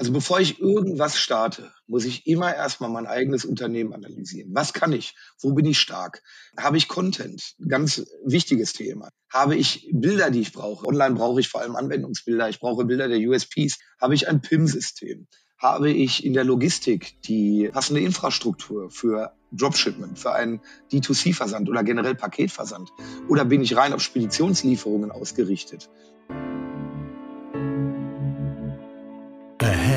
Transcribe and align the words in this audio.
Also 0.00 0.12
bevor 0.12 0.40
ich 0.40 0.58
irgendwas 0.58 1.18
starte, 1.18 1.70
muss 1.86 2.06
ich 2.06 2.26
immer 2.26 2.54
erstmal 2.54 2.88
mein 2.88 3.06
eigenes 3.06 3.44
Unternehmen 3.44 3.92
analysieren. 3.92 4.48
Was 4.54 4.72
kann 4.72 4.92
ich? 4.92 5.14
Wo 5.42 5.52
bin 5.52 5.66
ich 5.66 5.78
stark? 5.78 6.22
Habe 6.56 6.78
ich 6.78 6.88
Content? 6.88 7.52
Ganz 7.68 8.06
wichtiges 8.24 8.72
Thema. 8.72 9.10
Habe 9.30 9.56
ich 9.56 9.90
Bilder, 9.92 10.30
die 10.30 10.40
ich 10.40 10.54
brauche? 10.54 10.86
Online 10.86 11.16
brauche 11.16 11.38
ich 11.38 11.50
vor 11.50 11.60
allem 11.60 11.76
Anwendungsbilder. 11.76 12.48
Ich 12.48 12.60
brauche 12.60 12.86
Bilder 12.86 13.08
der 13.08 13.18
USPs. 13.18 13.78
Habe 14.00 14.14
ich 14.14 14.26
ein 14.26 14.40
PIM-System? 14.40 15.26
Habe 15.58 15.90
ich 15.90 16.24
in 16.24 16.32
der 16.32 16.44
Logistik 16.44 17.20
die 17.24 17.68
passende 17.70 18.00
Infrastruktur 18.00 18.90
für 18.90 19.34
Dropshipment, 19.52 20.18
für 20.18 20.32
einen 20.32 20.62
D2C-Versand 20.90 21.68
oder 21.68 21.84
generell 21.84 22.14
Paketversand? 22.14 22.88
Oder 23.28 23.44
bin 23.44 23.60
ich 23.60 23.76
rein 23.76 23.92
auf 23.92 24.00
Speditionslieferungen 24.00 25.10
ausgerichtet? 25.10 25.90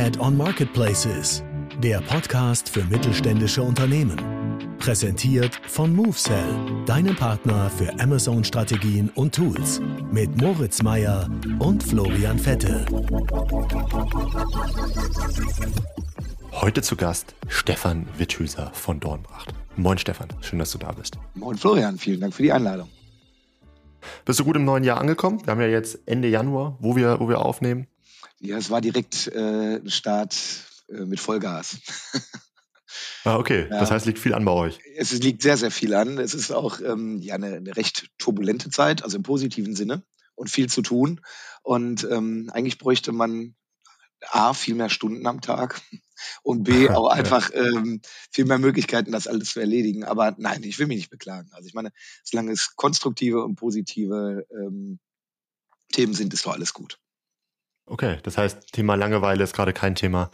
Ahead 0.04 0.20
on 0.20 0.36
Marketplaces, 0.36 1.46
der 1.82 2.02
Podcast 2.02 2.68
für 2.68 2.84
mittelständische 2.84 3.64
Unternehmen. 3.64 4.18
Präsentiert 4.78 5.56
von 5.66 5.96
MoveSell, 5.96 6.84
deinem 6.86 7.16
Partner 7.16 7.70
für 7.70 7.90
Amazon-Strategien 8.02 9.10
und 9.16 9.34
Tools. 9.34 9.80
Mit 10.12 10.36
Moritz 10.36 10.84
Meyer 10.84 11.30
und 11.60 11.82
Florian 11.82 12.38
Vettel. 12.38 12.86
Heute 16.52 16.82
zu 16.82 16.98
Gast 16.98 17.34
Stefan 17.48 18.06
Witthüser 18.18 18.72
von 18.74 19.00
Dornbracht. 19.00 19.54
Moin 19.78 19.98
Stefan, 19.98 20.28
schön, 20.42 20.60
dass 20.60 20.72
du 20.72 20.80
da 20.80 20.92
bist. 20.92 21.18
Moin 21.34 21.56
Florian, 21.56 21.98
vielen 21.98 22.20
Dank 22.20 22.34
für 22.34 22.44
die 22.44 22.52
Einladung. 22.52 22.90
Bist 24.26 24.38
du 24.38 24.44
gut 24.44 24.58
im 24.58 24.66
neuen 24.66 24.84
Jahr 24.84 25.00
angekommen? 25.00 25.40
Wir 25.46 25.52
haben 25.52 25.62
ja 25.62 25.68
jetzt 25.68 25.98
Ende 26.06 26.28
Januar, 26.28 26.76
wo 26.82 26.98
wir, 26.98 27.22
wo 27.22 27.30
wir 27.30 27.40
aufnehmen. 27.40 27.88
Ja, 28.44 28.58
es 28.58 28.70
war 28.70 28.82
direkt 28.82 29.28
äh, 29.28 29.78
ein 29.78 29.90
Start 29.90 30.36
äh, 30.90 31.06
mit 31.06 31.20
Vollgas. 31.20 31.78
Ah, 33.24 33.38
okay. 33.38 33.68
Das 33.70 33.90
heißt, 33.90 34.06
liegt 34.06 34.20
viel 34.20 34.34
an 34.34 34.44
bei 34.44 34.52
euch. 34.52 34.80
Es 34.98 35.14
liegt 35.14 35.42
sehr, 35.42 35.56
sehr 35.56 35.72
viel 35.72 35.94
an. 35.94 36.18
Es 36.18 36.34
ist 36.34 36.52
auch 36.52 36.82
ähm, 36.82 37.20
ja 37.22 37.36
eine, 37.36 37.56
eine 37.56 37.76
recht 37.76 38.10
turbulente 38.18 38.70
Zeit, 38.70 39.04
also 39.04 39.16
im 39.18 39.24
positiven 39.24 39.76
Sinne 39.76 40.04
und 40.36 40.52
viel 40.52 40.68
zu 40.68 40.82
tun. 40.82 41.22
Und 41.64 42.08
ähm, 42.12 42.50
eigentlich 42.54 42.78
bräuchte 42.78 43.14
man 43.14 43.56
A, 44.30 44.54
viel 44.54 44.76
mehr 44.76 44.90
Stunden 44.90 45.26
am 45.26 45.40
Tag 45.42 45.82
und 46.44 46.64
B, 46.64 46.90
auch 46.90 47.08
einfach 47.08 47.50
ähm, 47.54 48.02
viel 48.30 48.46
mehr 48.46 48.60
Möglichkeiten, 48.60 49.14
das 49.14 49.28
alles 49.28 49.52
zu 49.54 49.62
erledigen. 49.62 50.04
Aber 50.04 50.36
nein, 50.38 50.64
ich 50.64 50.78
will 50.78 50.88
mich 50.88 50.98
nicht 50.98 51.10
beklagen. 51.10 51.50
Also 51.54 51.68
ich 51.68 51.74
meine, 51.74 51.92
solange 52.24 52.52
es 52.52 52.76
konstruktive 52.76 53.44
und 53.44 53.56
positive 53.56 54.46
ähm, 54.52 55.00
Themen 55.94 56.14
sind, 56.14 56.34
ist 56.34 56.46
doch 56.46 56.54
alles 56.54 56.74
gut. 56.74 57.00
Okay, 57.86 58.20
das 58.24 58.38
heißt, 58.38 58.72
Thema 58.72 58.96
Langeweile 58.96 59.44
ist 59.44 59.54
gerade 59.54 59.74
kein 59.74 59.96
Thema. 59.96 60.32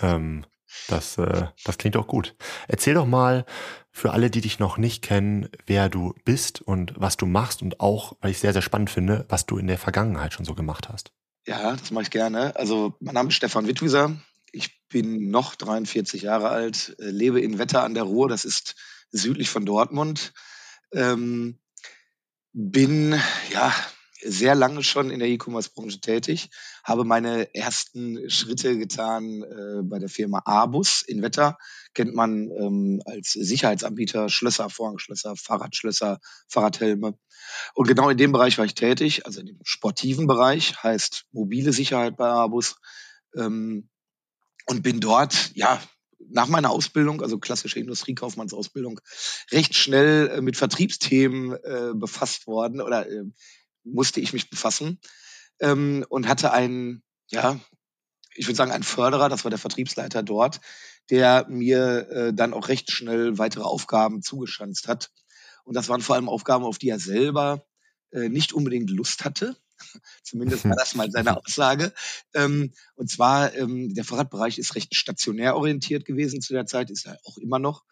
Ähm, 0.00 0.44
das, 0.88 1.18
äh, 1.18 1.46
das 1.64 1.78
klingt 1.78 1.96
auch 1.96 2.06
gut. 2.06 2.34
Erzähl 2.68 2.94
doch 2.94 3.06
mal 3.06 3.44
für 3.90 4.12
alle, 4.12 4.30
die 4.30 4.40
dich 4.40 4.58
noch 4.58 4.78
nicht 4.78 5.02
kennen, 5.02 5.48
wer 5.66 5.88
du 5.88 6.14
bist 6.24 6.62
und 6.62 6.94
was 6.96 7.16
du 7.16 7.26
machst 7.26 7.62
und 7.62 7.80
auch, 7.80 8.16
weil 8.20 8.30
ich 8.30 8.38
sehr, 8.38 8.52
sehr 8.52 8.62
spannend 8.62 8.90
finde, 8.90 9.26
was 9.28 9.46
du 9.46 9.58
in 9.58 9.66
der 9.66 9.78
Vergangenheit 9.78 10.32
schon 10.32 10.46
so 10.46 10.54
gemacht 10.54 10.88
hast. 10.88 11.12
Ja, 11.46 11.72
das 11.76 11.90
mache 11.90 12.04
ich 12.04 12.10
gerne. 12.10 12.56
Also 12.56 12.94
mein 13.00 13.14
Name 13.14 13.28
ist 13.28 13.34
Stefan 13.34 13.66
Wittwieser. 13.66 14.16
Ich 14.52 14.86
bin 14.88 15.30
noch 15.30 15.54
43 15.54 16.22
Jahre 16.22 16.50
alt, 16.50 16.96
äh, 16.98 17.10
lebe 17.10 17.40
in 17.40 17.58
Wetter 17.58 17.82
an 17.82 17.94
der 17.94 18.04
Ruhr, 18.04 18.28
das 18.28 18.44
ist 18.44 18.76
südlich 19.10 19.50
von 19.50 19.66
Dortmund. 19.66 20.32
Ähm, 20.92 21.58
bin 22.52 23.18
ja 23.50 23.74
sehr 24.24 24.54
lange 24.54 24.82
schon 24.82 25.10
in 25.10 25.18
der 25.18 25.28
E-Commerce-Branche 25.28 26.00
tätig, 26.00 26.50
habe 26.84 27.04
meine 27.04 27.54
ersten 27.54 28.30
Schritte 28.30 28.78
getan 28.78 29.42
äh, 29.42 29.82
bei 29.82 29.98
der 29.98 30.08
Firma 30.08 30.42
Abus 30.44 31.02
in 31.02 31.22
Wetter. 31.22 31.58
Kennt 31.94 32.14
man 32.14 32.50
ähm, 32.50 33.02
als 33.04 33.32
Sicherheitsanbieter 33.32 34.28
Schlösser, 34.28 34.70
Vorhangschlösser, 34.70 35.36
Fahrradschlösser, 35.36 36.20
Fahrradhelme. 36.48 37.18
Und 37.74 37.88
genau 37.88 38.08
in 38.08 38.16
dem 38.16 38.32
Bereich 38.32 38.58
war 38.58 38.64
ich 38.64 38.74
tätig, 38.74 39.26
also 39.26 39.40
in 39.40 39.46
dem 39.46 39.58
sportiven 39.64 40.26
Bereich, 40.26 40.82
heißt 40.82 41.24
mobile 41.32 41.72
Sicherheit 41.72 42.16
bei 42.16 42.28
Abus. 42.28 42.76
Ähm, 43.36 43.88
und 44.66 44.82
bin 44.82 45.00
dort, 45.00 45.50
ja, 45.54 45.82
nach 46.30 46.48
meiner 46.48 46.70
Ausbildung, 46.70 47.20
also 47.22 47.38
klassische 47.38 47.80
Industriekaufmannsausbildung, 47.80 49.00
recht 49.50 49.74
schnell 49.74 50.28
äh, 50.28 50.40
mit 50.40 50.56
Vertriebsthemen 50.56 51.52
äh, 51.52 51.92
befasst 51.94 52.46
worden 52.46 52.80
oder 52.80 53.08
äh, 53.08 53.24
musste 53.84 54.20
ich 54.20 54.32
mich 54.32 54.50
befassen 54.50 54.98
ähm, 55.60 56.04
und 56.08 56.28
hatte 56.28 56.52
einen, 56.52 57.02
ja, 57.30 57.58
ich 58.34 58.46
würde 58.46 58.56
sagen, 58.56 58.72
einen 58.72 58.82
Förderer, 58.82 59.28
das 59.28 59.44
war 59.44 59.50
der 59.50 59.58
Vertriebsleiter 59.58 60.22
dort, 60.22 60.60
der 61.10 61.46
mir 61.48 62.08
äh, 62.10 62.34
dann 62.34 62.54
auch 62.54 62.68
recht 62.68 62.90
schnell 62.90 63.38
weitere 63.38 63.64
Aufgaben 63.64 64.22
zugeschanzt 64.22 64.88
hat. 64.88 65.10
Und 65.64 65.76
das 65.76 65.88
waren 65.88 66.00
vor 66.00 66.16
allem 66.16 66.28
Aufgaben, 66.28 66.64
auf 66.64 66.78
die 66.78 66.88
er 66.88 66.98
selber 66.98 67.66
äh, 68.10 68.28
nicht 68.28 68.52
unbedingt 68.52 68.90
Lust 68.90 69.24
hatte. 69.24 69.56
Zumindest 70.22 70.64
war 70.64 70.76
das 70.76 70.94
mal 70.94 71.10
seine 71.10 71.36
Aussage. 71.44 71.92
Ähm, 72.34 72.72
und 72.94 73.10
zwar, 73.10 73.54
ähm, 73.54 73.94
der 73.94 74.04
Fahrradbereich 74.04 74.58
ist 74.58 74.74
recht 74.74 74.94
stationär 74.94 75.56
orientiert 75.56 76.04
gewesen 76.04 76.40
zu 76.40 76.52
der 76.52 76.66
Zeit, 76.66 76.90
ist 76.90 77.06
er 77.06 77.18
auch 77.24 77.38
immer 77.38 77.58
noch. 77.58 77.84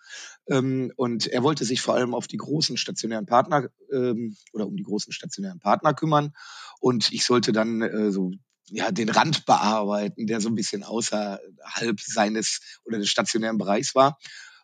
Ähm, 0.49 0.93
und 0.97 1.27
er 1.27 1.43
wollte 1.43 1.65
sich 1.65 1.81
vor 1.81 1.95
allem 1.95 2.15
auf 2.15 2.27
die 2.27 2.37
großen 2.37 2.77
stationären 2.77 3.27
Partner 3.27 3.69
ähm, 3.93 4.37
oder 4.53 4.67
um 4.67 4.77
die 4.77 4.83
großen 4.83 5.13
stationären 5.13 5.61
Partner 5.61 5.95
kümmern. 5.95 6.33
Und 6.81 7.13
ich 7.13 7.25
sollte 7.25 7.53
dann 7.53 7.83
äh, 7.83 8.11
so 8.11 8.33
ja, 8.71 8.91
den 8.91 9.09
Rand 9.09 9.47
bearbeiten, 9.47 10.27
der 10.27 10.41
so 10.41 10.49
ein 10.49 10.55
bisschen 10.55 10.85
außerhalb 10.85 12.01
seines 12.01 12.61
oder 12.85 12.99
des 12.99 13.09
stationären 13.09 13.59
Bereichs 13.59 13.95
war. 13.95 14.19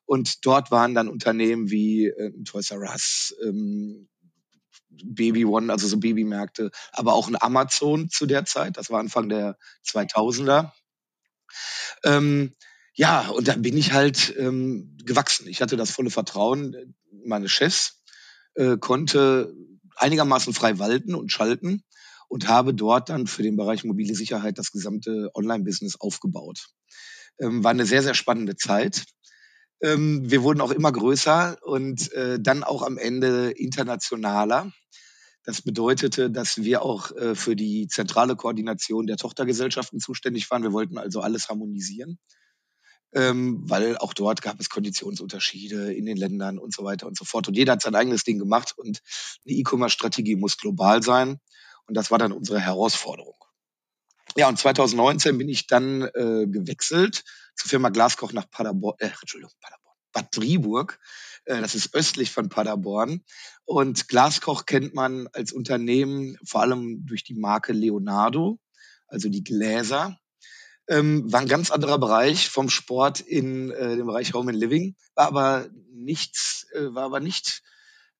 Und 0.06 0.46
dort 0.46 0.70
waren 0.70 0.94
dann 0.94 1.08
Unternehmen 1.08 1.68
wie 1.68 2.06
äh, 2.06 2.32
Toys 2.44 2.70
R 2.70 2.80
Us, 2.80 3.34
ähm, 3.44 4.08
Baby 5.04 5.44
One, 5.44 5.72
also 5.72 5.86
so 5.86 5.98
Babymärkte, 5.98 6.70
aber 6.92 7.14
auch 7.14 7.28
ein 7.28 7.40
Amazon 7.40 8.08
zu 8.08 8.26
der 8.26 8.44
Zeit. 8.44 8.76
Das 8.76 8.90
war 8.90 9.00
Anfang 9.00 9.28
der 9.28 9.56
2000er. 9.86 10.72
Ähm, 12.04 12.54
ja, 12.94 13.28
und 13.28 13.48
dann 13.48 13.62
bin 13.62 13.76
ich 13.76 13.92
halt 13.92 14.34
ähm, 14.38 14.96
gewachsen. 15.04 15.48
Ich 15.48 15.60
hatte 15.60 15.76
das 15.76 15.90
volle 15.90 16.10
Vertrauen 16.10 16.94
meines 17.24 17.52
Chefs, 17.52 18.02
äh, 18.54 18.78
konnte 18.78 19.54
einigermaßen 19.96 20.54
frei 20.54 20.78
walten 20.78 21.14
und 21.14 21.32
schalten 21.32 21.82
und 22.28 22.48
habe 22.48 22.74
dort 22.74 23.08
dann 23.08 23.26
für 23.26 23.42
den 23.42 23.56
Bereich 23.56 23.84
mobile 23.84 24.14
Sicherheit 24.14 24.58
das 24.58 24.72
gesamte 24.72 25.30
Online-Business 25.34 25.96
aufgebaut. 26.00 26.68
Ähm, 27.38 27.62
war 27.62 27.70
eine 27.70 27.86
sehr, 27.86 28.02
sehr 28.02 28.14
spannende 28.14 28.56
Zeit. 28.56 29.04
Ähm, 29.80 30.30
wir 30.30 30.42
wurden 30.42 30.60
auch 30.60 30.70
immer 30.70 30.90
größer 30.90 31.58
und 31.62 32.12
äh, 32.12 32.40
dann 32.40 32.64
auch 32.64 32.82
am 32.82 32.98
Ende 32.98 33.50
internationaler. 33.50 34.72
Das 35.44 35.62
bedeutete, 35.62 36.30
dass 36.30 36.64
wir 36.64 36.82
auch 36.82 37.12
äh, 37.12 37.34
für 37.34 37.54
die 37.54 37.86
zentrale 37.86 38.36
Koordination 38.36 39.06
der 39.06 39.16
Tochtergesellschaften 39.16 40.00
zuständig 40.00 40.50
waren. 40.50 40.62
Wir 40.62 40.72
wollten 40.72 40.98
also 40.98 41.20
alles 41.20 41.48
harmonisieren, 41.48 42.18
ähm, 43.12 43.60
weil 43.62 43.96
auch 43.98 44.12
dort 44.12 44.42
gab 44.42 44.58
es 44.58 44.70
Konditionsunterschiede 44.70 45.92
in 45.94 46.06
den 46.06 46.16
Ländern 46.16 46.58
und 46.58 46.74
so 46.74 46.82
weiter 46.82 47.06
und 47.06 47.16
so 47.16 47.24
fort. 47.24 47.46
Und 47.46 47.56
jeder 47.56 47.72
hat 47.72 47.82
sein 47.82 47.94
eigenes 47.94 48.24
Ding 48.24 48.38
gemacht 48.38 48.74
und 48.76 49.02
eine 49.46 49.56
E-Commerce-Strategie 49.56 50.36
muss 50.36 50.56
global 50.56 51.02
sein. 51.02 51.38
Und 51.86 51.96
das 51.96 52.10
war 52.10 52.18
dann 52.18 52.32
unsere 52.32 52.58
Herausforderung. 52.58 53.45
Ja, 54.34 54.48
und 54.48 54.58
2019 54.58 55.38
bin 55.38 55.48
ich 55.48 55.66
dann 55.66 56.02
äh, 56.02 56.46
gewechselt 56.46 57.24
zur 57.54 57.70
Firma 57.70 57.90
Glaskoch 57.90 58.32
nach 58.32 58.50
Paderborn, 58.50 58.96
äh, 58.98 59.10
Entschuldigung, 59.20 59.52
Paderborn, 59.60 59.96
Bad 60.12 60.36
Driburg. 60.36 60.98
Äh, 61.44 61.60
das 61.60 61.74
ist 61.74 61.94
östlich 61.94 62.30
von 62.30 62.48
Paderborn. 62.48 63.22
Und 63.64 64.08
Glaskoch 64.08 64.66
kennt 64.66 64.94
man 64.94 65.28
als 65.32 65.52
Unternehmen 65.52 66.36
vor 66.44 66.62
allem 66.62 67.06
durch 67.06 67.24
die 67.24 67.34
Marke 67.34 67.72
Leonardo, 67.72 68.58
also 69.06 69.28
die 69.28 69.44
Gläser. 69.44 70.18
Ähm, 70.88 71.32
war 71.32 71.40
ein 71.40 71.48
ganz 71.48 71.70
anderer 71.70 71.98
Bereich 71.98 72.48
vom 72.48 72.68
Sport 72.68 73.20
in 73.20 73.70
äh, 73.70 73.96
dem 73.96 74.06
Bereich 74.06 74.34
Home 74.34 74.52
and 74.52 74.60
Living, 74.60 74.96
war 75.14 75.26
aber 75.26 75.68
nichts, 75.90 76.66
äh, 76.74 76.94
war 76.94 77.04
aber 77.04 77.20
nicht 77.20 77.62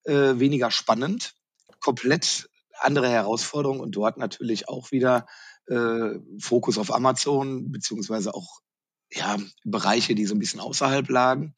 äh, 0.03 0.39
weniger 0.39 0.71
spannend. 0.71 1.33
Komplett 1.79 2.49
andere 2.79 3.09
Herausforderungen 3.09 3.79
und 3.79 3.91
dort 3.91 4.17
natürlich 4.17 4.67
auch 4.67 4.91
wieder 4.91 5.25
äh, 5.67 6.19
Fokus 6.39 6.77
auf 6.77 6.93
Amazon, 6.93 7.71
beziehungsweise 7.71 8.33
auch 8.33 8.61
ja, 9.11 9.37
Bereiche, 9.63 10.15
die 10.15 10.25
so 10.25 10.35
ein 10.35 10.39
bisschen 10.39 10.59
außerhalb 10.59 11.07
lagen. 11.09 11.55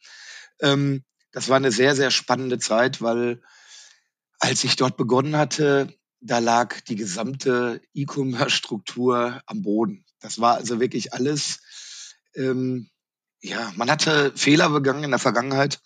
Ähm, 0.62 1.04
das 1.32 1.50
war 1.50 1.58
eine 1.58 1.72
sehr, 1.72 1.96
sehr 1.96 2.12
spannende 2.12 2.60
Zeit, 2.60 3.02
weil 3.02 3.42
als 4.40 4.64
ich 4.64 4.76
dort 4.76 4.98
begonnen 4.98 5.38
hatte, 5.38 5.94
da 6.22 6.40
lag 6.40 6.82
die 6.82 6.96
gesamte 6.96 7.82
E-Commerce-Struktur 7.94 9.42
am 9.46 9.62
Boden. 9.62 10.06
Das 10.20 10.40
war 10.40 10.56
also 10.56 10.80
wirklich 10.80 11.14
alles, 11.14 11.62
ähm, 12.36 12.90
ja, 13.42 13.72
man 13.76 13.90
hatte 13.90 14.34
Fehler 14.36 14.70
begangen 14.70 15.04
in 15.04 15.12
der 15.12 15.20
Vergangenheit 15.20 15.80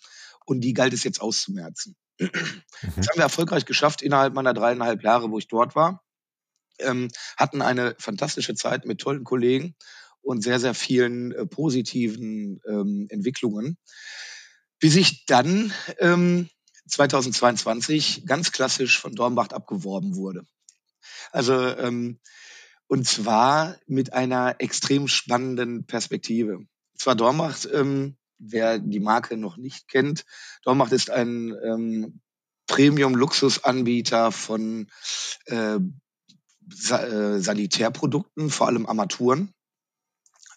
und 0.44 0.60
die 0.60 0.72
galt 0.72 0.92
es 0.92 1.04
jetzt 1.04 1.20
auszumerzen. 1.20 1.96
Mhm. 2.82 2.92
Das 2.96 3.08
haben 3.08 3.16
wir 3.16 3.22
erfolgreich 3.22 3.64
geschafft 3.64 4.02
innerhalb 4.02 4.34
meiner 4.34 4.52
dreieinhalb 4.52 5.02
Jahre, 5.02 5.30
wo 5.30 5.38
ich 5.38 5.48
dort 5.48 5.74
war. 5.74 6.03
Ähm, 6.78 7.08
hatten 7.36 7.62
eine 7.62 7.94
fantastische 7.98 8.54
Zeit 8.54 8.84
mit 8.84 9.00
tollen 9.00 9.24
Kollegen 9.24 9.74
und 10.22 10.42
sehr, 10.42 10.58
sehr 10.58 10.74
vielen 10.74 11.32
äh, 11.32 11.46
positiven 11.46 12.60
ähm, 12.66 13.06
Entwicklungen, 13.10 13.76
bis 14.80 14.96
ich 14.96 15.26
dann 15.26 15.72
ähm, 15.98 16.48
2022 16.88 18.26
ganz 18.26 18.52
klassisch 18.52 18.98
von 18.98 19.14
Dornbach 19.14 19.48
abgeworben 19.48 20.16
wurde. 20.16 20.46
Also 21.32 21.54
ähm, 21.54 22.18
und 22.86 23.06
zwar 23.06 23.76
mit 23.86 24.12
einer 24.12 24.56
extrem 24.58 25.08
spannenden 25.08 25.86
Perspektive. 25.86 26.60
Zwar 26.96 27.14
Dormacht, 27.14 27.68
ähm, 27.72 28.16
wer 28.38 28.78
die 28.78 29.00
Marke 29.00 29.36
noch 29.36 29.56
nicht 29.56 29.88
kennt, 29.88 30.24
Dormacht 30.62 30.92
ist 30.92 31.10
ein 31.10 31.54
ähm, 31.64 32.20
Premium-Luxusanbieter 32.66 34.32
von 34.32 34.88
äh, 35.46 35.78
Sa 36.72 37.04
äh, 37.04 37.40
Sanitärprodukten, 37.40 38.50
vor 38.50 38.68
allem 38.68 38.86
Armaturen. 38.86 39.52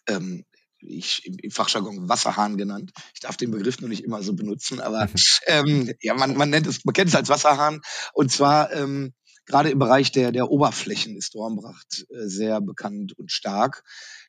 Ähm, 0.08 0.46
ich 0.80 1.26
im, 1.26 1.52
Fachjargon 1.52 2.08
Wasserhahn 2.08 2.58
genannt. 2.58 2.92
Ich 3.14 3.20
darf 3.20 3.38
den 3.38 3.52
Begriff 3.52 3.80
nur 3.80 3.90
nicht 3.90 4.04
immer 4.04 4.22
so 4.24 4.34
benutzen, 4.34 4.80
aber 4.80 5.10
ähm, 5.48 5.92
ja, 6.02 6.14
man, 6.14 6.36
man 6.38 6.50
nennt 6.50 6.68
es, 6.68 6.86
man 6.86 6.94
kennt 6.94 7.10
es 7.10 7.16
als 7.16 7.30
Wasserhahn. 7.30 7.82
Und 8.14 8.32
zwar 8.32 8.72
ähm, 8.74 9.14
gerade 9.46 9.70
im 9.70 9.80
Bereich 9.80 10.12
der, 10.12 10.32
der 10.32 10.50
Oberflächen 10.50 11.16
ist 11.16 11.36
Dornbracht 11.36 12.06
äh, 12.10 12.28
sehr 12.28 12.62
bekannt 12.62 13.18
und 13.18 13.32
stark. 13.32 13.84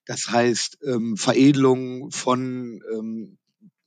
Das 0.06 0.28
heißt, 0.30 0.78
ähm, 0.84 1.16
Veredelung 1.16 2.10
von 2.10 2.80
ähm, 2.92 3.38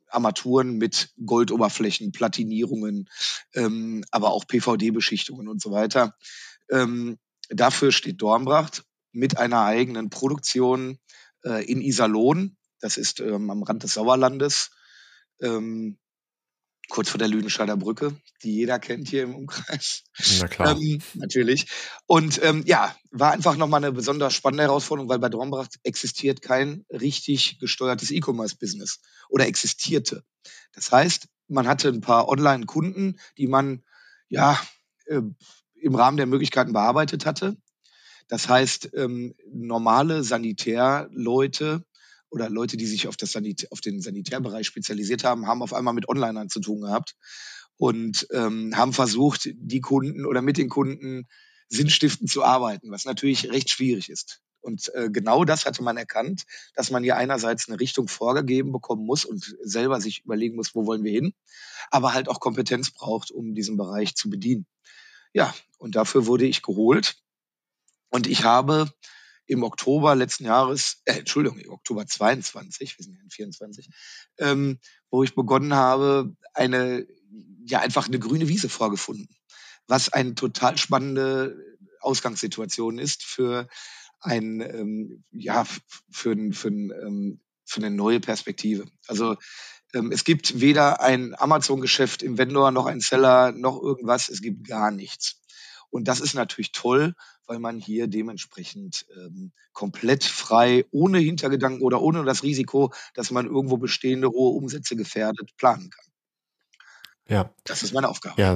Armaturen 0.08 0.78
mit 0.78 1.14
Goldoberflächen, 1.26 2.12
Platinierungen, 2.12 3.10
ähm, 3.54 4.04
aber 4.12 4.32
auch 4.32 4.46
PVD-Beschichtungen 4.46 5.48
und 5.48 5.62
so 5.62 5.72
weiter. 5.72 6.16
Ähm, 6.70 7.18
dafür 7.54 7.92
steht 7.92 8.22
Dornbracht 8.22 8.84
mit 9.12 9.38
einer 9.38 9.64
eigenen 9.64 10.10
Produktion 10.10 11.00
äh, 11.44 11.64
in 11.66 11.82
Iserlohn. 11.82 12.58
Das 12.80 12.98
ist 12.98 13.20
ähm, 13.20 13.50
am 13.50 13.64
Rand 13.64 13.84
des 13.84 13.94
Sauerlandes, 13.94 14.72
ähm, 15.42 15.98
kurz 16.90 17.10
vor 17.10 17.20
der 17.20 17.28
Lüdenscheider 17.28 17.78
Brücke, 17.78 18.16
die 18.44 18.54
jeder 18.54 18.80
kennt 18.80 19.08
hier 19.08 19.24
im 19.24 19.36
Umkreis. 19.36 20.04
Na 20.40 20.48
klar. 20.48 20.78
Ähm, 20.78 21.02
natürlich. 21.14 21.68
Und 22.06 22.44
ähm, 22.44 22.64
ja, 22.66 22.96
war 23.12 23.32
einfach 23.32 23.56
nochmal 23.56 23.84
eine 23.84 23.94
besonders 23.94 24.34
spannende 24.34 24.64
Herausforderung, 24.64 25.10
weil 25.10 25.20
bei 25.20 25.30
Dornbracht 25.30 25.80
existiert 25.84 26.42
kein 26.42 26.86
richtig 26.90 27.60
gesteuertes 27.60 28.12
E-Commerce-Business 28.12 29.00
oder 29.30 29.48
existierte. 29.48 30.24
Das 30.74 30.92
heißt, 30.92 31.28
man 31.48 31.68
hatte 31.68 31.90
ein 31.90 32.02
paar 32.02 32.28
Online-Kunden, 32.28 33.20
die 33.38 33.48
man 33.48 33.84
ja 34.28 34.60
äh, 35.06 35.22
im 35.82 35.96
Rahmen 35.96 36.18
der 36.18 36.26
Möglichkeiten 36.26 36.74
bearbeitet 36.74 37.26
hatte. 37.26 37.58
Das 38.28 38.48
heißt, 38.48 38.92
ähm, 38.94 39.36
normale 39.52 40.24
Sanitärleute 40.24 41.84
oder 42.30 42.50
Leute, 42.50 42.78
die 42.78 42.86
sich 42.86 43.08
auf, 43.08 43.18
das 43.18 43.34
Sanitär, 43.34 43.68
auf 43.72 43.82
den 43.82 44.02
Sanitärbereich 44.02 44.66
spezialisiert 44.66 45.24
haben, 45.24 45.48
haben 45.48 45.62
auf 45.62 45.74
einmal 45.74 45.94
mit 45.94 46.08
Onlinern 46.08 46.50
zu 46.50 46.62
tun 46.62 46.82
gehabt 46.82 47.16
und 47.78 48.28
ähm, 48.32 48.76
haben 48.76 48.94
versucht, 48.94 49.50
die 49.54 49.82
Kunden 49.82 50.26
oder 50.26 50.42
mit 50.42 50.58
den 50.58 50.70
Kunden 50.70 51.28
sinnstiftend 51.68 52.30
zu 52.30 52.44
arbeiten, 52.44 52.92
was 52.92 53.06
natürlich 53.06 53.50
recht 53.52 53.70
schwierig 53.70 54.10
ist. 54.10 54.42
Und 54.62 54.94
äh, 54.94 55.10
genau 55.10 55.44
das 55.44 55.66
hatte 55.66 55.84
man 55.84 55.98
erkannt, 55.98 56.44
dass 56.76 56.92
man 56.92 57.04
hier 57.04 57.18
einerseits 57.18 57.68
eine 57.68 57.80
Richtung 57.80 58.08
vorgegeben 58.08 58.72
bekommen 58.72 59.06
muss 59.06 59.26
und 59.26 59.56
selber 59.64 60.00
sich 60.00 60.24
überlegen 60.24 60.56
muss, 60.56 60.76
wo 60.76 60.86
wollen 60.86 61.04
wir 61.04 61.12
hin, 61.12 61.34
aber 61.90 62.14
halt 62.14 62.30
auch 62.30 62.40
Kompetenz 62.40 62.92
braucht, 62.92 63.32
um 63.32 63.56
diesen 63.56 63.76
Bereich 63.76 64.16
zu 64.16 64.30
bedienen. 64.30 64.68
Ja, 65.34 65.54
und 65.78 65.96
dafür 65.96 66.26
wurde 66.26 66.46
ich 66.46 66.62
geholt 66.62 67.16
und 68.10 68.28
ich 68.28 68.44
habe 68.44 68.92
im 69.48 69.64
Oktober 69.64 70.16
letzten 70.16 70.46
Jahres, 70.46 71.02
äh, 71.06 71.20
Entschuldigung, 71.20 71.60
im 71.60 71.72
Oktober 71.72 72.06
22, 72.06 72.98
wir 72.98 73.04
sind 73.04 73.16
ja 73.16 73.24
in 73.24 73.30
24, 73.30 73.90
ähm, 74.38 74.80
wo 75.10 75.24
ich 75.24 75.36
begonnen 75.36 75.74
habe, 75.74 76.36
eine, 76.54 77.08
ja, 77.66 77.80
einfach 77.80 78.08
eine 78.08 78.20
grüne 78.20 78.48
Wiese 78.48 78.70
vorgefunden. 78.70 79.28
Was 79.88 80.10
eine 80.10 80.36
total 80.36 80.78
spannende 80.78 81.58
Ausgangssituation 82.00 82.98
ist 82.98 83.24
für 83.24 83.68
ein, 84.22 84.62
ähm, 84.62 85.24
ja, 85.32 85.66
für, 86.12 86.32
ein, 86.32 86.54
für, 86.54 86.70
ein, 86.70 86.92
ähm, 86.92 87.42
für 87.66 87.82
eine 87.82 87.92
neue 87.92 88.20
Perspektive. 88.20 88.86
Also 89.08 89.36
es 89.94 90.24
gibt 90.24 90.62
weder 90.62 91.02
ein 91.02 91.36
Amazon-Geschäft 91.38 92.24
im 92.24 92.38
Vendor 92.38 92.72
noch 92.72 92.86
ein 92.86 93.00
Seller 93.00 93.52
noch 93.52 93.82
irgendwas. 93.82 94.30
Es 94.30 94.42
gibt 94.42 94.68
gar 94.68 94.92
nichts. 94.92 95.42
Und 95.90 96.08
das 96.08 96.22
ist 96.22 96.34
natürlich 96.34 96.72
toll, 96.72 97.16
weil 97.46 97.60
man 97.60 97.80
hier 97.80 98.08
dementsprechend 98.08 99.06
ähm, 99.18 99.52
komplett 99.74 100.24
frei, 100.24 100.86
ohne 100.92 101.20
Hintergedanken 101.20 101.82
oder 101.82 102.02
ohne 102.02 102.24
das 102.24 102.44
Risiko, 102.44 102.94
dass 103.14 103.32
man 103.32 103.46
irgendwo 103.46 103.78
bestehende 103.78 104.30
hohe 104.30 104.56
Umsätze 104.56 104.96
gefährdet, 104.96 105.56
planen 105.58 105.90
kann. 105.90 106.06
Ja. 107.28 107.54
Das 107.66 107.84
ist 107.84 107.94
meine 107.94 108.08
Aufgabe. 108.08 108.42
Ja, 108.42 108.56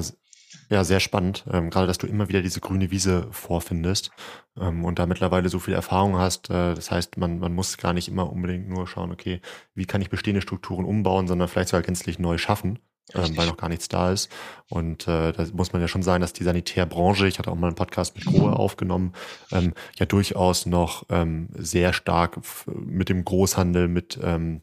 ja, 0.68 0.84
sehr 0.84 1.00
spannend. 1.00 1.44
Ähm, 1.50 1.70
gerade, 1.70 1.86
dass 1.86 1.98
du 1.98 2.06
immer 2.06 2.28
wieder 2.28 2.42
diese 2.42 2.60
grüne 2.60 2.90
Wiese 2.90 3.28
vorfindest 3.30 4.10
ähm, 4.58 4.84
und 4.84 4.98
da 4.98 5.06
mittlerweile 5.06 5.48
so 5.48 5.58
viel 5.58 5.74
Erfahrung 5.74 6.16
hast. 6.18 6.50
Äh, 6.50 6.74
das 6.74 6.90
heißt, 6.90 7.16
man, 7.18 7.38
man 7.38 7.54
muss 7.54 7.78
gar 7.78 7.92
nicht 7.92 8.08
immer 8.08 8.30
unbedingt 8.30 8.68
nur 8.68 8.86
schauen, 8.86 9.12
okay, 9.12 9.40
wie 9.74 9.86
kann 9.86 10.02
ich 10.02 10.10
bestehende 10.10 10.42
Strukturen 10.42 10.84
umbauen, 10.84 11.28
sondern 11.28 11.48
vielleicht 11.48 11.70
sogar 11.70 11.82
gänzlich 11.82 12.18
neu 12.18 12.38
schaffen 12.38 12.78
ähm, 13.14 13.36
weil 13.36 13.46
noch 13.46 13.56
gar 13.56 13.68
nichts 13.68 13.88
da 13.88 14.12
ist. 14.12 14.30
Und 14.68 15.06
äh, 15.06 15.32
da 15.32 15.46
muss 15.52 15.72
man 15.72 15.80
ja 15.80 15.88
schon 15.88 16.02
sagen, 16.02 16.20
dass 16.20 16.32
die 16.32 16.44
Sanitärbranche, 16.44 17.26
ich 17.26 17.38
hatte 17.38 17.50
auch 17.50 17.56
mal 17.56 17.68
einen 17.68 17.76
Podcast 17.76 18.16
mit 18.16 18.24
Grohe 18.24 18.52
aufgenommen, 18.56 19.12
ähm, 19.52 19.74
ja 19.98 20.06
durchaus 20.06 20.66
noch 20.66 21.04
ähm, 21.08 21.48
sehr 21.52 21.92
stark 21.92 22.40
mit 22.66 23.08
dem 23.08 23.24
Großhandel, 23.24 23.88
mit 23.88 24.18
ähm, 24.22 24.62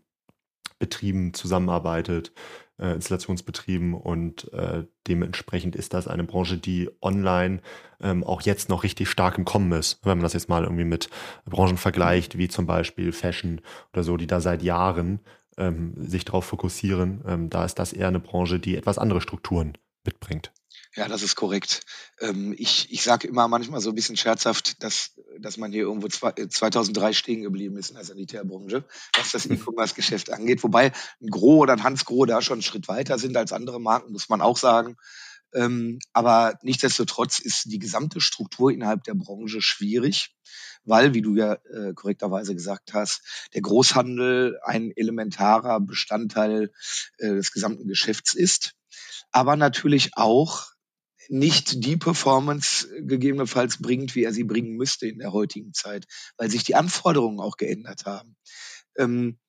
Betrieben 0.79 1.33
zusammenarbeitet, 1.33 2.33
äh, 2.79 2.93
Installationsbetrieben 2.93 3.93
und 3.93 4.51
äh, 4.53 4.85
dementsprechend 5.07 5.75
ist 5.75 5.93
das 5.93 6.07
eine 6.07 6.23
Branche, 6.23 6.57
die 6.57 6.89
online 7.01 7.61
ähm, 8.01 8.23
auch 8.23 8.41
jetzt 8.41 8.69
noch 8.69 8.83
richtig 8.83 9.09
stark 9.09 9.37
im 9.37 9.45
Kommen 9.45 9.71
ist. 9.73 9.99
Wenn 10.03 10.17
man 10.17 10.23
das 10.23 10.33
jetzt 10.33 10.49
mal 10.49 10.63
irgendwie 10.63 10.83
mit 10.83 11.09
Branchen 11.45 11.77
vergleicht, 11.77 12.37
wie 12.37 12.47
zum 12.47 12.65
Beispiel 12.65 13.11
Fashion 13.11 13.61
oder 13.93 14.03
so, 14.03 14.17
die 14.17 14.27
da 14.27 14.41
seit 14.41 14.63
Jahren 14.63 15.19
ähm, 15.57 15.93
sich 15.97 16.25
darauf 16.25 16.45
fokussieren. 16.45 17.23
Ähm, 17.27 17.49
da 17.49 17.65
ist 17.65 17.75
das 17.75 17.93
eher 17.93 18.07
eine 18.07 18.19
Branche, 18.19 18.59
die 18.59 18.75
etwas 18.75 18.97
andere 18.97 19.21
Strukturen 19.21 19.73
mitbringt. 20.05 20.51
Ja, 20.95 21.07
das 21.07 21.23
ist 21.23 21.35
korrekt. 21.35 21.81
Ähm, 22.19 22.53
ich 22.55 22.91
ich 22.91 23.01
sage 23.01 23.27
immer 23.27 23.47
manchmal 23.47 23.81
so 23.81 23.89
ein 23.89 23.95
bisschen 23.95 24.15
scherzhaft, 24.15 24.83
dass, 24.83 25.11
dass 25.39 25.57
man 25.57 25.71
hier 25.71 25.83
irgendwo 25.83 26.07
zwei, 26.07 26.33
2003 26.33 27.09
äh, 27.09 27.13
stehen 27.13 27.41
geblieben 27.41 27.77
ist 27.77 27.89
in 27.89 27.95
der 27.95 28.05
Sanitärbranche, 28.05 28.85
was 29.17 29.31
das 29.31 29.47
E-Commerce-Geschäft 29.47 30.31
angeht. 30.31 30.63
Wobei 30.63 30.91
ein 31.19 31.27
Gro 31.27 31.57
oder 31.57 31.73
ein 31.73 31.83
Hans 31.83 32.05
Gro 32.05 32.25
da 32.25 32.41
schon 32.43 32.55
einen 32.55 32.62
Schritt 32.62 32.88
weiter 32.88 33.17
sind 33.17 33.35
als 33.38 33.53
andere 33.53 33.81
Marken, 33.81 34.12
muss 34.12 34.29
man 34.29 34.41
auch 34.41 34.57
sagen. 34.57 34.97
Ähm, 35.55 35.97
aber 36.13 36.59
nichtsdestotrotz 36.62 37.39
ist 37.39 37.71
die 37.71 37.79
gesamte 37.79 38.21
Struktur 38.21 38.71
innerhalb 38.71 39.03
der 39.03 39.15
Branche 39.15 39.62
schwierig 39.62 40.35
weil, 40.85 41.13
wie 41.13 41.21
du 41.21 41.35
ja 41.35 41.53
äh, 41.53 41.93
korrekterweise 41.93 42.53
gesagt 42.53 42.93
hast, 42.93 43.21
der 43.53 43.62
Großhandel 43.62 44.59
ein 44.63 44.91
elementarer 44.93 45.79
Bestandteil 45.79 46.71
äh, 47.19 47.29
des 47.29 47.53
gesamten 47.53 47.88
Geschäfts 47.88 48.33
ist, 48.33 48.73
aber 49.31 49.55
natürlich 49.55 50.12
auch 50.15 50.73
nicht 51.30 51.84
die 51.86 51.98
Performance 51.98 52.88
gegebenenfalls 53.01 53.82
bringt, 53.82 54.15
wie 54.15 54.24
er 54.24 54.34
sie 54.34 54.44
bringen 54.44 54.75
müsste 54.75 55.08
in 55.08 55.20
der 55.20 55.32
heutigen 55.32 55.74
Zeit, 55.74 56.06
weil 56.38 56.50
sich 56.50 56.63
die 56.63 56.75
Anforderungen 56.75 57.39
auch 57.39 57.58
geändert 57.58 58.06
haben. 58.06 58.36
Ähm, 58.98 59.39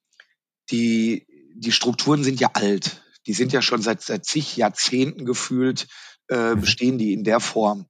die, 0.71 1.27
die 1.57 1.73
Strukturen 1.73 2.25
sind 2.25 2.41
ja 2.41 2.51
alt. 2.55 3.03
Die 3.27 3.33
sind 3.35 3.53
ja 3.53 3.63
schon 3.63 3.83
seit, 3.83 4.03
seit 4.03 4.25
zig 4.25 4.57
Jahrzehnten 4.57 5.25
gefühlt 5.25 5.87
äh, 6.29 6.55
mhm. 6.55 6.61
bestehen 6.61 6.99
die 6.99 7.13
in 7.13 7.25
der 7.25 7.41
Form. 7.41 7.87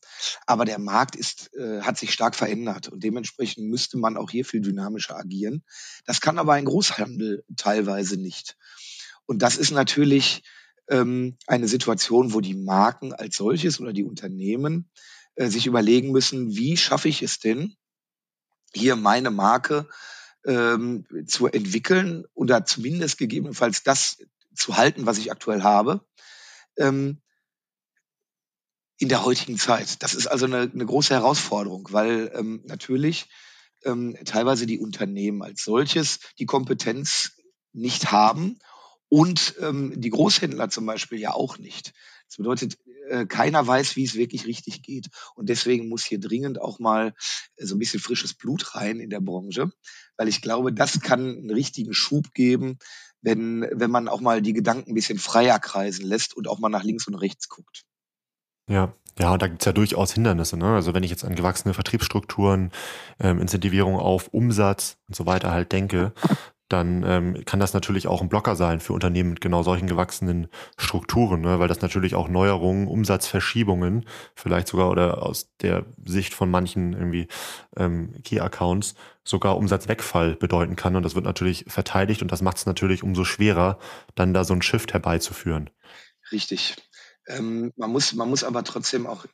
Aber 0.46 0.64
der 0.64 0.78
Markt 0.78 1.16
ist, 1.16 1.54
äh, 1.54 1.82
hat 1.82 1.98
sich 1.98 2.12
stark 2.12 2.34
verändert 2.34 2.88
und 2.88 3.02
dementsprechend 3.04 3.68
müsste 3.68 3.98
man 3.98 4.16
auch 4.16 4.30
hier 4.30 4.44
viel 4.44 4.60
dynamischer 4.60 5.16
agieren. 5.16 5.64
Das 6.04 6.20
kann 6.20 6.38
aber 6.38 6.54
ein 6.54 6.64
Großhandel 6.64 7.44
teilweise 7.56 8.16
nicht. 8.16 8.56
Und 9.26 9.42
das 9.42 9.56
ist 9.56 9.70
natürlich 9.70 10.42
ähm, 10.88 11.36
eine 11.46 11.68
Situation, 11.68 12.32
wo 12.32 12.40
die 12.40 12.54
Marken 12.54 13.12
als 13.12 13.36
solches 13.36 13.80
oder 13.80 13.92
die 13.92 14.04
Unternehmen 14.04 14.90
äh, 15.36 15.48
sich 15.48 15.66
überlegen 15.66 16.10
müssen, 16.12 16.54
wie 16.56 16.76
schaffe 16.76 17.08
ich 17.08 17.22
es 17.22 17.38
denn, 17.38 17.76
hier 18.72 18.96
meine 18.96 19.30
Marke 19.30 19.88
ähm, 20.44 21.06
zu 21.26 21.46
entwickeln 21.46 22.24
oder 22.34 22.64
zumindest 22.64 23.18
gegebenenfalls 23.18 23.82
das 23.82 24.18
zu 24.54 24.76
halten, 24.76 25.06
was 25.06 25.18
ich 25.18 25.30
aktuell 25.30 25.62
habe. 25.62 26.04
Ähm, 26.76 27.20
in 28.96 29.08
der 29.08 29.24
heutigen 29.24 29.58
Zeit. 29.58 30.02
Das 30.02 30.14
ist 30.14 30.28
also 30.28 30.46
eine, 30.46 30.70
eine 30.72 30.86
große 30.86 31.12
Herausforderung, 31.12 31.88
weil 31.90 32.30
ähm, 32.34 32.62
natürlich 32.64 33.28
ähm, 33.84 34.16
teilweise 34.24 34.66
die 34.66 34.78
Unternehmen 34.78 35.42
als 35.42 35.64
solches 35.64 36.20
die 36.38 36.46
Kompetenz 36.46 37.32
nicht 37.72 38.12
haben 38.12 38.58
und 39.14 39.54
ähm, 39.60 39.92
die 39.94 40.10
Großhändler 40.10 40.70
zum 40.70 40.86
Beispiel 40.86 41.20
ja 41.20 41.34
auch 41.34 41.56
nicht. 41.56 41.92
Das 42.26 42.36
bedeutet, 42.36 42.78
äh, 43.08 43.26
keiner 43.26 43.64
weiß, 43.64 43.94
wie 43.94 44.02
es 44.02 44.16
wirklich 44.16 44.44
richtig 44.44 44.82
geht. 44.82 45.06
Und 45.36 45.48
deswegen 45.48 45.88
muss 45.88 46.04
hier 46.04 46.18
dringend 46.18 46.60
auch 46.60 46.80
mal 46.80 47.14
äh, 47.54 47.64
so 47.64 47.76
ein 47.76 47.78
bisschen 47.78 48.00
frisches 48.00 48.34
Blut 48.34 48.74
rein 48.74 48.98
in 48.98 49.10
der 49.10 49.20
Branche, 49.20 49.70
weil 50.16 50.26
ich 50.26 50.42
glaube, 50.42 50.72
das 50.72 50.98
kann 51.00 51.20
einen 51.20 51.50
richtigen 51.50 51.94
Schub 51.94 52.34
geben, 52.34 52.80
wenn, 53.22 53.64
wenn 53.70 53.92
man 53.92 54.08
auch 54.08 54.20
mal 54.20 54.42
die 54.42 54.52
Gedanken 54.52 54.90
ein 54.90 54.94
bisschen 54.94 55.20
freier 55.20 55.60
kreisen 55.60 56.04
lässt 56.04 56.36
und 56.36 56.48
auch 56.48 56.58
mal 56.58 56.68
nach 56.68 56.82
links 56.82 57.06
und 57.06 57.14
rechts 57.14 57.48
guckt. 57.48 57.84
Ja, 58.68 58.96
ja, 59.16 59.38
da 59.38 59.46
gibt's 59.46 59.64
ja 59.64 59.72
durchaus 59.72 60.12
Hindernisse. 60.12 60.56
Ne? 60.56 60.74
Also 60.74 60.92
wenn 60.92 61.04
ich 61.04 61.10
jetzt 61.10 61.24
an 61.24 61.36
gewachsene 61.36 61.72
Vertriebsstrukturen, 61.72 62.72
ähm, 63.20 63.38
Incentivierung 63.38 63.94
auf 63.94 64.26
Umsatz 64.28 64.96
und 65.06 65.14
so 65.14 65.24
weiter 65.24 65.52
halt 65.52 65.70
denke, 65.70 66.12
dann 66.68 67.04
ähm, 67.06 67.44
kann 67.44 67.60
das 67.60 67.74
natürlich 67.74 68.06
auch 68.06 68.22
ein 68.22 68.28
Blocker 68.28 68.56
sein 68.56 68.80
für 68.80 68.94
Unternehmen 68.94 69.30
mit 69.30 69.40
genau 69.40 69.62
solchen 69.62 69.86
gewachsenen 69.86 70.48
Strukturen, 70.78 71.42
ne? 71.42 71.58
weil 71.58 71.68
das 71.68 71.82
natürlich 71.82 72.14
auch 72.14 72.28
Neuerungen, 72.28 72.88
Umsatzverschiebungen, 72.88 74.06
vielleicht 74.34 74.68
sogar 74.68 74.90
oder 74.90 75.22
aus 75.22 75.50
der 75.60 75.84
Sicht 76.04 76.32
von 76.32 76.50
manchen 76.50 76.94
irgendwie 76.94 77.28
ähm, 77.76 78.14
Key-Accounts 78.24 78.94
sogar 79.24 79.56
Umsatzwegfall 79.58 80.36
bedeuten 80.36 80.76
kann. 80.76 80.96
Und 80.96 81.02
das 81.02 81.14
wird 81.14 81.26
natürlich 81.26 81.66
verteidigt 81.68 82.22
und 82.22 82.32
das 82.32 82.42
macht 82.42 82.56
es 82.56 82.66
natürlich 82.66 83.02
umso 83.02 83.24
schwerer, 83.24 83.78
dann 84.14 84.32
da 84.32 84.44
so 84.44 84.54
ein 84.54 84.62
Shift 84.62 84.94
herbeizuführen. 84.94 85.70
Richtig. 86.32 86.76
Ähm, 87.26 87.72
man, 87.76 87.90
muss, 87.90 88.14
man 88.14 88.28
muss 88.28 88.44
aber 88.44 88.64
trotzdem 88.64 89.06
auch, 89.06 89.26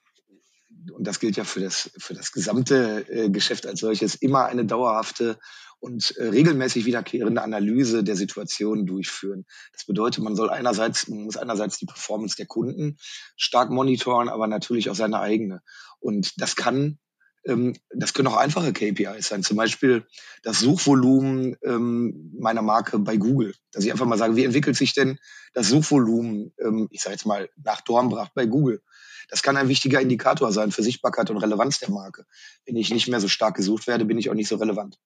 und 0.93 1.07
das 1.07 1.21
gilt 1.21 1.37
ja 1.37 1.45
für 1.45 1.61
das, 1.61 1.91
für 1.99 2.15
das 2.15 2.33
gesamte 2.33 3.07
äh, 3.09 3.31
Geschäft 3.31 3.67
als 3.67 3.81
solches, 3.81 4.15
immer 4.15 4.47
eine 4.47 4.65
dauerhafte 4.65 5.39
und 5.79 6.15
äh, 6.17 6.29
regelmäßig 6.29 6.85
wiederkehrende 6.85 7.43
Analyse 7.43 8.05
der 8.05 8.17
Situation 8.17 8.87
durchführen. 8.87 9.47
Das 9.73 9.85
bedeutet, 9.85 10.23
man 10.23 10.37
soll 10.37 10.51
einerseits, 10.51 11.09
man 11.09 11.25
muss 11.25 11.37
einerseits 11.37 11.79
die 11.79 11.87
Performance 11.87 12.37
der 12.37 12.47
Kunden 12.47 12.99
stark 13.37 13.71
monitoren, 13.71 14.29
aber 14.29 14.47
natürlich 14.47 14.91
auch 14.91 14.95
seine 14.95 15.21
eigene. 15.21 15.63
Und 15.99 16.41
das 16.41 16.57
kann 16.57 16.99
ähm, 17.45 17.75
das 17.95 18.13
können 18.13 18.29
auch 18.29 18.37
einfache 18.37 18.73
KPIs 18.73 19.29
sein. 19.29 19.43
Zum 19.43 19.57
Beispiel 19.57 20.07
das 20.43 20.61
Suchvolumen 20.61 21.57
ähm, 21.63 22.33
meiner 22.39 22.63
Marke 22.63 22.99
bei 22.99 23.17
Google. 23.17 23.55
Dass 23.73 23.85
ich 23.85 23.93
einfach 23.93 24.07
mal 24.07 24.19
sage, 24.19 24.37
wie 24.37 24.45
entwickelt 24.45 24.77
sich 24.77 24.93
denn 24.95 25.19
das 25.55 25.69
Suchvolumen, 25.69 26.53
ähm, 26.59 26.89
ich 26.91 27.03
sage 27.03 27.15
jetzt 27.15 27.27
mal, 27.27 27.49
nach 27.63 27.81
Dornbracht 27.81 28.35
bei 28.35 28.47
Google? 28.47 28.83
Das 29.29 29.43
kann 29.43 29.57
ein 29.57 29.69
wichtiger 29.69 30.01
Indikator 30.01 30.53
sein 30.53 30.73
für 30.73 30.83
Sichtbarkeit 30.83 31.31
und 31.31 31.39
Relevanz 31.39 31.79
der 31.79 31.91
Marke. 31.91 32.25
Wenn 32.67 32.77
ich 32.77 32.91
nicht 32.91 33.09
mehr 33.09 33.21
so 33.21 33.29
stark 33.29 33.57
gesucht 33.57 33.87
werde, 33.87 34.05
bin 34.05 34.19
ich 34.19 34.31
auch 34.31 34.35
nicht 34.35 34.49
so 34.49 34.57
relevant. 34.57 34.99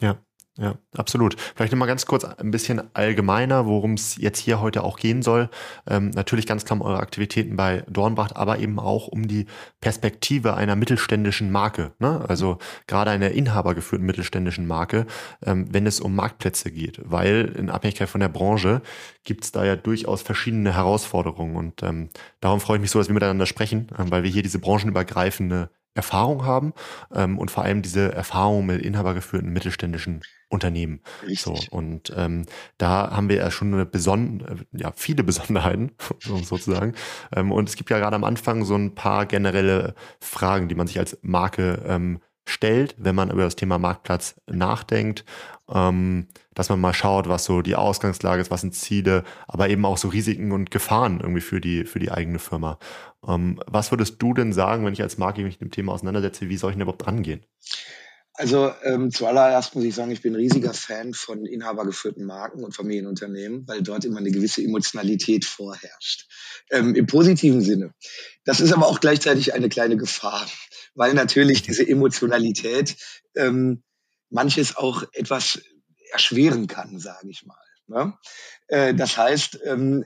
Ja, 0.00 0.22
ja, 0.58 0.74
absolut. 0.96 1.36
Vielleicht 1.54 1.72
nochmal 1.72 1.88
ganz 1.88 2.06
kurz 2.06 2.24
ein 2.24 2.50
bisschen 2.50 2.82
allgemeiner, 2.94 3.66
worum 3.66 3.94
es 3.94 4.16
jetzt 4.16 4.40
hier 4.40 4.60
heute 4.60 4.82
auch 4.82 4.98
gehen 4.98 5.22
soll. 5.22 5.48
Ähm, 5.88 6.10
natürlich 6.10 6.46
ganz 6.46 6.64
klar 6.64 6.80
um 6.80 6.86
eure 6.86 6.98
Aktivitäten 6.98 7.56
bei 7.56 7.84
Dornbracht, 7.88 8.36
aber 8.36 8.58
eben 8.58 8.78
auch 8.78 9.06
um 9.06 9.28
die 9.28 9.46
Perspektive 9.80 10.54
einer 10.54 10.74
mittelständischen 10.74 11.52
Marke. 11.52 11.92
Ne? 11.98 12.24
Also 12.28 12.58
gerade 12.88 13.10
einer 13.12 13.30
inhabergeführten 13.30 14.04
mittelständischen 14.04 14.66
Marke, 14.66 15.06
ähm, 15.46 15.68
wenn 15.70 15.86
es 15.86 16.00
um 16.00 16.14
Marktplätze 16.16 16.72
geht. 16.72 17.00
Weil 17.04 17.54
in 17.56 17.70
Abhängigkeit 17.70 18.08
von 18.08 18.20
der 18.20 18.28
Branche 18.28 18.82
gibt 19.24 19.44
es 19.44 19.52
da 19.52 19.64
ja 19.64 19.76
durchaus 19.76 20.20
verschiedene 20.20 20.74
Herausforderungen. 20.74 21.54
Und 21.56 21.82
ähm, 21.84 22.10
darum 22.40 22.60
freue 22.60 22.76
ich 22.76 22.82
mich 22.82 22.90
so, 22.90 22.98
dass 22.98 23.08
wir 23.08 23.14
miteinander 23.14 23.46
sprechen, 23.46 23.86
ähm, 23.96 24.10
weil 24.10 24.24
wir 24.24 24.30
hier 24.30 24.42
diese 24.42 24.58
branchenübergreifende 24.58 25.70
Erfahrung 25.94 26.44
haben 26.44 26.72
ähm, 27.14 27.38
und 27.38 27.50
vor 27.50 27.64
allem 27.64 27.82
diese 27.82 28.12
Erfahrung 28.12 28.66
mit 28.66 28.82
inhabergeführten 28.82 29.52
mittelständischen 29.52 30.22
Unternehmen. 30.50 31.00
Richtig. 31.22 31.40
So, 31.40 31.56
und 31.70 32.12
ähm, 32.16 32.44
da 32.76 33.10
haben 33.12 33.28
wir 33.28 33.36
ja 33.36 33.50
schon 33.50 33.72
eine 33.72 33.86
beson 33.86 34.66
ja, 34.72 34.92
viele 34.94 35.24
Besonderheiten, 35.30 35.92
sozusagen. 36.20 36.94
Ähm, 37.34 37.52
und 37.52 37.68
es 37.68 37.76
gibt 37.76 37.88
ja 37.88 37.98
gerade 37.98 38.16
am 38.16 38.24
Anfang 38.24 38.64
so 38.64 38.74
ein 38.74 38.94
paar 38.94 39.26
generelle 39.26 39.94
Fragen, 40.20 40.68
die 40.68 40.74
man 40.74 40.88
sich 40.88 40.98
als 40.98 41.18
Marke 41.22 41.82
ähm, 41.86 42.20
stellt, 42.46 42.96
wenn 42.98 43.14
man 43.14 43.30
über 43.30 43.44
das 43.44 43.54
Thema 43.54 43.78
Marktplatz 43.78 44.40
nachdenkt, 44.50 45.24
ähm, 45.72 46.26
dass 46.54 46.68
man 46.68 46.80
mal 46.80 46.94
schaut, 46.94 47.28
was 47.28 47.44
so 47.44 47.62
die 47.62 47.76
Ausgangslage 47.76 48.42
ist, 48.42 48.50
was 48.50 48.62
sind 48.62 48.74
Ziele, 48.74 49.22
aber 49.46 49.68
eben 49.68 49.84
auch 49.84 49.98
so 49.98 50.08
Risiken 50.08 50.50
und 50.50 50.70
Gefahren 50.70 51.20
irgendwie 51.20 51.40
für 51.42 51.60
die, 51.60 51.84
für 51.84 52.00
die 52.00 52.10
eigene 52.10 52.40
Firma. 52.40 52.78
Ähm, 53.26 53.62
was 53.66 53.92
würdest 53.92 54.20
du 54.20 54.34
denn 54.34 54.52
sagen, 54.52 54.84
wenn 54.84 54.92
ich 54.92 55.02
als 55.02 55.16
Marke 55.16 55.42
mich 55.42 55.60
mit 55.60 55.70
dem 55.70 55.70
Thema 55.70 55.92
auseinandersetze, 55.92 56.48
wie 56.48 56.56
soll 56.56 56.70
ich 56.70 56.74
denn 56.76 56.82
überhaupt 56.82 57.06
rangehen? 57.06 57.46
Also 58.40 58.72
ähm, 58.84 59.10
zuallererst 59.10 59.74
muss 59.74 59.84
ich 59.84 59.94
sagen, 59.94 60.10
ich 60.12 60.22
bin 60.22 60.34
riesiger 60.34 60.72
Fan 60.72 61.12
von 61.12 61.44
inhabergeführten 61.44 62.24
Marken 62.24 62.64
und 62.64 62.74
Familienunternehmen, 62.74 63.68
weil 63.68 63.82
dort 63.82 64.06
immer 64.06 64.16
eine 64.16 64.30
gewisse 64.30 64.62
Emotionalität 64.62 65.44
vorherrscht. 65.44 66.26
Ähm, 66.70 66.94
Im 66.94 67.06
positiven 67.06 67.60
Sinne. 67.60 67.92
Das 68.44 68.60
ist 68.60 68.72
aber 68.72 68.86
auch 68.86 69.00
gleichzeitig 69.00 69.52
eine 69.52 69.68
kleine 69.68 69.98
Gefahr, 69.98 70.46
weil 70.94 71.12
natürlich 71.12 71.60
diese 71.60 71.86
Emotionalität 71.86 72.96
ähm, 73.36 73.82
manches 74.30 74.74
auch 74.74 75.04
etwas 75.12 75.60
erschweren 76.10 76.66
kann, 76.66 76.98
sage 76.98 77.28
ich 77.28 77.44
mal. 77.44 77.62
Ne? 77.88 78.14
Äh, 78.68 78.94
das 78.94 79.18
heißt, 79.18 79.60
ähm, 79.64 80.02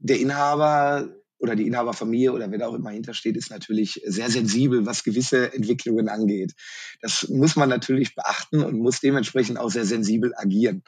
der 0.00 0.20
Inhaber 0.20 1.08
oder 1.40 1.56
die 1.56 1.66
Inhaberfamilie 1.66 2.32
oder 2.32 2.50
wer 2.50 2.58
da 2.58 2.66
auch 2.68 2.74
immer 2.74 2.90
hintersteht, 2.90 3.36
ist 3.36 3.50
natürlich 3.50 4.00
sehr 4.04 4.30
sensibel, 4.30 4.86
was 4.86 5.04
gewisse 5.04 5.52
Entwicklungen 5.52 6.08
angeht. 6.08 6.52
Das 7.00 7.28
muss 7.28 7.56
man 7.56 7.68
natürlich 7.68 8.14
beachten 8.14 8.62
und 8.62 8.78
muss 8.78 9.00
dementsprechend 9.00 9.58
auch 9.58 9.70
sehr 9.70 9.86
sensibel 9.86 10.32
agieren. 10.36 10.82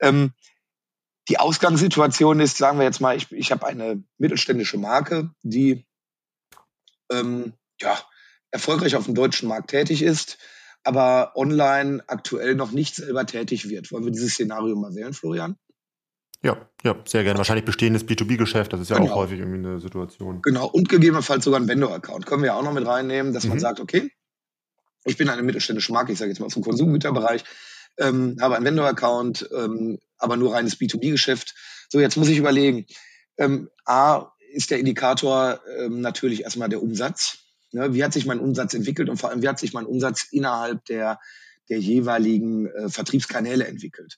Ähm, 0.00 0.32
die 1.28 1.38
Ausgangssituation 1.38 2.40
ist, 2.40 2.56
sagen 2.56 2.78
wir 2.78 2.84
jetzt 2.84 3.00
mal, 3.00 3.16
ich, 3.16 3.30
ich 3.30 3.52
habe 3.52 3.66
eine 3.66 4.02
mittelständische 4.18 4.78
Marke, 4.78 5.30
die 5.42 5.86
ähm, 7.12 7.52
ja, 7.80 7.98
erfolgreich 8.50 8.96
auf 8.96 9.04
dem 9.04 9.14
deutschen 9.14 9.48
Markt 9.48 9.70
tätig 9.70 10.02
ist, 10.02 10.38
aber 10.82 11.32
online 11.36 12.02
aktuell 12.06 12.54
noch 12.54 12.72
nicht 12.72 12.94
selber 12.94 13.26
tätig 13.26 13.68
wird. 13.68 13.92
Wollen 13.92 14.04
wir 14.04 14.12
dieses 14.12 14.32
Szenario 14.32 14.76
mal 14.76 14.94
wählen, 14.94 15.12
Florian? 15.12 15.56
Ja, 16.42 16.56
ja, 16.82 16.96
sehr 17.04 17.22
gerne. 17.22 17.38
Wahrscheinlich 17.38 17.66
bestehendes 17.66 18.04
B2B-Geschäft, 18.06 18.72
das 18.72 18.80
ist 18.80 18.90
ja 18.90 18.96
genau. 18.96 19.12
auch 19.12 19.16
häufig 19.16 19.40
irgendwie 19.40 19.58
eine 19.58 19.80
Situation. 19.80 20.40
Genau, 20.42 20.66
und 20.66 20.88
gegebenenfalls 20.88 21.44
sogar 21.44 21.60
ein 21.60 21.68
Vendor-Account. 21.68 22.24
Können 22.24 22.42
wir 22.42 22.48
ja 22.48 22.54
auch 22.54 22.62
noch 22.62 22.72
mit 22.72 22.86
reinnehmen, 22.86 23.34
dass 23.34 23.44
mhm. 23.44 23.50
man 23.50 23.60
sagt, 23.60 23.80
okay, 23.80 24.10
ich 25.04 25.16
bin 25.16 25.28
eine 25.28 25.42
mittelständische 25.42 25.92
Marke, 25.92 26.12
ich 26.12 26.18
sage 26.18 26.30
jetzt 26.30 26.40
mal 26.40 26.48
zum 26.48 26.62
Konsumgüterbereich, 26.62 27.44
ähm, 27.98 28.36
habe 28.40 28.56
einen 28.56 28.64
Vendor-Account, 28.64 29.50
ähm, 29.54 29.98
aber 30.18 30.36
nur 30.36 30.54
reines 30.54 30.78
B2B-Geschäft. 30.78 31.54
So, 31.90 32.00
jetzt 32.00 32.16
muss 32.16 32.28
ich 32.28 32.38
überlegen, 32.38 32.86
ähm, 33.36 33.68
A, 33.84 34.32
ist 34.52 34.70
der 34.70 34.78
Indikator 34.78 35.60
ähm, 35.78 36.00
natürlich 36.00 36.42
erstmal 36.42 36.68
der 36.68 36.82
Umsatz. 36.82 37.38
Ne? 37.72 37.94
Wie 37.94 38.02
hat 38.02 38.12
sich 38.12 38.26
mein 38.26 38.40
Umsatz 38.40 38.74
entwickelt 38.74 39.08
und 39.08 39.16
vor 39.16 39.30
allem, 39.30 39.42
wie 39.42 39.48
hat 39.48 39.58
sich 39.58 39.72
mein 39.72 39.86
Umsatz 39.86 40.26
innerhalb 40.30 40.84
der, 40.86 41.18
der 41.68 41.78
jeweiligen 41.78 42.66
äh, 42.66 42.88
Vertriebskanäle 42.88 43.66
entwickelt? 43.66 44.16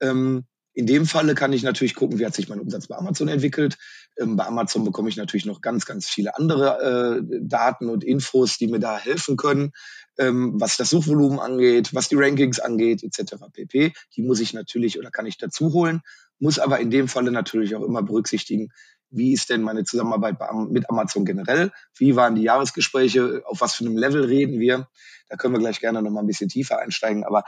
Ähm, 0.00 0.44
in 0.72 0.86
dem 0.86 1.06
Falle 1.06 1.34
kann 1.34 1.52
ich 1.52 1.62
natürlich 1.62 1.94
gucken, 1.94 2.18
wie 2.18 2.26
hat 2.26 2.34
sich 2.34 2.48
mein 2.48 2.60
Umsatz 2.60 2.86
bei 2.86 2.96
Amazon 2.96 3.28
entwickelt. 3.28 3.76
Ähm, 4.18 4.36
bei 4.36 4.46
Amazon 4.46 4.84
bekomme 4.84 5.08
ich 5.08 5.16
natürlich 5.16 5.46
noch 5.46 5.60
ganz, 5.60 5.84
ganz 5.86 6.08
viele 6.08 6.36
andere 6.36 7.20
äh, 7.20 7.40
Daten 7.42 7.88
und 7.88 8.04
Infos, 8.04 8.58
die 8.58 8.68
mir 8.68 8.78
da 8.78 8.98
helfen 8.98 9.36
können, 9.36 9.72
ähm, 10.18 10.60
was 10.60 10.76
das 10.76 10.90
Suchvolumen 10.90 11.38
angeht, 11.38 11.94
was 11.94 12.08
die 12.08 12.16
Rankings 12.16 12.60
angeht, 12.60 13.02
etc. 13.02 13.34
pp. 13.52 13.92
Die 14.16 14.22
muss 14.22 14.40
ich 14.40 14.52
natürlich 14.52 14.98
oder 14.98 15.10
kann 15.10 15.26
ich 15.26 15.38
dazu 15.38 15.72
holen, 15.72 16.02
muss 16.38 16.58
aber 16.58 16.80
in 16.80 16.90
dem 16.90 17.08
Falle 17.08 17.30
natürlich 17.30 17.74
auch 17.74 17.82
immer 17.82 18.02
berücksichtigen, 18.02 18.70
wie 19.10 19.32
ist 19.32 19.50
denn 19.50 19.62
meine 19.62 19.82
Zusammenarbeit 19.84 20.36
mit 20.68 20.88
Amazon 20.88 21.24
generell? 21.24 21.72
Wie 21.96 22.14
waren 22.14 22.36
die 22.36 22.42
Jahresgespräche? 22.42 23.42
Auf 23.44 23.60
was 23.60 23.74
für 23.74 23.84
einem 23.84 23.96
Level 23.96 24.24
reden 24.24 24.60
wir? 24.60 24.88
Da 25.28 25.36
können 25.36 25.52
wir 25.54 25.58
gleich 25.58 25.80
gerne 25.80 26.00
noch 26.00 26.10
mal 26.10 26.20
ein 26.20 26.28
bisschen 26.28 26.48
tiefer 26.48 26.78
einsteigen. 26.78 27.24
Aber 27.24 27.44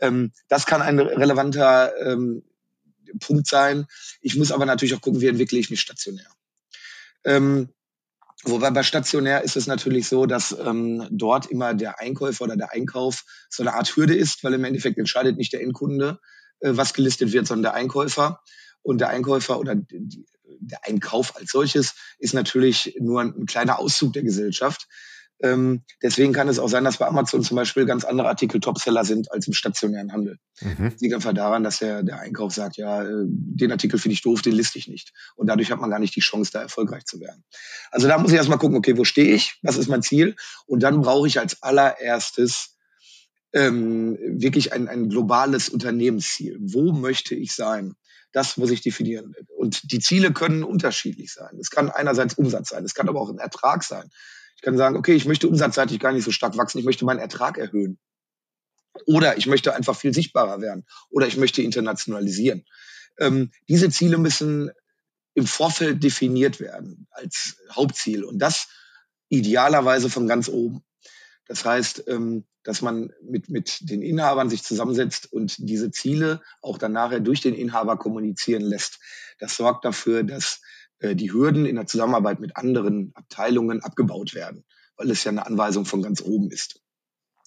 ähm, 0.00 0.32
das 0.48 0.66
kann 0.66 0.82
ein 0.82 0.98
relevanter 0.98 1.92
ähm, 2.00 2.42
Punkt 3.20 3.46
sein. 3.46 3.86
Ich 4.20 4.36
muss 4.36 4.52
aber 4.52 4.66
natürlich 4.66 4.94
auch 4.94 5.00
gucken, 5.00 5.20
wie 5.20 5.28
entwickle 5.28 5.58
ich 5.58 5.70
mich 5.70 5.80
stationär. 5.80 6.28
Ähm, 7.24 7.68
Wobei 8.46 8.70
bei 8.70 8.82
stationär 8.82 9.42
ist 9.42 9.56
es 9.56 9.66
natürlich 9.66 10.06
so, 10.06 10.26
dass 10.26 10.52
ähm, 10.52 11.08
dort 11.10 11.46
immer 11.46 11.72
der 11.72 12.00
Einkäufer 12.00 12.44
oder 12.44 12.56
der 12.56 12.72
Einkauf 12.72 13.24
so 13.48 13.62
eine 13.62 13.72
Art 13.72 13.96
Hürde 13.96 14.14
ist, 14.14 14.44
weil 14.44 14.52
im 14.52 14.64
Endeffekt 14.64 14.98
entscheidet 14.98 15.38
nicht 15.38 15.54
der 15.54 15.62
Endkunde, 15.62 16.20
äh, 16.60 16.72
was 16.74 16.92
gelistet 16.92 17.32
wird, 17.32 17.46
sondern 17.46 17.72
der 17.72 17.74
Einkäufer. 17.74 18.42
Und 18.82 19.00
der 19.00 19.08
Einkäufer 19.08 19.58
oder 19.58 19.74
die, 19.74 20.26
der 20.60 20.84
Einkauf 20.84 21.36
als 21.36 21.52
solches 21.52 21.94
ist 22.18 22.34
natürlich 22.34 22.96
nur 23.00 23.22
ein, 23.22 23.34
ein 23.34 23.46
kleiner 23.46 23.78
Auszug 23.78 24.12
der 24.12 24.22
Gesellschaft. 24.22 24.88
Ähm, 25.40 25.82
deswegen 26.02 26.32
kann 26.32 26.48
es 26.48 26.58
auch 26.58 26.68
sein, 26.68 26.84
dass 26.84 26.98
bei 26.98 27.06
Amazon 27.06 27.42
zum 27.42 27.56
Beispiel 27.56 27.86
ganz 27.86 28.04
andere 28.04 28.28
Artikel 28.28 28.60
Topseller 28.60 29.04
sind 29.04 29.32
als 29.32 29.46
im 29.46 29.52
stationären 29.52 30.12
Handel. 30.12 30.38
Mhm. 30.60 30.90
Das 30.92 31.00
liegt 31.00 31.14
einfach 31.14 31.34
daran, 31.34 31.64
dass 31.64 31.80
der, 31.80 32.02
der 32.02 32.20
Einkauf 32.20 32.54
sagt, 32.54 32.76
ja, 32.76 33.02
äh, 33.02 33.24
den 33.26 33.72
Artikel 33.72 33.98
finde 33.98 34.14
ich 34.14 34.22
doof, 34.22 34.42
den 34.42 34.54
liste 34.54 34.78
ich 34.78 34.88
nicht. 34.88 35.12
Und 35.34 35.48
dadurch 35.48 35.70
hat 35.70 35.80
man 35.80 35.90
gar 35.90 35.98
nicht 35.98 36.14
die 36.14 36.20
Chance, 36.20 36.52
da 36.52 36.62
erfolgreich 36.62 37.04
zu 37.04 37.20
werden. 37.20 37.44
Also 37.90 38.06
da 38.06 38.16
muss 38.18 38.30
ich 38.30 38.36
erstmal 38.36 38.58
gucken, 38.58 38.76
okay, 38.76 38.96
wo 38.96 39.04
stehe 39.04 39.34
ich? 39.34 39.58
Was 39.62 39.76
ist 39.76 39.88
mein 39.88 40.02
Ziel? 40.02 40.36
Und 40.66 40.82
dann 40.82 41.00
brauche 41.00 41.26
ich 41.26 41.40
als 41.40 41.62
allererstes 41.62 42.76
ähm, 43.52 44.18
wirklich 44.20 44.72
ein, 44.72 44.88
ein 44.88 45.08
globales 45.08 45.68
Unternehmensziel. 45.68 46.58
Wo 46.60 46.92
möchte 46.92 47.34
ich 47.34 47.54
sein? 47.54 47.94
Das 48.32 48.56
muss 48.56 48.70
ich 48.70 48.82
definieren. 48.82 49.34
Und 49.56 49.92
die 49.92 50.00
Ziele 50.00 50.32
können 50.32 50.64
unterschiedlich 50.64 51.32
sein. 51.32 51.56
Es 51.60 51.70
kann 51.70 51.88
einerseits 51.88 52.34
Umsatz 52.34 52.70
sein, 52.70 52.84
es 52.84 52.94
kann 52.94 53.08
aber 53.08 53.20
auch 53.20 53.30
ein 53.30 53.38
Ertrag 53.38 53.84
sein. 53.84 54.10
Kann 54.64 54.78
sagen, 54.78 54.96
okay, 54.96 55.12
ich 55.12 55.26
möchte 55.26 55.46
umsatzseitig 55.46 56.00
gar 56.00 56.12
nicht 56.12 56.24
so 56.24 56.30
stark 56.30 56.56
wachsen, 56.56 56.78
ich 56.78 56.86
möchte 56.86 57.04
meinen 57.04 57.18
Ertrag 57.18 57.58
erhöhen. 57.58 57.98
Oder 59.04 59.36
ich 59.36 59.46
möchte 59.46 59.74
einfach 59.74 59.94
viel 59.94 60.14
sichtbarer 60.14 60.62
werden. 60.62 60.86
Oder 61.10 61.26
ich 61.26 61.36
möchte 61.36 61.60
internationalisieren. 61.60 62.64
Ähm, 63.18 63.50
diese 63.68 63.90
Ziele 63.90 64.16
müssen 64.16 64.70
im 65.34 65.46
Vorfeld 65.46 66.02
definiert 66.02 66.60
werden 66.60 67.06
als 67.10 67.56
Hauptziel. 67.72 68.24
Und 68.24 68.38
das 68.38 68.68
idealerweise 69.28 70.08
von 70.08 70.26
ganz 70.26 70.48
oben. 70.48 70.82
Das 71.46 71.66
heißt, 71.66 72.04
ähm, 72.06 72.46
dass 72.62 72.80
man 72.80 73.12
mit, 73.22 73.50
mit 73.50 73.90
den 73.90 74.00
Inhabern 74.00 74.48
sich 74.48 74.62
zusammensetzt 74.62 75.30
und 75.30 75.56
diese 75.58 75.90
Ziele 75.90 76.40
auch 76.62 76.78
dann 76.78 76.92
nachher 76.92 77.20
durch 77.20 77.42
den 77.42 77.54
Inhaber 77.54 77.98
kommunizieren 77.98 78.62
lässt. 78.62 78.98
Das 79.38 79.56
sorgt 79.56 79.84
dafür, 79.84 80.22
dass 80.22 80.62
äh, 81.04 81.14
die 81.14 81.32
Hürden 81.32 81.66
in 81.66 81.76
der 81.76 81.86
Zusammenarbeit 81.86 82.40
mit 82.40 82.56
anderen 82.56 83.12
Abteilungen 83.14 83.82
abgebaut 83.82 84.34
werden, 84.34 84.64
weil 84.96 85.10
es 85.10 85.22
ja 85.24 85.30
eine 85.30 85.46
Anweisung 85.46 85.84
von 85.84 86.02
ganz 86.02 86.22
oben 86.22 86.50
ist. 86.50 86.80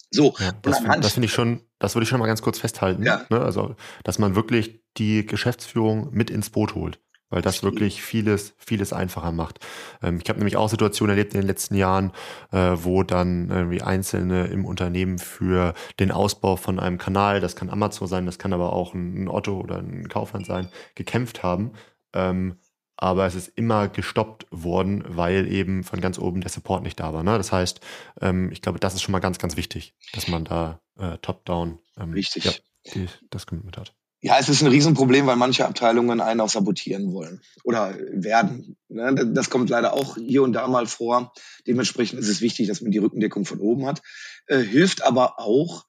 So, 0.09 0.35
ja, 0.39 0.53
das, 0.61 0.81
das 0.83 1.13
finde 1.13 1.25
ich 1.25 1.33
schon, 1.33 1.61
das 1.79 1.95
würde 1.95 2.03
ich 2.03 2.09
schon 2.09 2.19
mal 2.19 2.27
ganz 2.27 2.41
kurz 2.41 2.59
festhalten. 2.59 3.03
Ja. 3.03 3.25
Ne? 3.29 3.41
Also, 3.41 3.75
dass 4.03 4.19
man 4.19 4.35
wirklich 4.35 4.81
die 4.97 5.25
Geschäftsführung 5.25 6.09
mit 6.13 6.29
ins 6.29 6.49
Boot 6.49 6.75
holt 6.75 6.99
weil 7.29 7.41
das 7.41 7.63
wirklich 7.63 8.01
vieles, 8.01 8.53
vieles 8.57 8.93
einfacher 8.93 9.31
macht. 9.31 9.59
Ähm, 10.01 10.19
ich 10.23 10.29
habe 10.29 10.39
nämlich 10.39 10.57
auch 10.57 10.69
Situationen 10.69 11.15
erlebt 11.15 11.33
in 11.33 11.41
den 11.41 11.47
letzten 11.47 11.75
Jahren, 11.75 12.11
äh, 12.51 12.75
wo 12.75 13.03
dann 13.03 13.49
irgendwie 13.49 13.81
Einzelne 13.81 14.47
im 14.47 14.65
Unternehmen 14.65 15.19
für 15.19 15.73
den 15.99 16.11
Ausbau 16.11 16.55
von 16.55 16.79
einem 16.79 16.97
Kanal, 16.97 17.41
das 17.41 17.55
kann 17.55 17.69
Amazon 17.69 18.07
sein, 18.07 18.25
das 18.25 18.39
kann 18.39 18.53
aber 18.53 18.73
auch 18.73 18.93
ein 18.93 19.27
Otto 19.27 19.59
oder 19.59 19.79
ein 19.79 20.07
Kaufland 20.07 20.45
sein, 20.45 20.69
gekämpft 20.95 21.43
haben. 21.43 21.73
Ähm, 22.13 22.59
aber 22.97 23.25
es 23.25 23.35
ist 23.35 23.51
immer 23.55 23.87
gestoppt 23.87 24.47
worden, 24.49 25.03
weil 25.07 25.51
eben 25.51 25.83
von 25.83 26.01
ganz 26.01 26.17
oben 26.17 26.41
der 26.41 26.49
Support 26.49 26.83
nicht 26.83 26.99
da 26.99 27.13
war. 27.13 27.23
Ne? 27.23 27.37
Das 27.37 27.51
heißt, 27.51 27.79
ähm, 28.21 28.51
ich 28.51 28.61
glaube, 28.61 28.79
das 28.79 28.95
ist 28.95 29.03
schon 29.03 29.11
mal 29.11 29.19
ganz, 29.19 29.37
ganz 29.37 29.55
wichtig, 29.55 29.93
dass 30.13 30.27
man 30.27 30.43
da 30.43 30.81
äh, 30.99 31.17
top-down 31.19 31.79
ähm, 31.97 32.13
Richtig. 32.13 32.45
Ja, 32.45 32.51
die, 32.93 33.07
das 33.29 33.45
Commitment 33.45 33.77
hat. 33.77 33.93
Ja, 34.19 34.39
es 34.39 34.49
ist 34.49 34.63
ein 34.63 34.67
Riesenproblem, 34.67 35.27
weil 35.27 35.35
manche 35.35 35.67
Abteilungen 35.67 36.21
einen 36.21 36.41
auch 36.41 36.49
sabotieren 36.49 37.13
wollen 37.13 37.39
oder 37.63 37.95
werden. 38.11 38.75
Ne? 38.89 39.31
Das 39.33 39.51
kommt 39.51 39.69
leider 39.69 39.93
auch 39.93 40.17
hier 40.17 40.41
und 40.41 40.53
da 40.53 40.67
mal 40.67 40.87
vor. 40.87 41.33
Dementsprechend 41.67 42.19
ist 42.19 42.27
es 42.27 42.41
wichtig, 42.41 42.67
dass 42.67 42.81
man 42.81 42.91
die 42.91 42.97
Rückendeckung 42.97 43.45
von 43.45 43.59
oben 43.59 43.85
hat. 43.85 44.01
Äh, 44.47 44.59
hilft 44.59 45.03
aber 45.03 45.39
auch, 45.39 45.85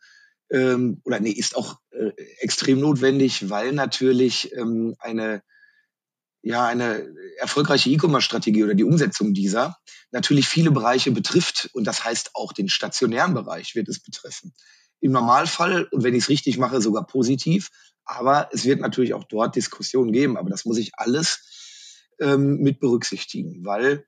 ähm, 0.50 1.00
oder 1.04 1.20
nee, 1.20 1.30
ist 1.30 1.56
auch 1.56 1.78
äh, 1.90 2.10
extrem 2.40 2.80
notwendig, 2.80 3.48
weil 3.48 3.72
natürlich 3.72 4.54
ähm, 4.54 4.94
eine 4.98 5.42
ja, 6.42 6.66
eine 6.66 7.09
erfolgreiche 7.38 7.90
E-Commerce-Strategie 7.90 8.64
oder 8.64 8.75
die 8.75 8.85
Umsetzung 8.85 9.35
dieser 9.35 9.76
natürlich 10.11 10.49
viele 10.49 10.71
Bereiche 10.71 11.11
betrifft. 11.11 11.71
Und 11.73 11.85
das 11.85 12.04
heißt 12.04 12.30
auch 12.35 12.52
den 12.52 12.68
stationären 12.68 13.35
Bereich 13.35 13.75
wird 13.75 13.88
es 13.88 14.00
betreffen. 14.00 14.54
Im 15.00 15.12
Normalfall, 15.12 15.88
und 15.90 16.02
wenn 16.02 16.14
ich 16.14 16.25
es 16.25 16.28
richtig 16.28 16.59
mache, 16.59 16.80
sogar 16.80 17.07
positiv, 17.07 17.71
aber 18.04 18.49
es 18.52 18.64
wird 18.64 18.80
natürlich 18.80 19.14
auch 19.14 19.25
dort 19.25 19.54
Diskussionen 19.54 20.12
geben, 20.12 20.37
aber 20.37 20.50
das 20.50 20.64
muss 20.64 20.78
ich 20.78 20.92
alles 20.95 22.14
ähm, 22.21 22.59
mit 22.59 22.80
berücksichtigen, 22.80 23.64
weil 23.64 24.07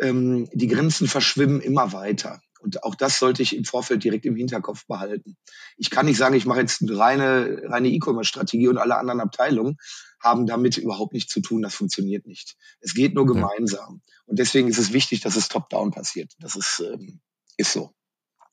ähm, 0.00 0.48
die 0.52 0.68
Grenzen 0.68 1.06
verschwimmen 1.06 1.60
immer 1.60 1.92
weiter. 1.92 2.40
Und 2.62 2.84
auch 2.84 2.94
das 2.94 3.18
sollte 3.18 3.42
ich 3.42 3.56
im 3.56 3.64
Vorfeld 3.64 4.04
direkt 4.04 4.24
im 4.24 4.36
Hinterkopf 4.36 4.86
behalten. 4.86 5.36
Ich 5.76 5.90
kann 5.90 6.06
nicht 6.06 6.16
sagen, 6.16 6.34
ich 6.34 6.46
mache 6.46 6.60
jetzt 6.60 6.82
eine 6.82 6.96
reine, 6.96 7.62
reine 7.64 7.88
E-Commerce-Strategie 7.88 8.68
und 8.68 8.78
alle 8.78 8.96
anderen 8.96 9.20
Abteilungen 9.20 9.78
haben 10.20 10.46
damit 10.46 10.78
überhaupt 10.78 11.12
nichts 11.12 11.32
zu 11.32 11.40
tun. 11.40 11.62
Das 11.62 11.74
funktioniert 11.74 12.26
nicht. 12.26 12.56
Es 12.80 12.94
geht 12.94 13.14
nur 13.14 13.26
gemeinsam. 13.26 14.00
Und 14.26 14.38
deswegen 14.38 14.68
ist 14.68 14.78
es 14.78 14.92
wichtig, 14.92 15.20
dass 15.20 15.36
es 15.36 15.48
top-down 15.48 15.90
passiert. 15.90 16.32
Das 16.38 16.54
ist, 16.54 16.80
ähm, 16.80 17.20
ist 17.56 17.72
so. 17.72 17.92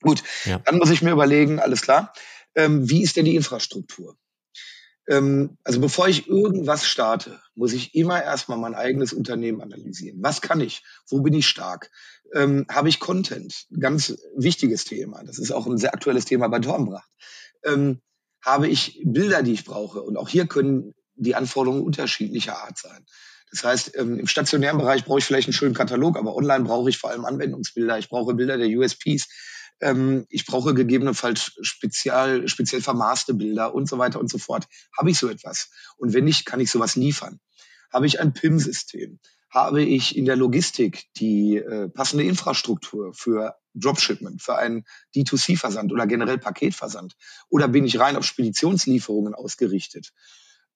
Gut, 0.02 0.24
ja. 0.46 0.60
dann 0.60 0.78
muss 0.78 0.90
ich 0.90 1.02
mir 1.02 1.12
überlegen, 1.12 1.60
alles 1.60 1.82
klar, 1.82 2.14
ähm, 2.56 2.90
wie 2.90 3.04
ist 3.04 3.16
denn 3.18 3.26
die 3.26 3.36
Infrastruktur? 3.36 4.18
Ähm, 5.10 5.58
also 5.64 5.82
bevor 5.82 6.08
ich 6.08 6.28
irgendwas 6.28 6.86
starte, 6.86 7.42
muss 7.56 7.74
ich 7.74 7.96
immer 7.96 8.24
erstmal 8.24 8.60
mein 8.60 8.76
eigenes 8.76 9.12
Unternehmen 9.12 9.62
analysieren. 9.62 10.20
Was 10.22 10.40
kann 10.40 10.62
ich? 10.62 10.84
Wo 11.08 11.22
bin 11.22 11.34
ich 11.34 11.48
stark? 11.48 11.90
Ähm, 12.34 12.66
Habe 12.70 12.90
ich 12.90 13.00
Content? 13.00 13.66
Ganz 13.80 14.18
wichtiges 14.36 14.86
Thema. 14.86 15.24
Das 15.24 15.40
ist 15.40 15.52
auch 15.52 15.68
ein 15.68 15.78
sehr 15.78 15.94
aktuelles 15.94 16.26
Thema 16.26 16.48
bei 16.48 16.60
Dornbracht. 16.60 17.10
Ähm, 17.64 18.02
habe 18.42 18.68
ich 18.68 19.02
Bilder, 19.04 19.44
die 19.44 19.54
ich 19.54 19.66
brauche? 19.66 20.02
Und 20.02 20.18
auch 20.18 20.30
hier 20.30 20.48
können 20.48 20.94
die 21.16 21.36
Anforderungen 21.36 21.82
unterschiedlicher 21.82 22.64
Art 22.64 22.78
sein. 22.78 23.06
Das 23.52 23.64
heißt, 23.64 23.98
ähm, 23.98 24.20
im 24.20 24.28
stationären 24.28 24.78
Bereich 24.78 25.06
brauche 25.06 25.20
ich 25.20 25.26
vielleicht 25.26 25.48
einen 25.48 25.54
schönen 25.54 25.74
Katalog, 25.74 26.18
aber 26.18 26.36
online 26.36 26.64
brauche 26.64 26.90
ich 26.90 26.98
vor 26.98 27.10
allem 27.10 27.26
Anwendungsbilder. 27.26 27.98
Ich 27.98 28.10
brauche 28.10 28.36
Bilder 28.36 28.58
der 28.58 28.70
USPs. 28.70 29.28
Ähm, 29.82 30.26
ich 30.30 30.46
brauche 30.46 30.74
gegebenenfalls 30.74 31.54
spezial, 31.62 32.48
speziell 32.48 32.82
vermaßte 32.82 33.34
Bilder 33.34 33.74
und 33.74 33.90
so 33.90 33.98
weiter 33.98 34.20
und 34.20 34.30
so 34.30 34.38
fort. 34.38 34.68
Habe 34.98 35.10
ich 35.10 35.18
so 35.18 35.30
etwas? 35.30 35.70
Und 35.98 36.14
wenn 36.14 36.26
nicht, 36.26 36.46
kann 36.46 36.60
ich 36.60 36.70
sowas 36.70 36.96
liefern? 36.96 37.40
Habe 37.92 38.06
ich 38.06 38.20
ein 38.20 38.34
PIM-System? 38.34 39.20
Habe 39.50 39.84
ich 39.84 40.16
in 40.16 40.26
der 40.26 40.36
Logistik 40.36 41.06
die 41.18 41.58
äh, 41.58 41.90
passende 41.90 42.24
Infrastruktur 42.24 43.14
für 43.14 43.56
Dropshipment, 43.74 44.42
für 44.42 44.58
einen 44.58 44.86
D2C-Versand 45.16 45.92
oder 45.92 46.06
generell 46.06 46.38
Paketversand? 46.38 47.16
Oder 47.50 47.68
bin 47.68 47.86
ich 47.86 48.00
rein 48.00 48.16
auf 48.16 48.26
Speditionslieferungen 48.26 49.34
ausgerichtet? 49.34 50.12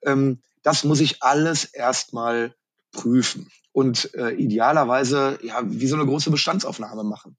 Ähm, 0.01 0.41
das 0.63 0.83
muss 0.83 1.01
ich 1.01 1.21
alles 1.21 1.65
erstmal 1.65 2.55
prüfen 2.91 3.49
und 3.71 4.13
äh, 4.15 4.31
idealerweise 4.31 5.39
ja 5.43 5.61
wie 5.65 5.87
so 5.87 5.95
eine 5.95 6.05
große 6.05 6.31
Bestandsaufnahme 6.31 7.03
machen. 7.03 7.35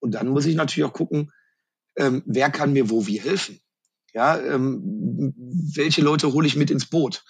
Und 0.00 0.12
dann 0.12 0.28
muss 0.28 0.46
ich 0.46 0.54
natürlich 0.54 0.88
auch 0.88 0.94
gucken, 0.94 1.32
ähm, 1.96 2.22
wer 2.26 2.50
kann 2.50 2.72
mir 2.72 2.90
wo 2.90 3.06
wie 3.06 3.20
helfen. 3.20 3.60
Ja, 4.12 4.38
ähm, 4.38 5.34
welche 5.74 6.02
Leute 6.02 6.32
hole 6.32 6.46
ich 6.46 6.56
mit 6.56 6.70
ins 6.70 6.86
Boot? 6.86 7.24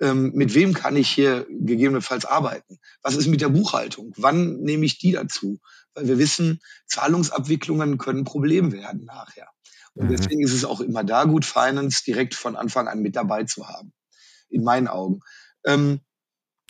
Ähm, 0.00 0.32
mit 0.34 0.54
wem 0.54 0.74
kann 0.74 0.96
ich 0.96 1.08
hier 1.08 1.46
gegebenenfalls 1.48 2.24
arbeiten? 2.24 2.78
Was 3.02 3.16
ist 3.16 3.26
mit 3.26 3.40
der 3.40 3.48
Buchhaltung? 3.48 4.12
Wann 4.16 4.60
nehme 4.60 4.84
ich 4.84 4.98
die 4.98 5.12
dazu? 5.12 5.58
Weil 5.94 6.06
wir 6.06 6.18
wissen, 6.18 6.60
Zahlungsabwicklungen 6.86 7.98
können 7.98 8.20
ein 8.20 8.24
Problem 8.24 8.72
werden 8.72 9.04
nachher. 9.04 9.48
Und 9.94 10.06
mhm. 10.06 10.16
deswegen 10.16 10.42
ist 10.42 10.52
es 10.52 10.64
auch 10.64 10.80
immer 10.80 11.02
da 11.02 11.24
gut, 11.24 11.44
Finance 11.44 12.04
direkt 12.04 12.34
von 12.34 12.54
Anfang 12.54 12.86
an 12.86 13.00
mit 13.00 13.16
dabei 13.16 13.44
zu 13.44 13.68
haben. 13.68 13.92
In 14.48 14.62
meinen 14.62 14.86
Augen. 14.86 15.20
Ähm, 15.66 16.00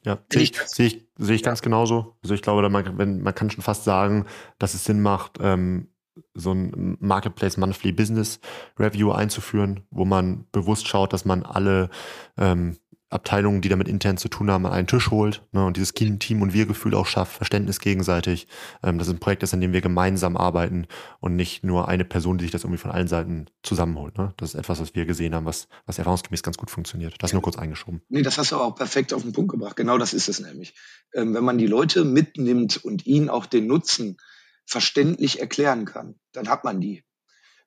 ja, 0.04 0.18
sehe 0.32 0.42
ich, 0.42 0.58
sehe 0.66 0.86
ich, 0.86 1.08
sehe 1.18 1.34
ich 1.34 1.42
ganz 1.42 1.60
genauso. 1.60 2.16
Also 2.22 2.34
ich 2.34 2.42
glaube, 2.42 2.68
man, 2.70 2.98
wenn, 2.98 3.20
man 3.20 3.34
kann 3.34 3.50
schon 3.50 3.62
fast 3.62 3.84
sagen, 3.84 4.26
dass 4.58 4.74
es 4.74 4.84
Sinn 4.84 5.02
macht, 5.02 5.38
ähm, 5.40 5.88
so 6.34 6.52
ein 6.52 6.96
Marketplace 7.00 7.56
Monthly 7.56 7.92
Business 7.92 8.40
Review 8.78 9.12
einzuführen, 9.12 9.86
wo 9.90 10.04
man 10.04 10.46
bewusst 10.50 10.88
schaut, 10.88 11.12
dass 11.12 11.24
man 11.24 11.44
alle 11.44 11.90
ähm, 12.36 12.76
Abteilungen, 13.10 13.62
die 13.62 13.68
damit 13.68 13.88
intern 13.88 14.18
zu 14.18 14.28
tun 14.28 14.50
haben, 14.50 14.66
an 14.66 14.72
einen 14.72 14.86
Tisch 14.86 15.10
holt 15.10 15.42
ne, 15.52 15.64
und 15.64 15.76
dieses 15.76 15.94
Team- 15.94 16.42
und 16.42 16.52
Wir-Gefühl 16.52 16.94
auch 16.94 17.06
schafft, 17.06 17.32
Verständnis 17.32 17.80
gegenseitig. 17.80 18.48
Ähm, 18.82 18.98
das 18.98 19.08
ist 19.08 19.14
ein 19.14 19.20
Projekt, 19.20 19.42
das, 19.42 19.54
an 19.54 19.60
dem 19.60 19.72
wir 19.72 19.80
gemeinsam 19.80 20.36
arbeiten 20.36 20.86
und 21.20 21.34
nicht 21.34 21.64
nur 21.64 21.88
eine 21.88 22.04
Person, 22.04 22.36
die 22.38 22.44
sich 22.44 22.52
das 22.52 22.64
irgendwie 22.64 22.80
von 22.80 22.90
allen 22.90 23.08
Seiten 23.08 23.46
zusammenholt. 23.62 24.18
Ne? 24.18 24.34
Das 24.36 24.50
ist 24.50 24.60
etwas, 24.60 24.80
was 24.80 24.94
wir 24.94 25.06
gesehen 25.06 25.34
haben, 25.34 25.46
was, 25.46 25.68
was 25.86 25.98
erfahrungsgemäß 25.98 26.42
ganz 26.42 26.58
gut 26.58 26.70
funktioniert. 26.70 27.14
Das 27.18 27.32
nur 27.32 27.42
kurz 27.42 27.56
eingeschoben. 27.56 28.02
Nee, 28.08 28.22
das 28.22 28.36
hast 28.36 28.52
du 28.52 28.56
auch 28.56 28.74
perfekt 28.74 29.14
auf 29.14 29.22
den 29.22 29.32
Punkt 29.32 29.52
gebracht. 29.52 29.76
Genau 29.76 29.96
das 29.96 30.12
ist 30.12 30.28
es 30.28 30.40
nämlich. 30.40 30.74
Ähm, 31.14 31.34
wenn 31.34 31.44
man 31.44 31.56
die 31.56 31.66
Leute 31.66 32.04
mitnimmt 32.04 32.76
und 32.84 33.06
ihnen 33.06 33.30
auch 33.30 33.46
den 33.46 33.66
Nutzen 33.66 34.18
verständlich 34.66 35.40
erklären 35.40 35.86
kann, 35.86 36.16
dann 36.32 36.48
hat 36.48 36.64
man 36.64 36.80
die. 36.80 37.04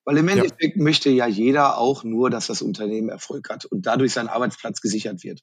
Weil 0.04 0.18
im 0.18 0.28
Endeffekt 0.28 0.76
ja. 0.76 0.82
möchte 0.82 1.10
ja 1.10 1.26
jeder 1.26 1.78
auch 1.78 2.04
nur, 2.04 2.30
dass 2.30 2.48
das 2.48 2.62
Unternehmen 2.62 3.08
Erfolg 3.08 3.48
hat 3.50 3.64
und 3.64 3.86
dadurch 3.86 4.12
sein 4.12 4.28
Arbeitsplatz 4.28 4.80
gesichert 4.80 5.22
wird. 5.22 5.42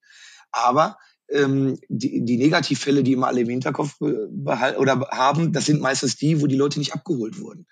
Aber 0.51 0.97
ähm, 1.29 1.77
die, 1.87 2.25
die 2.25 2.37
Negativfälle, 2.37 3.03
die 3.03 3.13
immer 3.13 3.27
alle 3.27 3.41
im 3.41 3.49
Hinterkopf 3.49 3.95
behalten 3.99 4.79
oder 4.79 4.99
haben, 5.11 5.53
das 5.53 5.65
sind 5.65 5.81
meistens 5.81 6.17
die, 6.17 6.41
wo 6.41 6.47
die 6.47 6.57
Leute 6.57 6.79
nicht 6.79 6.93
abgeholt 6.93 7.39
wurden. 7.39 7.67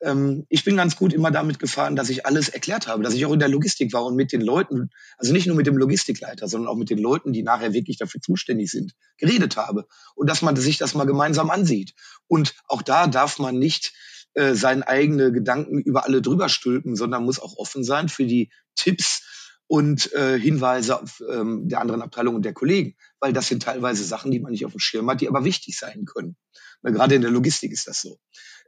Ähm, 0.00 0.46
ich 0.48 0.64
bin 0.64 0.76
ganz 0.76 0.96
gut 0.96 1.12
immer 1.12 1.30
damit 1.30 1.58
gefahren, 1.58 1.96
dass 1.96 2.10
ich 2.10 2.26
alles 2.26 2.48
erklärt 2.48 2.86
habe, 2.86 3.02
dass 3.02 3.14
ich 3.14 3.26
auch 3.26 3.32
in 3.32 3.40
der 3.40 3.48
Logistik 3.48 3.92
war 3.92 4.04
und 4.04 4.14
mit 4.14 4.32
den 4.32 4.40
Leuten, 4.40 4.90
also 5.16 5.32
nicht 5.32 5.46
nur 5.46 5.56
mit 5.56 5.66
dem 5.66 5.76
Logistikleiter, 5.76 6.48
sondern 6.48 6.68
auch 6.68 6.76
mit 6.76 6.90
den 6.90 6.98
Leuten, 6.98 7.32
die 7.32 7.42
nachher 7.42 7.72
wirklich 7.72 7.96
dafür 7.96 8.20
zuständig 8.20 8.70
sind, 8.70 8.92
geredet 9.16 9.56
habe 9.56 9.86
und 10.14 10.30
dass 10.30 10.42
man 10.42 10.54
sich 10.54 10.78
das 10.78 10.94
mal 10.94 11.04
gemeinsam 11.04 11.50
ansieht. 11.50 11.94
Und 12.28 12.54
auch 12.68 12.82
da 12.82 13.06
darf 13.08 13.38
man 13.38 13.58
nicht 13.58 13.92
äh, 14.34 14.54
seine 14.54 14.86
eigene 14.86 15.32
Gedanken 15.32 15.80
über 15.80 16.04
alle 16.04 16.22
drüber 16.22 16.48
stülpen, 16.48 16.96
sondern 16.96 17.24
muss 17.24 17.40
auch 17.40 17.56
offen 17.56 17.84
sein 17.84 18.08
für 18.08 18.24
die 18.24 18.50
Tipps 18.74 19.22
und 19.66 20.12
äh, 20.12 20.38
Hinweise 20.38 21.00
auf, 21.02 21.22
ähm, 21.30 21.68
der 21.68 21.80
anderen 21.80 22.02
Abteilung 22.02 22.34
und 22.34 22.44
der 22.44 22.54
Kollegen, 22.54 22.96
weil 23.20 23.32
das 23.32 23.48
sind 23.48 23.62
teilweise 23.62 24.04
Sachen, 24.04 24.30
die 24.30 24.40
man 24.40 24.52
nicht 24.52 24.64
auf 24.64 24.72
dem 24.72 24.80
Schirm 24.80 25.10
hat, 25.10 25.20
die 25.20 25.28
aber 25.28 25.44
wichtig 25.44 25.78
sein 25.78 26.04
können. 26.06 26.36
Weil 26.82 26.92
gerade 26.92 27.14
in 27.14 27.22
der 27.22 27.30
Logistik 27.30 27.72
ist 27.72 27.86
das 27.86 28.00
so. 28.00 28.18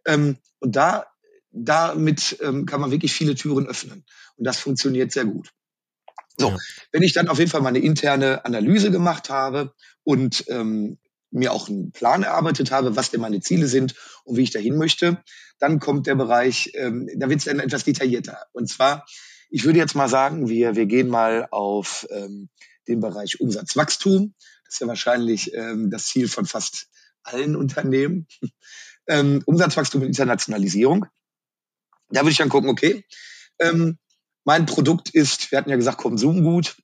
Ähm, 0.07 0.37
und 0.59 0.77
da 0.77 1.07
damit 1.53 2.39
ähm, 2.41 2.67
kann 2.67 2.81
man 2.81 2.91
wirklich 2.91 3.13
viele 3.13 3.35
Türen 3.35 3.67
öffnen. 3.67 4.05
Und 4.37 4.47
das 4.47 4.59
funktioniert 4.59 5.13
sehr 5.13 5.25
gut. 5.25 5.51
So, 6.37 6.51
ja. 6.51 6.57
wenn 6.93 7.03
ich 7.03 7.13
dann 7.13 7.29
auf 7.29 7.39
jeden 7.39 7.51
Fall 7.51 7.61
meine 7.61 7.81
interne 7.81 8.45
Analyse 8.45 8.91
gemacht 8.91 9.31
habe 9.31 9.75
und 10.05 10.45
ähm, 10.49 10.99
mir 11.31 11.53
auch 11.53 11.69
einen 11.69 11.93
Plan 11.93 12.23
erarbeitet 12.23 12.71
habe, 12.71 12.97
was 12.97 13.11
denn 13.11 13.21
meine 13.21 13.41
Ziele 13.41 13.67
sind 13.67 13.95
und 14.25 14.37
wie 14.37 14.43
ich 14.43 14.51
dahin 14.51 14.77
möchte, 14.77 15.23
dann 15.59 15.79
kommt 15.79 16.07
der 16.07 16.15
Bereich, 16.15 16.73
ähm, 16.75 17.09
da 17.17 17.29
wird 17.29 17.41
es 17.41 17.45
dann 17.45 17.61
etwas 17.61 17.85
detaillierter. 17.85 18.47
Und 18.53 18.69
zwar, 18.69 19.07
ich 19.51 19.65
würde 19.65 19.79
jetzt 19.79 19.95
mal 19.95 20.09
sagen, 20.09 20.49
wir, 20.49 20.75
wir 20.77 20.87
gehen 20.87 21.09
mal 21.09 21.49
auf 21.51 22.07
ähm, 22.11 22.49
den 22.89 23.01
Bereich 23.01 23.41
Umsatzwachstum. 23.41 24.35
Das 24.65 24.75
ist 24.75 24.81
ja 24.81 24.87
wahrscheinlich 24.87 25.55
ähm, 25.55 25.91
das 25.91 26.07
Ziel 26.07 26.29
von 26.29 26.47
fast 26.47 26.89
allen 27.23 27.57
Unternehmen. 27.57 28.27
ähm, 29.07 29.43
Umsatzwachstum 29.47 30.03
und 30.03 30.09
Internationalisierung. 30.09 31.07
Da 32.09 32.21
würde 32.21 32.33
ich 32.33 32.39
dann 32.39 32.49
gucken, 32.49 32.71
okay, 32.71 33.05
ähm, 33.59 33.99
mein 34.45 34.67
Produkt 34.67 35.11
ist, 35.11 35.51
wir 35.51 35.59
hatten 35.59 35.71
ja 35.71 35.77
gesagt, 35.77 35.99
Konsumgut. 35.99 36.77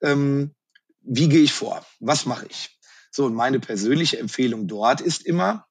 Ähm, 0.00 0.54
wie 1.02 1.28
gehe 1.28 1.42
ich 1.42 1.52
vor? 1.52 1.84
Was 2.00 2.26
mache 2.26 2.46
ich? 2.48 2.71
So, 3.12 3.26
und 3.26 3.34
meine 3.34 3.60
persönliche 3.60 4.18
Empfehlung 4.18 4.66
dort 4.66 5.02
ist 5.02 5.24
immer, 5.24 5.66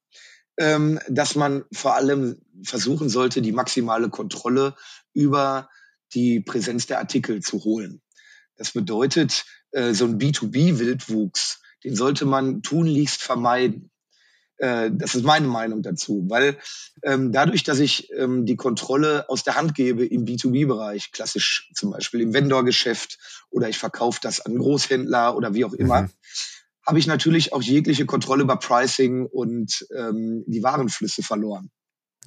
ähm, 0.58 1.00
dass 1.10 1.36
man 1.36 1.66
vor 1.74 1.96
allem 1.96 2.40
versuchen 2.64 3.10
sollte, 3.10 3.42
die 3.42 3.52
maximale 3.52 4.10
Kontrolle 4.10 4.76
über 5.14 5.70
die 6.14 6.40
Präsenz 6.40 6.86
der 6.86 7.00
Artikel 7.00 7.42
zu 7.42 7.64
holen. 7.64 8.02
Das 8.58 8.72
bedeutet, 8.72 9.46
äh, 9.72 9.94
so 9.94 10.06
ein 10.06 10.20
B2B-Wildwuchs, 10.20 11.62
den 11.84 11.96
sollte 11.96 12.26
man 12.26 12.62
tunlichst 12.62 13.24
vermeiden. 13.24 13.90
Äh, 14.58 14.92
das 14.94 15.16
ist 15.16 15.24
meine 15.24 15.48
Meinung 15.48 15.82
dazu, 15.82 16.26
weil 16.28 16.60
ähm, 17.02 17.32
dadurch, 17.32 17.64
dass 17.64 17.80
ich 17.80 18.12
ähm, 18.12 18.46
die 18.46 18.58
Kontrolle 18.58 19.28
aus 19.30 19.44
der 19.44 19.56
Hand 19.56 19.74
gebe 19.74 20.06
im 20.06 20.26
B2B-Bereich, 20.26 21.12
klassisch 21.12 21.72
zum 21.74 21.90
Beispiel 21.90 22.22
im 22.22 22.36
Vendor-Geschäft 22.36 23.18
oder 23.50 23.68
ich 23.68 23.80
verkaufe 23.80 24.20
das 24.22 24.42
an 24.42 24.60
Großhändler 24.60 25.36
oder 25.36 25.56
wie 25.56 25.66
auch 25.66 25.74
immer, 25.74 26.04
mhm. 26.04 26.10
Habe 26.86 27.00
ich 27.00 27.08
natürlich 27.08 27.54
auch 27.54 27.62
jegliche 27.62 28.06
Kontrolle 28.06 28.44
über 28.44 28.58
Pricing 28.58 29.26
und 29.26 29.86
ähm, 29.96 30.44
die 30.48 30.64
Warenflüsse 30.64 31.24
verloren. 31.24 31.70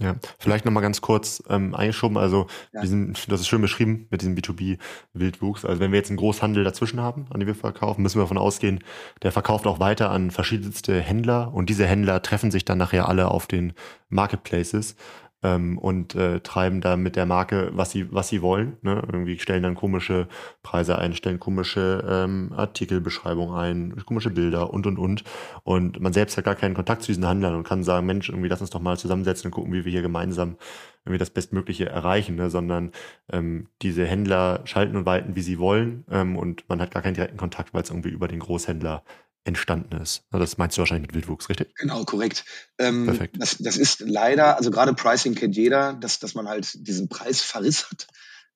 Ja, 0.01 0.17
vielleicht 0.40 0.64
nochmal 0.64 0.83
ganz 0.83 1.01
kurz 1.03 1.40
ähm, 1.49 1.73
eingeschoben, 1.73 2.17
also 2.17 2.49
ja. 2.73 2.81
diesen, 2.81 3.14
das 3.29 3.40
ist 3.40 3.47
schön 3.47 3.61
beschrieben 3.61 4.09
mit 4.11 4.23
diesem 4.23 4.35
B2B-Wildwuchs. 4.35 5.64
Also 5.64 5.79
wenn 5.79 5.93
wir 5.93 5.99
jetzt 5.99 6.11
einen 6.11 6.17
Großhandel 6.17 6.64
dazwischen 6.64 7.01
haben, 7.01 7.27
an 7.31 7.38
dem 7.38 7.47
wir 7.47 7.55
verkaufen, 7.55 8.03
müssen 8.03 8.19
wir 8.19 8.25
davon 8.25 8.38
ausgehen, 8.38 8.83
der 9.23 9.31
verkauft 9.31 9.69
auch 9.69 9.79
weiter 9.79 10.11
an 10.11 10.33
verschiedenste 10.33 11.01
Händler 11.01 11.55
und 11.55 11.71
diese 11.71 11.87
Händler 11.87 12.23
treffen 12.23 12.51
sich 12.51 12.64
dann 12.64 12.79
nachher 12.79 13.09
alle 13.09 13.31
auf 13.31 13.47
den 13.47 13.73
Marketplaces 14.09 14.97
ähm, 15.44 15.78
und 15.78 16.14
äh, 16.14 16.40
treiben 16.40 16.80
da 16.80 16.96
mit 16.96 17.14
der 17.14 17.26
Marke, 17.26 17.70
was 17.74 17.90
sie, 17.90 18.12
was 18.12 18.28
sie 18.28 18.42
wollen. 18.42 18.78
Ne? 18.83 19.02
Irgendwie 19.07 19.38
stellen 19.38 19.62
dann 19.62 19.74
komische 19.74 20.26
Preise 20.62 20.98
ein, 20.98 21.14
stellen 21.14 21.38
komische 21.38 22.02
ähm, 22.09 22.52
Artikelbeschreibungen 22.57 23.54
ein, 23.54 24.04
komische 24.07 24.30
Bilder 24.30 24.72
und 24.72 24.87
und 24.87 24.98
und. 24.98 25.22
Und 25.62 26.00
man 26.00 26.14
selbst 26.14 26.37
hat 26.37 26.44
gar 26.44 26.54
keinen 26.57 26.74
Kontakt 26.74 27.02
zu 27.02 27.09
diesen 27.09 27.26
Handlern 27.26 27.54
und 27.54 27.64
kann 27.64 27.85
sagen, 27.85 28.07
Mensch, 28.07 28.30
irgendwie 28.30 28.48
lass 28.48 28.62
uns 28.62 28.70
doch 28.70 28.80
mal 28.80 28.96
zusammensetzen 28.96 29.48
und 29.48 29.52
gucken, 29.52 29.72
wie 29.72 29.85
wir 29.85 29.92
hier 29.92 30.02
gemeinsam 30.02 30.57
irgendwie 31.04 31.18
das 31.18 31.30
Bestmögliche 31.30 31.87
erreichen, 31.87 32.37
ne? 32.37 32.48
sondern 32.48 32.90
ähm, 33.30 33.68
diese 33.83 34.07
Händler 34.07 34.62
schalten 34.64 34.96
und 34.96 35.04
walten, 35.04 35.37
wie 35.37 35.42
sie 35.42 35.59
wollen 35.59 36.04
ähm, 36.11 36.37
und 36.37 36.66
man 36.68 36.80
hat 36.80 36.90
gar 36.90 37.02
keinen 37.02 37.14
direkten 37.14 37.37
Kontakt, 37.37 37.74
weil 37.74 37.83
es 37.83 37.90
irgendwie 37.90 38.09
über 38.09 38.28
den 38.28 38.40
Großhändler 38.40 39.02
entstanden 39.44 40.00
ist. 40.00 40.24
Das 40.30 40.57
meinst 40.57 40.76
du 40.76 40.80
wahrscheinlich 40.80 41.09
mit 41.09 41.14
Wildwuchs, 41.14 41.48
richtig? 41.48 41.74
Genau, 41.76 42.04
korrekt. 42.04 42.44
Ähm, 42.78 43.07
Perfekt. 43.07 43.37
Das, 43.38 43.59
das 43.59 43.76
ist 43.76 44.00
leider, 44.00 44.57
also 44.57 44.70
gerade 44.70 44.94
Pricing 44.94 45.35
kennt 45.35 45.57
jeder, 45.57 45.92
dass, 45.92 46.18
dass 46.18 46.35
man 46.35 46.48
halt 46.48 46.87
diesen 46.87 47.09
Preisverriss 47.09 47.90
hat, 47.90 48.07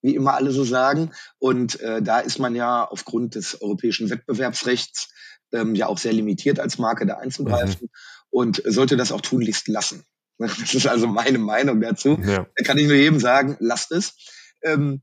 wie 0.01 0.15
immer 0.15 0.35
alle 0.35 0.51
so 0.51 0.65
sagen. 0.65 1.13
Und 1.39 1.81
äh, 1.81 2.01
da 2.01 2.21
ist 2.21 2.39
man 2.39 2.55
ja 2.55 2.85
aufgrund 2.85 3.35
des 3.35 3.61
europäischen 3.61 4.09
Wettbewerbsrechts 4.09 5.11
ähm, 5.53 5.75
ja 5.75 5.87
auch 5.87 5.99
sehr 5.99 6.13
limitiert 6.13 6.59
als 6.59 6.79
Marke 6.79 7.07
da 7.07 7.19
einzugreifen 7.19 7.83
mhm. 7.83 7.89
und 8.31 8.63
sollte 8.65 8.97
das 8.97 9.13
auch 9.13 9.21
tunlichst 9.21 9.69
lassen. 9.69 10.05
Das 10.39 10.73
ist 10.73 10.87
also 10.87 11.09
meine 11.09 11.39
Meinung 11.39 11.81
dazu. 11.81 12.17
Ja. 12.25 12.47
Da 12.55 12.65
kann 12.65 12.79
ich 12.79 12.87
nur 12.87 12.95
jedem 12.95 13.19
sagen, 13.19 13.57
lasst 13.59 13.91
es. 13.91 14.15
Ähm, 14.63 15.03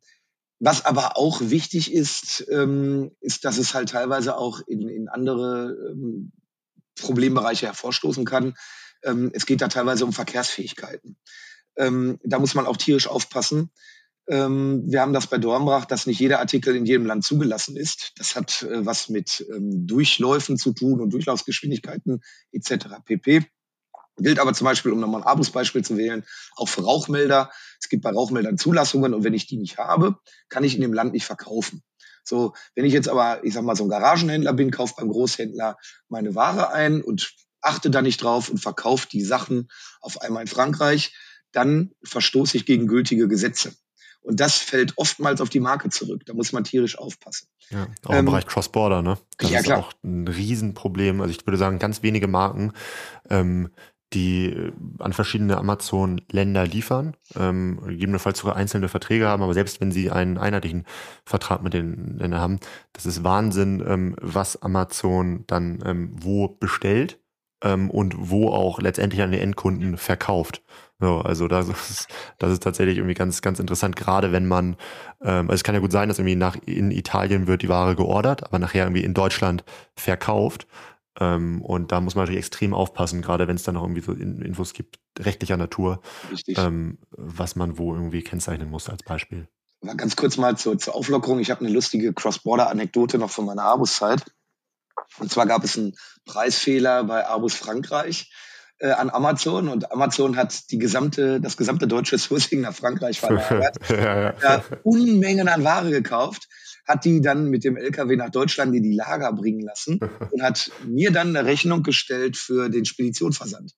was 0.59 0.85
aber 0.85 1.17
auch 1.17 1.41
wichtig 1.41 1.93
ist, 1.93 2.45
ähm, 2.49 3.11
ist, 3.19 3.45
dass 3.45 3.57
es 3.57 3.73
halt 3.73 3.89
teilweise 3.89 4.37
auch 4.37 4.61
in, 4.67 4.87
in 4.87 5.09
andere 5.09 5.75
ähm, 5.91 6.31
Problembereiche 6.99 7.67
hervorstoßen 7.67 8.25
kann. 8.25 8.55
Ähm, 9.03 9.31
es 9.33 9.45
geht 9.45 9.61
da 9.61 9.67
teilweise 9.67 10.05
um 10.05 10.13
Verkehrsfähigkeiten. 10.13 11.17
Ähm, 11.77 12.19
da 12.23 12.39
muss 12.39 12.55
man 12.55 12.67
auch 12.67 12.77
tierisch 12.77 13.07
aufpassen. 13.07 13.71
Ähm, 14.27 14.83
wir 14.87 15.01
haben 15.01 15.13
das 15.13 15.27
bei 15.27 15.37
Dornbrach, 15.37 15.85
dass 15.85 16.07
nicht 16.07 16.19
jeder 16.19 16.39
Artikel 16.39 16.75
in 16.75 16.85
jedem 16.85 17.05
Land 17.05 17.23
zugelassen 17.23 17.75
ist. 17.75 18.13
Das 18.17 18.35
hat 18.35 18.63
äh, 18.63 18.85
was 18.85 19.09
mit 19.09 19.45
ähm, 19.53 19.85
Durchläufen 19.85 20.57
zu 20.57 20.73
tun 20.73 20.99
und 20.99 21.11
Durchlaufsgeschwindigkeiten 21.11 22.21
etc. 22.51 22.87
pp. 23.03 23.45
Gilt 24.17 24.39
aber 24.39 24.53
zum 24.53 24.65
Beispiel, 24.65 24.91
um 24.91 24.99
nochmal 24.99 25.21
ein 25.21 25.27
Abus-Beispiel 25.27 25.83
zu 25.83 25.97
wählen, 25.97 26.23
auch 26.55 26.69
für 26.69 26.83
Rauchmelder. 26.83 27.51
Es 27.79 27.89
gibt 27.89 28.03
bei 28.03 28.11
Rauchmeldern 28.11 28.57
Zulassungen 28.57 29.13
und 29.13 29.23
wenn 29.23 29.33
ich 29.33 29.47
die 29.47 29.57
nicht 29.57 29.77
habe, 29.77 30.17
kann 30.49 30.63
ich 30.63 30.75
in 30.75 30.81
dem 30.81 30.93
Land 30.93 31.13
nicht 31.13 31.25
verkaufen. 31.25 31.83
So, 32.23 32.53
wenn 32.73 32.85
ich 32.85 32.93
jetzt 32.93 33.09
aber, 33.09 33.43
ich 33.43 33.53
sag 33.53 33.63
mal, 33.63 33.75
so 33.75 33.83
ein 33.83 33.89
Garagenhändler 33.89 34.53
bin, 34.53 34.71
kaufe 34.71 34.95
beim 34.97 35.09
Großhändler 35.09 35.77
meine 36.07 36.33
Ware 36.33 36.71
ein 36.71 37.01
und 37.01 37.33
achte 37.61 37.89
da 37.89 38.01
nicht 38.01 38.21
drauf 38.21 38.49
und 38.49 38.57
verkaufe 38.57 39.07
die 39.11 39.21
Sachen 39.21 39.69
auf 40.01 40.21
einmal 40.21 40.41
in 40.41 40.47
Frankreich, 40.47 41.13
dann 41.51 41.91
verstoße 42.03 42.57
ich 42.57 42.65
gegen 42.65 42.87
gültige 42.87 43.27
Gesetze. 43.27 43.73
Und 44.21 44.39
das 44.39 44.57
fällt 44.57 44.93
oftmals 44.95 45.39
auf 45.39 45.49
die 45.49 45.59
Marke 45.59 45.89
zurück. 45.89 46.23
Da 46.25 46.33
muss 46.33 46.51
man 46.51 46.63
tierisch 46.63 46.97
aufpassen. 46.97 47.47
Ja, 47.69 47.87
auch 48.05 48.09
im 48.09 48.17
ähm, 48.17 48.25
Bereich 48.25 48.47
Cross-Border, 48.47 49.03
ne? 49.03 49.19
Das 49.37 49.51
ja, 49.51 49.59
ist 49.59 49.65
klar. 49.65 49.77
auch 49.77 49.93
ein 50.03 50.27
Riesenproblem. 50.27 51.21
Also 51.21 51.31
ich 51.31 51.45
würde 51.45 51.57
sagen, 51.57 51.77
ganz 51.77 52.01
wenige 52.01 52.27
Marken 52.27 52.73
ähm, 53.29 53.69
die 54.13 54.47
äh, 54.47 54.71
an 54.99 55.13
verschiedene 55.13 55.57
Amazon-Länder 55.57 56.65
liefern, 56.65 57.15
ähm, 57.37 57.79
gegebenenfalls 57.85 58.39
sogar 58.39 58.55
einzelne 58.55 58.87
Verträge 58.87 59.27
haben, 59.27 59.43
aber 59.43 59.53
selbst 59.53 59.81
wenn 59.81 59.91
sie 59.91 60.11
einen 60.11 60.37
einheitlichen 60.37 60.85
Vertrag 61.25 61.63
mit 61.63 61.73
den 61.73 62.17
Ländern 62.17 62.39
haben, 62.39 62.59
das 62.93 63.05
ist 63.05 63.23
Wahnsinn, 63.23 63.83
ähm, 63.85 64.15
was 64.21 64.61
Amazon 64.61 65.43
dann 65.47 65.83
ähm, 65.85 66.11
wo 66.13 66.47
bestellt 66.47 67.19
ähm, 67.63 67.89
und 67.89 68.29
wo 68.29 68.49
auch 68.49 68.79
letztendlich 68.79 69.21
an 69.21 69.31
die 69.31 69.39
Endkunden 69.39 69.97
verkauft. 69.97 70.61
So, 70.99 71.19
also 71.19 71.47
das 71.49 71.67
ist, 71.67 72.07
das 72.37 72.53
ist 72.53 72.63
tatsächlich 72.63 72.97
irgendwie 72.97 73.15
ganz, 73.15 73.41
ganz 73.41 73.59
interessant, 73.59 73.97
gerade 73.97 74.31
wenn 74.31 74.47
man, 74.47 74.77
ähm, 75.21 75.49
also 75.49 75.55
es 75.55 75.63
kann 75.63 75.75
ja 75.75 75.81
gut 75.81 75.91
sein, 75.91 76.07
dass 76.07 76.19
irgendwie 76.19 76.35
nach 76.37 76.55
in 76.65 76.91
Italien 76.91 77.47
wird 77.47 77.63
die 77.63 77.69
Ware 77.69 77.95
geordert, 77.95 78.45
aber 78.45 78.59
nachher 78.59 78.85
irgendwie 78.85 79.03
in 79.03 79.13
Deutschland 79.13 79.65
verkauft. 79.95 80.67
Ähm, 81.19 81.61
und 81.61 81.91
da 81.91 82.01
muss 82.01 82.15
man 82.15 82.23
natürlich 82.23 82.39
extrem 82.39 82.73
aufpassen, 82.73 83.21
gerade 83.21 83.47
wenn 83.47 83.55
es 83.55 83.63
dann 83.63 83.75
noch 83.75 83.83
irgendwie 83.83 84.01
so 84.01 84.11
Infos 84.11 84.73
gibt, 84.73 84.99
rechtlicher 85.19 85.57
Natur, 85.57 86.01
ähm, 86.47 86.99
was 87.11 87.55
man 87.55 87.77
wo 87.77 87.93
irgendwie 87.93 88.21
kennzeichnen 88.21 88.69
muss 88.69 88.89
als 88.89 89.03
Beispiel. 89.03 89.47
Aber 89.81 89.95
ganz 89.95 90.15
kurz 90.15 90.37
mal 90.37 90.57
zur, 90.57 90.77
zur 90.77 90.95
Auflockerung. 90.95 91.39
Ich 91.39 91.51
habe 91.51 91.63
eine 91.63 91.73
lustige 91.73 92.13
Cross-Border-Anekdote 92.13 93.17
noch 93.17 93.29
von 93.29 93.45
meiner 93.45 93.63
Abus-Zeit. 93.63 94.23
Und 95.19 95.31
zwar 95.31 95.45
gab 95.45 95.63
es 95.63 95.77
einen 95.77 95.95
Preisfehler 96.25 97.03
bei 97.03 97.25
Abus 97.25 97.53
Frankreich 97.53 98.31
äh, 98.79 98.91
an 98.91 99.09
Amazon 99.09 99.69
und 99.69 99.91
Amazon 99.91 100.35
hat 100.35 100.71
die 100.71 100.77
gesamte, 100.77 101.39
das 101.39 101.57
gesamte 101.57 101.87
deutsche 101.87 102.17
Sourcing 102.17 102.61
nach 102.61 102.75
Frankreich 102.75 103.19
verlagert. 103.21 103.77
ja, 103.89 104.33
ja. 104.33 104.63
Unmengen 104.83 105.47
an 105.47 105.63
Ware 105.63 105.91
gekauft 105.91 106.47
hat 106.87 107.05
die 107.05 107.21
dann 107.21 107.49
mit 107.49 107.63
dem 107.63 107.77
LKW 107.77 108.15
nach 108.15 108.29
Deutschland 108.29 108.75
in 108.75 108.83
die 108.83 108.93
Lager 108.95 109.31
bringen 109.33 109.61
lassen 109.61 109.99
und 110.31 110.41
hat 110.41 110.71
mir 110.85 111.11
dann 111.11 111.35
eine 111.35 111.45
Rechnung 111.45 111.83
gestellt 111.83 112.37
für 112.37 112.69
den 112.69 112.85
Speditionsversand. 112.85 113.73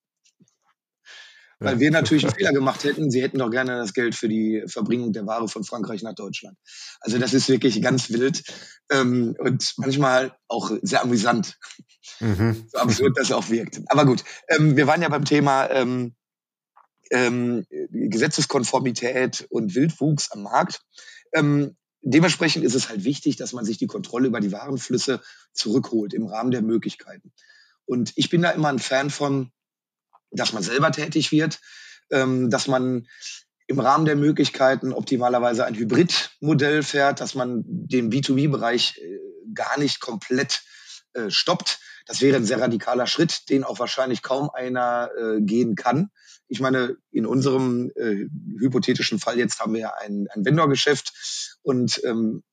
Weil 1.59 1.79
wir 1.79 1.89
natürlich 1.89 2.23
einen 2.23 2.35
Fehler 2.37 2.53
gemacht 2.53 2.83
hätten. 2.83 3.09
Sie 3.09 3.21
hätten 3.21 3.39
doch 3.39 3.49
gerne 3.49 3.77
das 3.77 3.93
Geld 3.93 4.13
für 4.13 4.29
die 4.29 4.63
Verbringung 4.67 5.11
der 5.11 5.25
Ware 5.25 5.47
von 5.47 5.63
Frankreich 5.63 6.03
nach 6.03 6.13
Deutschland. 6.13 6.57
Also 6.99 7.17
das 7.17 7.33
ist 7.33 7.49
wirklich 7.49 7.81
ganz 7.81 8.11
wild 8.11 8.43
ähm, 8.91 9.35
und 9.39 9.73
manchmal 9.77 10.35
auch 10.47 10.71
sehr 10.81 11.01
amüsant. 11.01 11.57
Mhm. 12.19 12.65
So 12.71 12.77
absurd 12.77 13.17
das 13.17 13.31
auch 13.31 13.49
wirkt. 13.49 13.81
Aber 13.87 14.05
gut, 14.05 14.23
ähm, 14.49 14.77
wir 14.77 14.87
waren 14.87 15.01
ja 15.01 15.09
beim 15.09 15.25
Thema 15.25 15.69
ähm, 15.69 16.15
ähm, 17.11 17.65
Gesetzeskonformität 17.91 19.47
und 19.49 19.75
Wildwuchs 19.75 20.31
am 20.31 20.43
Markt. 20.43 20.81
Ähm, 21.33 21.75
dementsprechend 22.01 22.63
ist 22.63 22.75
es 22.75 22.89
halt 22.89 23.03
wichtig, 23.03 23.35
dass 23.35 23.53
man 23.53 23.65
sich 23.65 23.77
die 23.77 23.87
Kontrolle 23.87 24.27
über 24.27 24.39
die 24.39 24.51
Warenflüsse 24.51 25.21
zurückholt 25.53 26.13
im 26.13 26.25
Rahmen 26.25 26.51
der 26.51 26.61
Möglichkeiten. 26.61 27.31
Und 27.85 28.13
ich 28.15 28.29
bin 28.29 28.41
da 28.41 28.51
immer 28.51 28.69
ein 28.69 28.79
Fan 28.79 29.09
von, 29.09 29.51
dass 30.31 30.53
man 30.53 30.63
selber 30.63 30.91
tätig 30.91 31.31
wird, 31.31 31.59
ähm, 32.11 32.49
dass 32.49 32.67
man 32.67 33.07
im 33.67 33.79
Rahmen 33.79 34.05
der 34.05 34.15
Möglichkeiten 34.15 34.93
optimalerweise 34.93 35.65
ein 35.65 35.75
Hybridmodell 35.75 36.83
fährt, 36.83 37.19
dass 37.19 37.35
man 37.35 37.63
den 37.65 38.11
B2B-Bereich 38.11 38.97
äh, 38.97 39.19
gar 39.53 39.77
nicht 39.77 39.99
komplett 39.99 40.63
äh, 41.13 41.29
stoppt. 41.29 41.79
Das 42.05 42.21
wäre 42.21 42.37
ein 42.37 42.45
sehr 42.45 42.61
radikaler 42.61 43.07
Schritt, 43.07 43.49
den 43.49 43.65
auch 43.65 43.79
wahrscheinlich 43.79 44.21
kaum 44.21 44.49
einer 44.49 45.09
äh, 45.17 45.41
gehen 45.41 45.75
kann. 45.75 46.09
Ich 46.47 46.61
meine, 46.61 46.95
in 47.11 47.25
unserem 47.25 47.91
äh, 47.95 48.27
hypothetischen 48.59 49.19
Fall 49.19 49.37
jetzt 49.37 49.59
haben 49.59 49.73
wir 49.73 49.81
ja 49.81 49.93
ein, 49.99 50.27
ein 50.31 50.45
Vendor-Geschäft 50.45 51.11
und 51.67 52.01
ähm, 52.05 52.43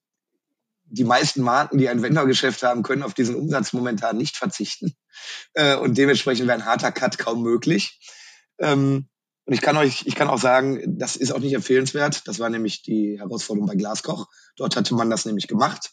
die 0.87 1.05
meisten 1.05 1.40
Marken, 1.40 1.79
die 1.79 1.88
ein 1.88 2.03
Vendorgeschäft 2.03 2.64
haben, 2.64 2.83
können 2.83 3.05
auf 3.05 3.14
diesen 3.14 3.37
Umsatz 3.37 3.72
momentan 3.72 4.16
nicht 4.16 4.37
verzichten. 4.37 4.96
Äh, 5.53 5.77
und 5.77 5.96
dementsprechend 5.96 6.48
wäre 6.48 6.59
ein 6.59 6.66
harter 6.66 6.90
Cut 6.90 7.16
kaum 7.16 7.42
möglich. 7.42 8.00
Ähm, 8.59 9.07
und 9.44 9.55
ich 9.55 9.61
kann 9.61 9.77
euch, 9.77 10.05
ich 10.07 10.16
kann 10.16 10.27
auch 10.27 10.40
sagen, 10.40 10.98
das 10.98 11.14
ist 11.14 11.31
auch 11.31 11.38
nicht 11.38 11.55
empfehlenswert. 11.55 12.27
Das 12.27 12.40
war 12.40 12.50
nämlich 12.50 12.83
die 12.83 13.20
Herausforderung 13.20 13.68
bei 13.68 13.77
Glaskoch. 13.77 14.27
Dort 14.57 14.74
hatte 14.74 14.94
man 14.94 15.11
das 15.11 15.27
nämlich 15.27 15.46
gemacht. 15.46 15.92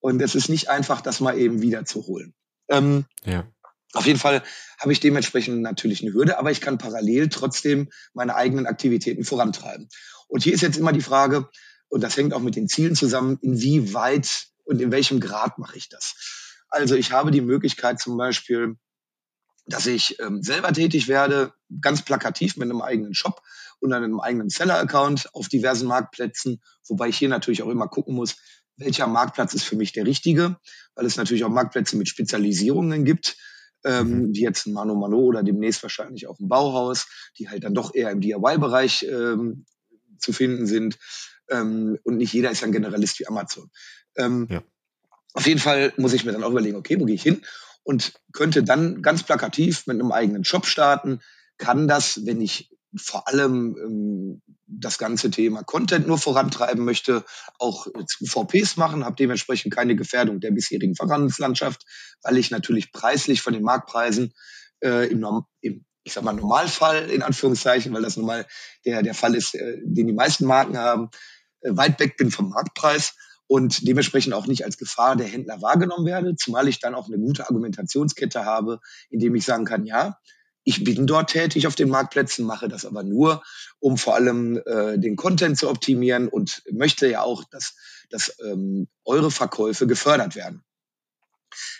Und 0.00 0.20
es 0.20 0.34
ist 0.34 0.50
nicht 0.50 0.68
einfach, 0.68 1.00
das 1.00 1.20
mal 1.20 1.38
eben 1.38 1.62
wieder 1.62 1.86
zu 1.86 2.06
holen. 2.06 2.34
Ähm, 2.68 3.06
ja. 3.24 3.46
Auf 3.94 4.06
jeden 4.06 4.18
Fall 4.18 4.42
habe 4.78 4.92
ich 4.92 5.00
dementsprechend 5.00 5.62
natürlich 5.62 6.02
eine 6.02 6.12
Hürde, 6.12 6.38
aber 6.38 6.50
ich 6.50 6.60
kann 6.60 6.76
parallel 6.76 7.30
trotzdem 7.30 7.90
meine 8.12 8.34
eigenen 8.34 8.66
Aktivitäten 8.66 9.24
vorantreiben. 9.24 9.88
Und 10.28 10.42
hier 10.42 10.52
ist 10.52 10.62
jetzt 10.62 10.76
immer 10.76 10.92
die 10.92 11.00
Frage, 11.00 11.48
und 11.92 12.00
das 12.00 12.16
hängt 12.16 12.32
auch 12.32 12.40
mit 12.40 12.56
den 12.56 12.68
Zielen 12.68 12.96
zusammen, 12.96 13.38
inwieweit 13.42 14.46
und 14.64 14.80
in 14.80 14.90
welchem 14.90 15.20
Grad 15.20 15.58
mache 15.58 15.76
ich 15.76 15.90
das? 15.90 16.14
Also 16.70 16.94
ich 16.94 17.12
habe 17.12 17.30
die 17.30 17.42
Möglichkeit 17.42 18.00
zum 18.00 18.16
Beispiel, 18.16 18.76
dass 19.66 19.84
ich 19.84 20.18
ähm, 20.18 20.42
selber 20.42 20.72
tätig 20.72 21.06
werde, 21.06 21.52
ganz 21.82 22.00
plakativ 22.00 22.56
mit 22.56 22.70
einem 22.70 22.80
eigenen 22.80 23.12
Shop 23.12 23.42
und 23.78 23.92
einem 23.92 24.20
eigenen 24.20 24.48
Seller-Account 24.48 25.34
auf 25.34 25.48
diversen 25.48 25.86
Marktplätzen, 25.86 26.62
wobei 26.88 27.08
ich 27.08 27.18
hier 27.18 27.28
natürlich 27.28 27.62
auch 27.62 27.68
immer 27.68 27.88
gucken 27.88 28.14
muss, 28.14 28.36
welcher 28.78 29.06
Marktplatz 29.06 29.52
ist 29.52 29.64
für 29.64 29.76
mich 29.76 29.92
der 29.92 30.06
richtige, 30.06 30.56
weil 30.94 31.04
es 31.04 31.18
natürlich 31.18 31.44
auch 31.44 31.50
Marktplätze 31.50 31.98
mit 31.98 32.08
Spezialisierungen 32.08 33.04
gibt, 33.04 33.36
ähm, 33.84 34.08
mhm. 34.08 34.34
wie 34.34 34.40
jetzt 34.40 34.66
ein 34.66 34.72
Mano 34.72 34.94
Mano 34.94 35.18
oder 35.18 35.42
demnächst 35.42 35.82
wahrscheinlich 35.82 36.26
auch 36.26 36.40
ein 36.40 36.48
Bauhaus, 36.48 37.06
die 37.38 37.50
halt 37.50 37.64
dann 37.64 37.74
doch 37.74 37.94
eher 37.94 38.10
im 38.10 38.22
DIY-Bereich 38.22 39.02
ähm, 39.02 39.66
zu 40.18 40.32
finden 40.32 40.66
sind. 40.66 40.96
Ähm, 41.48 41.98
und 42.04 42.16
nicht 42.16 42.32
jeder 42.32 42.50
ist 42.50 42.62
ein 42.64 42.72
Generalist 42.72 43.20
wie 43.20 43.26
Amazon. 43.26 43.70
Ähm, 44.16 44.46
ja. 44.50 44.62
Auf 45.34 45.46
jeden 45.46 45.60
Fall 45.60 45.92
muss 45.96 46.12
ich 46.12 46.24
mir 46.24 46.32
dann 46.32 46.44
auch 46.44 46.50
überlegen, 46.50 46.76
okay, 46.76 46.98
wo 47.00 47.04
gehe 47.04 47.14
ich 47.14 47.22
hin? 47.22 47.42
Und 47.84 48.12
könnte 48.32 48.62
dann 48.62 49.02
ganz 49.02 49.22
plakativ 49.22 49.86
mit 49.86 49.98
einem 49.98 50.12
eigenen 50.12 50.44
Shop 50.44 50.66
starten, 50.66 51.20
kann 51.58 51.88
das, 51.88 52.26
wenn 52.26 52.40
ich 52.40 52.70
vor 52.96 53.26
allem 53.28 53.76
ähm, 53.78 54.42
das 54.66 54.98
ganze 54.98 55.30
Thema 55.30 55.62
Content 55.62 56.06
nur 56.06 56.18
vorantreiben 56.18 56.84
möchte, 56.84 57.24
auch 57.58 57.86
zu 58.06 58.26
VPs 58.26 58.76
machen, 58.76 59.04
habe 59.04 59.16
dementsprechend 59.16 59.74
keine 59.74 59.96
Gefährdung 59.96 60.40
der 60.40 60.50
bisherigen 60.50 60.94
Verhandlungslandschaft, 60.94 61.84
weil 62.22 62.36
ich 62.36 62.50
natürlich 62.50 62.92
preislich 62.92 63.42
von 63.42 63.52
den 63.52 63.62
Marktpreisen 63.62 64.32
äh, 64.82 65.10
im, 65.10 65.24
im 65.60 65.84
ich 66.04 66.12
sag 66.12 66.24
mal, 66.24 66.32
Normalfall, 66.32 67.10
in 67.10 67.22
Anführungszeichen, 67.22 67.92
weil 67.92 68.02
das 68.02 68.16
nun 68.16 68.26
mal 68.26 68.46
der, 68.84 69.02
der 69.02 69.14
Fall 69.14 69.34
ist, 69.34 69.54
äh, 69.54 69.78
den 69.82 70.06
die 70.06 70.12
meisten 70.12 70.46
Marken 70.46 70.76
haben, 70.76 71.10
äh, 71.60 71.70
weit 71.72 71.98
weg 72.00 72.16
bin 72.16 72.30
vom 72.30 72.50
Marktpreis 72.50 73.14
und 73.46 73.86
dementsprechend 73.86 74.34
auch 74.34 74.46
nicht 74.46 74.64
als 74.64 74.78
Gefahr 74.78 75.16
der 75.16 75.28
Händler 75.28 75.60
wahrgenommen 75.62 76.06
werde, 76.06 76.36
zumal 76.36 76.68
ich 76.68 76.80
dann 76.80 76.94
auch 76.94 77.06
eine 77.06 77.18
gute 77.18 77.48
Argumentationskette 77.48 78.44
habe, 78.44 78.80
indem 79.10 79.34
ich 79.34 79.44
sagen 79.44 79.64
kann, 79.64 79.84
ja, 79.84 80.18
ich 80.64 80.84
bin 80.84 81.06
dort 81.06 81.30
tätig 81.30 81.66
auf 81.66 81.74
den 81.74 81.88
Marktplätzen, 81.88 82.46
mache 82.46 82.68
das 82.68 82.84
aber 82.84 83.02
nur, 83.02 83.42
um 83.80 83.98
vor 83.98 84.14
allem 84.14 84.62
äh, 84.64 84.98
den 84.98 85.16
Content 85.16 85.58
zu 85.58 85.68
optimieren 85.68 86.28
und 86.28 86.62
möchte 86.70 87.08
ja 87.08 87.22
auch, 87.22 87.44
dass, 87.50 87.74
dass 88.10 88.36
ähm, 88.44 88.88
eure 89.04 89.30
Verkäufe 89.30 89.86
gefördert 89.86 90.36
werden. 90.36 90.62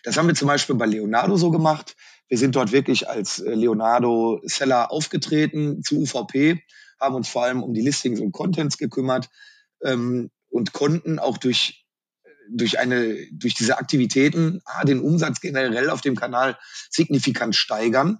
Das 0.03 0.17
haben 0.17 0.27
wir 0.27 0.35
zum 0.35 0.49
Beispiel 0.49 0.75
bei 0.75 0.87
Leonardo 0.87 1.37
so 1.37 1.51
gemacht. 1.51 1.97
Wir 2.33 2.38
sind 2.38 2.57
dort 2.57 2.73
wirklich 2.73 3.11
als 3.11 3.40
äh, 3.40 3.53
Leonardo-Seller 3.53 4.90
aufgetreten 4.90 5.83
zu 5.83 6.01
UVP, 6.01 6.62
haben 6.99 7.14
uns 7.14 7.29
vor 7.29 7.45
allem 7.45 7.62
um 7.62 7.75
die 7.75 7.83
Listings 7.83 8.21
und 8.21 8.33
Contents 8.33 8.79
gekümmert 8.79 9.29
ähm, 9.83 10.31
und 10.49 10.73
konnten 10.73 11.18
auch 11.18 11.37
durch 11.37 11.85
durch 12.49 12.79
eine 12.79 13.18
durch 13.33 13.53
diese 13.53 13.77
Aktivitäten 13.77 14.62
ah, 14.64 14.83
den 14.85 15.01
Umsatz 15.01 15.42
generell 15.42 15.90
auf 15.90 16.01
dem 16.01 16.16
Kanal 16.16 16.57
signifikant 16.88 17.55
steigern, 17.55 18.18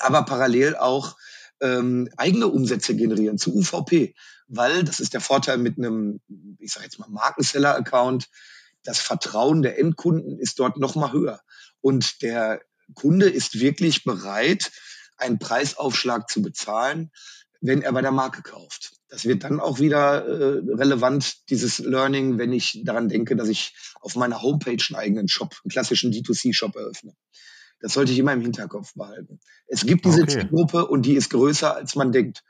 aber 0.00 0.24
parallel 0.24 0.74
auch 0.74 1.16
ähm, 1.60 2.08
eigene 2.16 2.48
Umsätze 2.48 2.96
generieren 2.96 3.38
zu 3.38 3.54
UVP, 3.54 4.16
weil 4.48 4.82
das 4.82 4.98
ist 4.98 5.14
der 5.14 5.20
Vorteil 5.20 5.58
mit 5.58 5.78
einem, 5.78 6.20
ich 6.58 6.72
sage 6.72 6.86
jetzt 6.86 6.98
mal 6.98 7.08
Markenseller-Account, 7.08 8.28
das 8.82 8.98
Vertrauen 8.98 9.62
der 9.62 9.78
Endkunden 9.78 10.40
ist 10.40 10.58
dort 10.58 10.76
noch 10.76 10.96
mal 10.96 11.12
höher. 11.12 11.40
Und 11.80 12.22
der 12.22 12.60
Kunde 12.94 13.28
ist 13.28 13.60
wirklich 13.60 14.04
bereit, 14.04 14.70
einen 15.16 15.38
Preisaufschlag 15.38 16.28
zu 16.28 16.42
bezahlen, 16.42 17.10
wenn 17.60 17.82
er 17.82 17.92
bei 17.92 18.02
der 18.02 18.12
Marke 18.12 18.42
kauft. 18.42 18.92
Das 19.08 19.24
wird 19.24 19.44
dann 19.44 19.60
auch 19.60 19.78
wieder 19.78 20.26
äh, 20.26 20.60
relevant, 20.74 21.48
dieses 21.48 21.78
Learning, 21.78 22.38
wenn 22.38 22.52
ich 22.52 22.82
daran 22.84 23.08
denke, 23.08 23.36
dass 23.36 23.48
ich 23.48 23.74
auf 24.00 24.16
meiner 24.16 24.42
Homepage 24.42 24.82
einen 24.88 24.96
eigenen 24.96 25.28
Shop, 25.28 25.54
einen 25.64 25.70
klassischen 25.70 26.12
D2C-Shop 26.12 26.76
eröffne. 26.76 27.14
Das 27.80 27.92
sollte 27.92 28.12
ich 28.12 28.18
immer 28.18 28.32
im 28.32 28.40
Hinterkopf 28.40 28.94
behalten. 28.94 29.38
Es 29.66 29.84
gibt 29.84 30.04
diese 30.04 30.22
okay. 30.22 30.32
Zielgruppe 30.32 30.86
und 30.86 31.02
die 31.02 31.14
ist 31.14 31.30
größer, 31.30 31.74
als 31.74 31.94
man 31.94 32.12
denkt. 32.12 32.42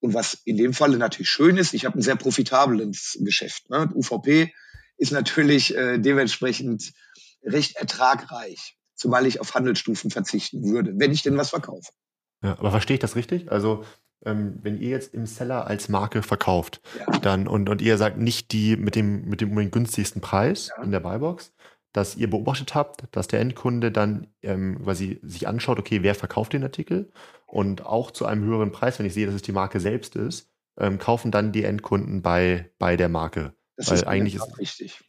Und 0.00 0.14
was 0.14 0.38
in 0.44 0.56
dem 0.56 0.72
Falle 0.72 0.96
natürlich 0.96 1.30
schön 1.30 1.56
ist, 1.56 1.74
ich 1.74 1.84
habe 1.84 1.98
ein 1.98 2.02
sehr 2.02 2.16
profitables 2.16 3.18
Geschäft. 3.20 3.68
Ne? 3.68 3.90
UVP 3.94 4.54
ist 4.96 5.12
natürlich 5.12 5.74
äh, 5.74 5.98
dementsprechend 5.98 6.92
recht 7.42 7.76
ertragreich 7.76 8.77
zumal 8.98 9.26
ich 9.26 9.40
auf 9.40 9.54
Handelsstufen 9.54 10.10
verzichten 10.10 10.64
würde, 10.64 10.92
wenn 10.96 11.12
ich 11.12 11.22
denn 11.22 11.36
was 11.36 11.50
verkaufe. 11.50 11.90
Ja, 12.42 12.58
aber 12.58 12.70
verstehe 12.70 12.94
ich 12.94 13.00
das 13.00 13.16
richtig? 13.16 13.50
Also 13.50 13.84
ähm, 14.24 14.58
wenn 14.62 14.80
ihr 14.80 14.90
jetzt 14.90 15.14
im 15.14 15.26
Seller 15.26 15.66
als 15.66 15.88
Marke 15.88 16.22
verkauft, 16.22 16.80
ja. 16.98 17.18
dann 17.20 17.48
und, 17.48 17.68
und 17.68 17.80
ihr 17.80 17.96
sagt 17.96 18.18
nicht 18.18 18.52
die 18.52 18.76
mit 18.76 18.94
dem 18.94 19.24
mit 19.24 19.40
dem, 19.40 19.54
dem 19.56 19.70
günstigsten 19.70 20.20
Preis 20.20 20.70
ja. 20.76 20.82
in 20.82 20.90
der 20.90 21.00
Buybox, 21.00 21.54
dass 21.92 22.16
ihr 22.16 22.28
beobachtet 22.28 22.74
habt, 22.74 23.04
dass 23.12 23.28
der 23.28 23.40
Endkunde 23.40 23.90
dann 23.92 24.28
ähm, 24.42 24.82
quasi 24.82 25.20
sich 25.22 25.48
anschaut, 25.48 25.78
okay, 25.78 26.02
wer 26.02 26.14
verkauft 26.14 26.52
den 26.52 26.64
Artikel 26.64 27.10
und 27.46 27.86
auch 27.86 28.10
zu 28.10 28.26
einem 28.26 28.44
höheren 28.44 28.72
Preis, 28.72 28.98
wenn 28.98 29.06
ich 29.06 29.14
sehe, 29.14 29.26
dass 29.26 29.34
es 29.34 29.42
die 29.42 29.52
Marke 29.52 29.80
selbst 29.80 30.16
ist, 30.16 30.50
ähm, 30.78 30.98
kaufen 30.98 31.30
dann 31.30 31.52
die 31.52 31.64
Endkunden 31.64 32.22
bei, 32.22 32.70
bei 32.78 32.96
der 32.96 33.08
Marke. 33.08 33.54
Das 33.76 33.88
Weil 33.88 33.96
ist 33.96 34.06
eigentlich 34.06 34.34
ist, 34.34 34.58
richtig. 34.58 35.00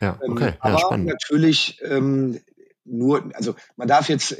Ja, 0.00 0.18
ähm, 0.24 0.32
okay. 0.32 0.54
aber 0.58 0.74
ja, 0.74 0.78
spannend. 0.80 1.06
natürlich 1.06 1.78
ähm, 1.82 2.40
nur, 2.84 3.30
also 3.34 3.54
man 3.76 3.88
darf 3.88 4.08
jetzt, 4.08 4.36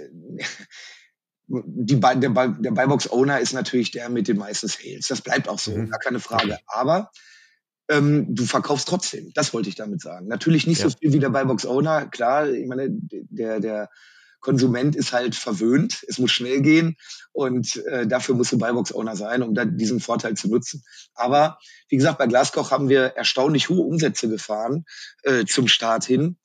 die, 1.49 2.01
der, 2.01 2.15
der 2.15 2.71
Buybox-Owner 2.71 3.41
ist 3.41 3.53
natürlich 3.53 3.91
der 3.91 4.09
mit 4.09 4.29
den 4.29 4.39
meisten 4.39 4.69
Sales. 4.69 5.09
Das 5.09 5.21
bleibt 5.21 5.49
auch 5.49 5.59
so, 5.59 5.73
mhm. 5.73 5.91
gar 5.91 6.01
keine 6.01 6.21
Frage. 6.21 6.59
Aber 6.67 7.11
ähm, 7.89 8.35
du 8.35 8.45
verkaufst 8.45 8.89
trotzdem. 8.89 9.33
Das 9.35 9.53
wollte 9.53 9.69
ich 9.69 9.75
damit 9.75 10.01
sagen. 10.01 10.29
Natürlich 10.29 10.67
nicht 10.67 10.81
ja. 10.81 10.89
so 10.89 10.97
viel 10.97 11.13
wie 11.13 11.19
der 11.19 11.31
Buybox-Owner. 11.31 12.07
Klar, 12.07 12.49
ich 12.49 12.67
meine, 12.67 12.89
der, 12.91 13.61
der 13.61 13.91
Konsument 14.41 14.97
ist 14.97 15.13
halt 15.13 15.35
verwöhnt. 15.35 16.05
Es 16.09 16.19
muss 16.19 16.33
schnell 16.33 16.63
gehen 16.63 16.97
und 17.33 17.77
äh, 17.87 18.07
dafür 18.07 18.35
musst 18.35 18.53
du 18.53 18.59
Buybox-Owner 18.59 19.17
sein, 19.17 19.43
um 19.43 19.55
dann 19.55 19.77
diesen 19.77 20.01
Vorteil 20.01 20.35
zu 20.35 20.49
nutzen. 20.49 20.83
Aber 21.15 21.59
wie 21.89 21.97
gesagt, 21.97 22.19
bei 22.19 22.27
Glaskoch 22.27 22.71
haben 22.71 22.89
wir 22.89 23.15
erstaunlich 23.17 23.69
hohe 23.69 23.83
Umsätze 23.83 24.29
gefahren 24.29 24.85
äh, 25.23 25.45
zum 25.45 25.69
Start 25.69 26.05
hin 26.05 26.37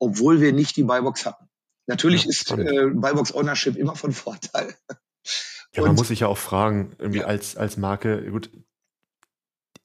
obwohl 0.00 0.40
wir 0.40 0.52
nicht 0.52 0.76
die 0.76 0.82
Buybox 0.82 1.26
hatten. 1.26 1.48
Natürlich 1.86 2.24
ja, 2.24 2.30
ist 2.30 2.50
äh, 2.50 2.86
Buybox 2.92 3.32
Ownership 3.32 3.76
immer 3.76 3.94
von 3.94 4.12
Vorteil. 4.12 4.74
Ja, 5.72 5.82
man 5.82 5.94
muss 5.94 6.08
sich 6.08 6.18
ja 6.18 6.26
auch 6.26 6.38
fragen, 6.38 6.96
irgendwie 6.98 7.20
ja. 7.20 7.26
als, 7.26 7.56
als 7.56 7.76
Marke, 7.76 8.28
gut, 8.32 8.50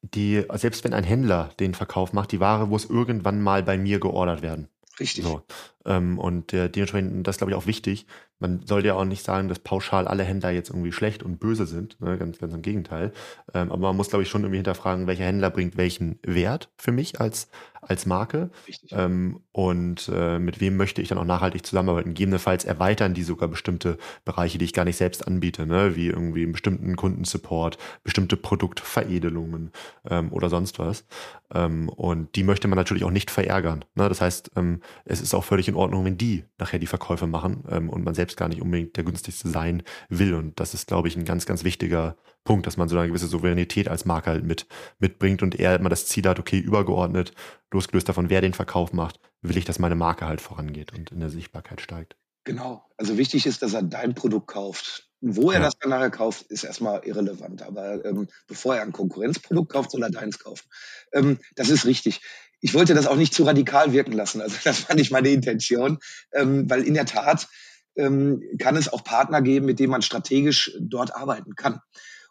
die, 0.02 0.44
selbst 0.56 0.84
wenn 0.84 0.96
ein 0.96 1.04
Händler 1.04 1.52
den 1.60 1.76
Verkauf 1.76 2.12
macht, 2.12 2.32
die 2.32 2.40
Ware 2.40 2.66
muss 2.66 2.86
irgendwann 2.86 3.40
mal 3.40 3.62
bei 3.62 3.78
mir 3.78 4.00
geordert 4.00 4.42
werden. 4.42 4.68
Richtig. 5.00 5.26
So. 5.26 5.44
Ähm, 5.86 6.18
und 6.18 6.54
äh, 6.54 6.70
dementsprechend, 6.70 7.28
das 7.28 7.38
glaube 7.38 7.52
ich 7.52 7.58
auch 7.58 7.68
wichtig. 7.68 8.06
Man 8.40 8.66
sollte 8.66 8.90
ja 8.90 8.96
auch 8.96 9.06
nicht 9.06 9.24
sagen, 9.24 9.48
dass 9.48 9.60
pauschal 9.60 10.08
alle 10.10 10.24
Händler 10.24 10.50
jetzt 10.50 10.70
irgendwie 10.70 10.92
schlecht 10.92 11.24
und 11.24 11.40
böse 11.40 11.66
sind. 11.66 12.00
Ne? 12.02 12.18
Ganz, 12.18 12.38
ganz 12.38 12.54
im 12.54 12.62
Gegenteil. 12.62 13.14
Ähm, 13.54 13.72
aber 13.72 13.88
man 13.88 13.96
muss, 13.96 14.10
glaube 14.10 14.24
ich, 14.24 14.30
schon 14.30 14.42
irgendwie 14.42 14.58
hinterfragen, 14.58 15.08
welcher 15.08 15.24
Händler 15.24 15.50
bringt 15.50 15.78
welchen 15.78 16.20
Wert 16.22 16.70
für 16.78 16.92
mich 16.92 17.22
als, 17.22 17.50
als 17.82 18.06
Marke. 18.06 18.50
Ähm, 18.92 19.40
und 19.54 20.12
äh, 20.14 20.38
mit 20.38 20.60
wem 20.60 20.76
möchte 20.76 21.02
ich 21.02 21.08
dann 21.08 21.18
auch 21.18 21.26
nachhaltig 21.26 21.66
zusammenarbeiten. 21.66 22.10
Gegebenenfalls 22.10 22.66
erweitern 22.66 23.14
die 23.14 23.24
sogar 23.24 23.48
bestimmte 23.48 23.98
Bereiche, 24.26 24.58
die 24.58 24.66
ich 24.66 24.74
gar 24.74 24.84
nicht 24.84 24.98
selbst 24.98 25.26
anbiete, 25.26 25.66
ne? 25.66 25.96
wie 25.96 26.08
irgendwie 26.08 26.44
einen 26.44 26.52
bestimmten 26.52 26.98
Kundensupport, 26.98 27.78
bestimmte 28.04 28.36
Produktveredelungen 28.36 29.72
ähm, 30.10 30.34
oder 30.34 30.50
sonst 30.50 30.78
was. 30.78 31.06
Ähm, 31.54 31.88
und 31.88 32.36
die 32.36 32.44
möchte 32.44 32.68
man 32.68 32.76
natürlich 32.76 33.06
auch 33.06 33.12
nicht 33.12 33.32
verärgern. 33.32 33.86
Ne? 33.96 34.10
Das 34.10 34.20
heißt, 34.20 34.52
ähm, 34.58 34.82
es 35.06 35.22
ist 35.22 35.34
auch 35.34 35.46
völlig 35.46 35.70
in 35.70 35.75
Ordnung, 35.76 36.06
wenn 36.06 36.18
die 36.18 36.44
nachher 36.58 36.80
die 36.80 36.88
Verkäufe 36.88 37.28
machen 37.28 37.64
ähm, 37.70 37.90
und 37.90 38.04
man 38.04 38.14
selbst 38.14 38.26
selbst 38.26 38.38
gar 38.38 38.50
nicht 38.50 38.62
unbedingt 38.62 38.98
der 38.98 39.04
günstigste 39.04 39.50
sein 39.50 39.84
will. 40.10 40.34
Und 40.34 40.60
das 40.60 40.74
ist, 40.74 40.88
glaube 40.88 41.08
ich, 41.08 41.16
ein 41.16 41.26
ganz, 41.26 41.46
ganz 41.46 41.64
wichtiger 41.64 42.18
Punkt, 42.44 42.66
dass 42.66 42.78
man 42.78 42.90
so 42.90 42.98
eine 42.98 43.08
gewisse 43.08 43.28
Souveränität 43.28 43.88
als 43.88 44.06
Marke 44.06 44.32
halt 44.32 44.44
mit, 44.44 44.68
mitbringt 45.00 45.44
und 45.44 45.60
eher 45.60 45.76
immer 45.76 45.90
das 45.90 46.08
Ziel 46.08 46.28
hat, 46.28 46.40
okay, 46.40 46.60
übergeordnet, 46.60 47.34
losgelöst 47.72 48.10
davon, 48.10 48.30
wer 48.30 48.42
den 48.42 48.54
Verkauf 48.54 48.94
macht, 48.94 49.20
will 49.42 49.58
ich, 49.58 49.66
dass 49.66 49.80
meine 49.80 49.96
Marke 49.96 50.26
halt 50.26 50.42
vorangeht 50.42 50.94
und 50.94 51.12
in 51.12 51.20
der 51.20 51.30
Sichtbarkeit 51.30 51.82
steigt. 51.82 52.16
Genau. 52.46 52.84
Also 52.98 53.18
wichtig 53.18 53.46
ist, 53.46 53.62
dass 53.62 53.74
er 53.74 53.84
dein 53.84 54.14
Produkt 54.14 54.48
kauft. 54.48 55.10
Wo 55.22 55.50
er 55.50 55.60
ja. 55.60 55.66
das 55.66 55.74
dann 55.80 55.90
nachher 55.90 56.12
kauft, 56.12 56.44
ist 56.52 56.64
erstmal 56.64 57.04
irrelevant. 57.04 57.64
Aber 57.64 58.04
ähm, 58.06 58.28
bevor 58.48 58.76
er 58.76 58.84
ein 58.84 58.92
Konkurrenzprodukt 58.92 59.72
kauft, 59.72 59.90
soll 59.90 60.04
er 60.04 60.12
deins 60.12 60.38
kaufen. 60.38 60.68
Ähm, 61.14 61.40
das 61.56 61.70
ist 61.70 61.86
richtig 61.86 62.22
ich 62.66 62.74
wollte 62.74 62.96
das 62.96 63.06
auch 63.06 63.16
nicht 63.16 63.32
zu 63.32 63.44
radikal 63.44 63.94
wirken 63.94 64.14
lassen. 64.14 64.42
Also 64.42 64.58
das 64.64 64.90
war 64.90 64.96
nicht 64.96 65.12
meine 65.12 65.30
Intention, 65.30 66.00
ähm, 66.34 66.68
weil 66.68 66.82
in 66.82 66.96
der 66.96 67.06
Tat 67.06 67.48
ähm, 67.96 68.42
kann 68.58 68.76
es 68.76 68.92
auch 68.92 69.04
Partner 69.04 69.44
geben, 69.44 69.68
mit 69.68 69.78
denen 69.78 69.92
man 69.92 70.02
strategisch 70.02 70.76
dort 70.80 71.16
arbeiten 71.16 71.54
kann. 71.54 71.80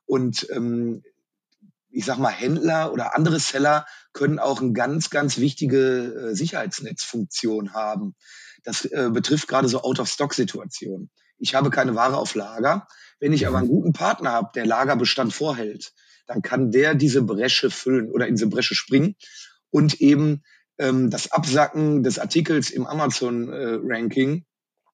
Und 0.06 0.48
ähm, 0.50 1.04
ich 1.88 2.04
sag 2.04 2.18
mal, 2.18 2.32
Händler 2.32 2.92
oder 2.92 3.14
andere 3.14 3.38
Seller 3.38 3.86
können 4.12 4.40
auch 4.40 4.60
eine 4.60 4.72
ganz, 4.72 5.08
ganz 5.08 5.38
wichtige 5.38 6.30
äh, 6.30 6.34
Sicherheitsnetzfunktion 6.34 7.72
haben. 7.72 8.16
Das 8.64 8.84
äh, 8.86 9.10
betrifft 9.12 9.46
gerade 9.46 9.68
so 9.68 9.82
Out-of-Stock-Situationen. 9.82 11.12
Ich 11.38 11.54
habe 11.54 11.70
keine 11.70 11.94
Ware 11.94 12.16
auf 12.16 12.34
Lager. 12.34 12.88
Wenn 13.20 13.32
ich 13.32 13.46
aber 13.46 13.58
einen 13.58 13.68
guten 13.68 13.92
Partner 13.92 14.32
habe, 14.32 14.50
der 14.56 14.66
Lagerbestand 14.66 15.32
vorhält, 15.32 15.92
dann 16.26 16.42
kann 16.42 16.72
der 16.72 16.96
diese 16.96 17.22
Bresche 17.22 17.70
füllen 17.70 18.10
oder 18.10 18.26
in 18.26 18.34
diese 18.34 18.48
Bresche 18.48 18.74
springen 18.74 19.14
und 19.74 20.00
eben 20.00 20.44
ähm, 20.78 21.10
das 21.10 21.32
Absacken 21.32 22.04
des 22.04 22.20
Artikels 22.20 22.70
im 22.70 22.86
Amazon-Ranking 22.86 24.36
äh, 24.36 24.42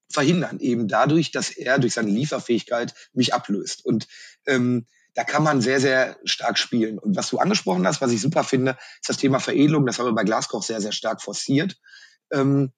verhindern, 0.09 0.59
eben 0.59 0.89
dadurch, 0.89 1.33
dass 1.33 1.51
er 1.51 1.79
durch 1.79 1.93
seine 1.93 2.11
Lieferfähigkeit 2.11 2.95
mich 3.13 3.35
ablöst. 3.35 3.85
Und 3.85 4.09
ähm, 4.47 4.87
da 5.15 5.25
kann 5.25 5.43
man 5.43 5.61
sehr, 5.61 5.81
sehr 5.81 6.17
stark 6.25 6.57
spielen. 6.57 6.99
Und 6.99 7.15
was 7.15 7.29
du 7.29 7.37
angesprochen 7.37 7.87
hast, 7.87 8.01
was 8.01 8.11
ich 8.11 8.23
super 8.23 8.43
finde, 8.43 8.79
ist 9.03 9.11
das 9.11 9.19
Thema 9.19 9.39
Veredelung. 9.39 9.85
Das 9.85 9.99
haben 9.99 10.07
wir 10.07 10.15
bei 10.15 10.25
Glaskoch 10.25 10.63
sehr, 10.63 10.81
sehr 10.81 10.93
stark 10.93 11.21
forciert. 11.21 11.77
Ähm, 12.33 12.73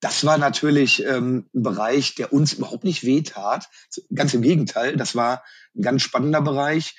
das 0.00 0.24
war 0.24 0.36
natürlich 0.36 1.04
ähm, 1.04 1.48
ein 1.54 1.62
Bereich, 1.62 2.16
der 2.16 2.32
uns 2.32 2.54
überhaupt 2.54 2.82
nicht 2.82 3.04
wehtat. 3.04 3.68
Ganz 4.12 4.34
im 4.34 4.42
Gegenteil, 4.42 4.96
das 4.96 5.14
war 5.14 5.44
ein 5.76 5.82
ganz 5.82 6.02
spannender 6.02 6.42
Bereich, 6.42 6.96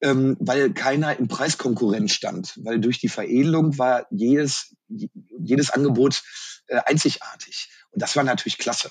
ähm, 0.00 0.36
weil 0.40 0.72
keiner 0.72 1.18
in 1.18 1.28
Preiskonkurrenz 1.28 2.12
stand. 2.12 2.58
Weil 2.62 2.80
durch 2.80 2.98
die 2.98 3.08
Veredelung 3.08 3.78
war 3.78 4.06
jedes, 4.10 4.74
jedes 4.88 5.70
Angebot 5.70 6.22
äh, 6.66 6.80
einzigartig. 6.84 7.70
Und 7.90 8.02
das 8.02 8.16
war 8.16 8.24
natürlich 8.24 8.58
klasse. 8.58 8.90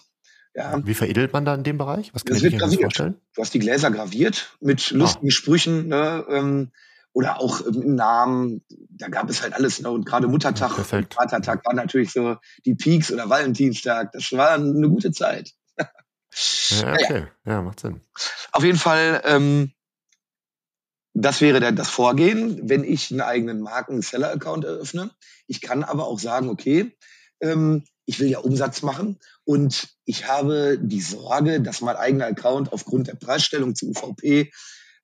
Ja. 0.56 0.86
Wie 0.86 0.94
veredelt 0.94 1.32
man 1.32 1.46
da 1.46 1.56
in 1.56 1.64
dem 1.64 1.78
Bereich? 1.78 2.14
Was 2.14 2.26
kann 2.26 2.36
das 2.36 2.44
ich 2.44 2.60
mir 2.60 2.80
vorstellen? 2.82 3.16
Du 3.36 3.42
hast 3.42 3.54
die 3.54 3.60
Gläser 3.60 3.92
graviert 3.92 4.56
mit 4.60 4.92
lustigen 4.92 5.28
ah. 5.28 5.32
Sprüchen 5.32 5.88
ne, 5.88 6.26
ähm, 6.30 6.72
oder 7.14 7.40
auch 7.40 7.66
ähm, 7.66 7.96
Namen. 7.96 8.66
Da 8.90 9.10
gab 9.10 9.30
es 9.30 9.42
halt 9.42 9.54
alles. 9.54 9.82
Ne? 9.82 9.92
Und 9.92 10.06
gerade 10.06 10.28
Muttertag 10.28 10.78
und 10.78 10.86
Vatertag 10.86 11.66
waren 11.66 11.76
natürlich 11.76 12.12
so 12.12 12.38
die 12.66 12.76
Peaks 12.76 13.12
oder 13.12 13.30
Valentinstag. 13.30 14.12
Das 14.12 14.32
war 14.32 14.52
eine 14.52 14.90
gute 14.90 15.12
Zeit. 15.12 15.54
ja, 15.78 16.94
okay. 16.94 17.28
Ja. 17.46 17.54
ja, 17.54 17.62
macht 17.62 17.80
Sinn. 17.80 18.02
Auf 18.52 18.64
jeden 18.64 18.80
Fall, 18.80 19.22
ähm, 19.26 19.72
das 21.14 21.42
wäre 21.42 21.60
der, 21.60 21.72
das 21.72 21.90
Vorgehen, 21.90 22.70
wenn 22.70 22.84
ich 22.84 23.12
einen 23.12 23.22
eigenen 23.22 23.62
Marken-Seller-Account 23.62 24.66
eröffne. 24.66 25.12
Ich 25.48 25.62
kann 25.62 25.84
aber 25.84 26.08
auch 26.08 26.20
sagen, 26.20 26.50
okay, 26.50 26.96
ähm, 27.42 27.84
ich 28.06 28.20
will 28.20 28.30
ja 28.30 28.40
Umsatz 28.40 28.82
machen 28.82 29.20
und 29.44 29.90
ich 30.06 30.28
habe 30.28 30.80
die 30.82 31.02
Sorge, 31.02 31.62
dass 31.62 31.82
mein 31.82 31.96
eigener 31.96 32.26
Account 32.26 32.74
aufgrund 32.74 33.08
der 33.08 33.16
Preisstellung 33.16 33.76
zu 33.76 33.90
UVP 33.90 34.52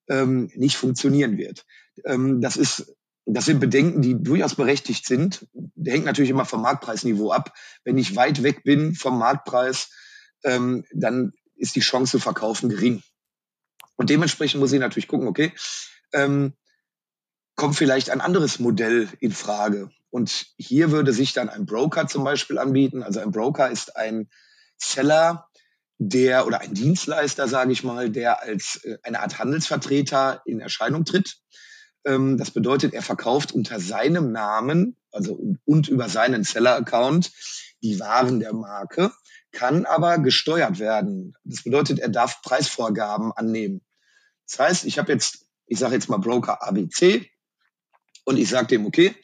ähm, 0.09 0.51
nicht 0.55 0.77
funktionieren 0.77 1.37
wird. 1.37 1.65
Ähm, 2.03 2.41
das 2.41 2.57
ist 2.57 2.95
das 3.25 3.45
sind 3.45 3.59
Bedenken, 3.59 4.01
die 4.01 4.21
durchaus 4.21 4.55
berechtigt 4.55 5.07
sind. 5.07 5.47
Der 5.53 5.93
hängt 5.93 6.05
natürlich 6.05 6.29
immer 6.29 6.45
vom 6.45 6.61
Marktpreisniveau 6.61 7.31
ab. 7.31 7.53
Wenn 7.83 7.97
ich 7.97 8.15
weit 8.15 8.43
weg 8.43 8.63
bin 8.63 8.93
vom 8.93 9.17
Marktpreis, 9.17 9.89
ähm, 10.43 10.85
dann 10.93 11.33
ist 11.55 11.75
die 11.75 11.81
Chance 11.81 12.11
zu 12.11 12.19
verkaufen 12.19 12.69
gering. 12.69 13.01
Und 13.95 14.09
dementsprechend 14.09 14.59
muss 14.59 14.73
ich 14.73 14.79
natürlich 14.79 15.07
gucken, 15.07 15.27
okay, 15.27 15.51
ähm, 16.15 16.53
kommt 17.55 17.75
vielleicht 17.75 18.09
ein 18.09 18.21
anderes 18.21 18.59
Modell 18.59 19.09
in 19.19 19.31
Frage. 19.31 19.89
Und 20.09 20.47
hier 20.57 20.91
würde 20.91 21.13
sich 21.13 21.33
dann 21.33 21.49
ein 21.49 21.65
Broker 21.65 22.07
zum 22.07 22.23
Beispiel 22.23 22.57
anbieten. 22.57 23.03
Also 23.03 23.19
ein 23.19 23.31
Broker 23.31 23.69
ist 23.69 23.95
ein 23.97 24.29
Seller, 24.77 25.47
der 25.97 26.45
oder 26.47 26.61
ein 26.61 26.73
Dienstleister, 26.73 27.47
sage 27.47 27.71
ich 27.71 27.83
mal, 27.83 28.09
der 28.09 28.41
als 28.41 28.81
äh, 28.83 28.97
eine 29.03 29.21
Art 29.21 29.39
Handelsvertreter 29.39 30.41
in 30.45 30.59
Erscheinung 30.59 31.05
tritt. 31.05 31.37
Ähm, 32.05 32.37
das 32.37 32.51
bedeutet, 32.51 32.93
er 32.93 33.01
verkauft 33.01 33.51
unter 33.51 33.79
seinem 33.79 34.31
Namen, 34.31 34.97
also 35.11 35.33
und, 35.33 35.59
und 35.65 35.87
über 35.87 36.09
seinen 36.09 36.43
Seller-Account 36.43 37.31
die 37.81 37.99
Waren 37.99 38.39
der 38.39 38.53
Marke, 38.53 39.11
kann 39.51 39.85
aber 39.85 40.19
gesteuert 40.19 40.79
werden. 40.79 41.33
Das 41.43 41.63
bedeutet, 41.63 41.99
er 41.99 42.09
darf 42.09 42.41
Preisvorgaben 42.41 43.31
annehmen. 43.31 43.81
Das 44.47 44.59
heißt, 44.59 44.85
ich 44.85 44.97
habe 44.99 45.11
jetzt, 45.11 45.44
ich 45.67 45.79
sage 45.79 45.95
jetzt 45.95 46.09
mal 46.09 46.17
Broker 46.17 46.65
ABC 46.65 47.29
und 48.25 48.37
ich 48.37 48.49
sage 48.49 48.67
dem, 48.67 48.85
okay, 48.85 49.15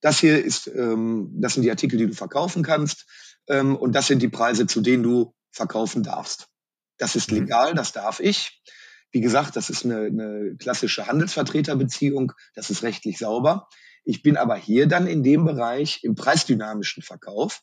das 0.00 0.20
hier 0.20 0.42
ist, 0.42 0.68
ähm, 0.68 1.30
das 1.40 1.54
sind 1.54 1.62
die 1.62 1.70
Artikel, 1.70 1.98
die 1.98 2.06
du 2.06 2.14
verkaufen 2.14 2.62
kannst. 2.62 3.06
Ähm, 3.48 3.76
und 3.76 3.92
das 3.92 4.06
sind 4.06 4.22
die 4.22 4.28
Preise, 4.28 4.66
zu 4.66 4.80
denen 4.80 5.02
du 5.02 5.34
verkaufen 5.50 6.02
darfst. 6.02 6.48
Das 6.98 7.16
ist 7.16 7.30
mhm. 7.30 7.40
legal, 7.40 7.74
das 7.74 7.92
darf 7.92 8.20
ich. 8.20 8.62
Wie 9.10 9.20
gesagt, 9.20 9.56
das 9.56 9.70
ist 9.70 9.84
eine, 9.84 10.06
eine 10.06 10.56
klassische 10.58 11.06
Handelsvertreterbeziehung, 11.06 12.32
das 12.54 12.70
ist 12.70 12.82
rechtlich 12.82 13.18
sauber. 13.18 13.68
Ich 14.04 14.22
bin 14.22 14.36
aber 14.36 14.56
hier 14.56 14.86
dann 14.86 15.06
in 15.06 15.22
dem 15.22 15.44
Bereich 15.44 16.04
im 16.04 16.14
preisdynamischen 16.14 17.02
Verkauf, 17.02 17.62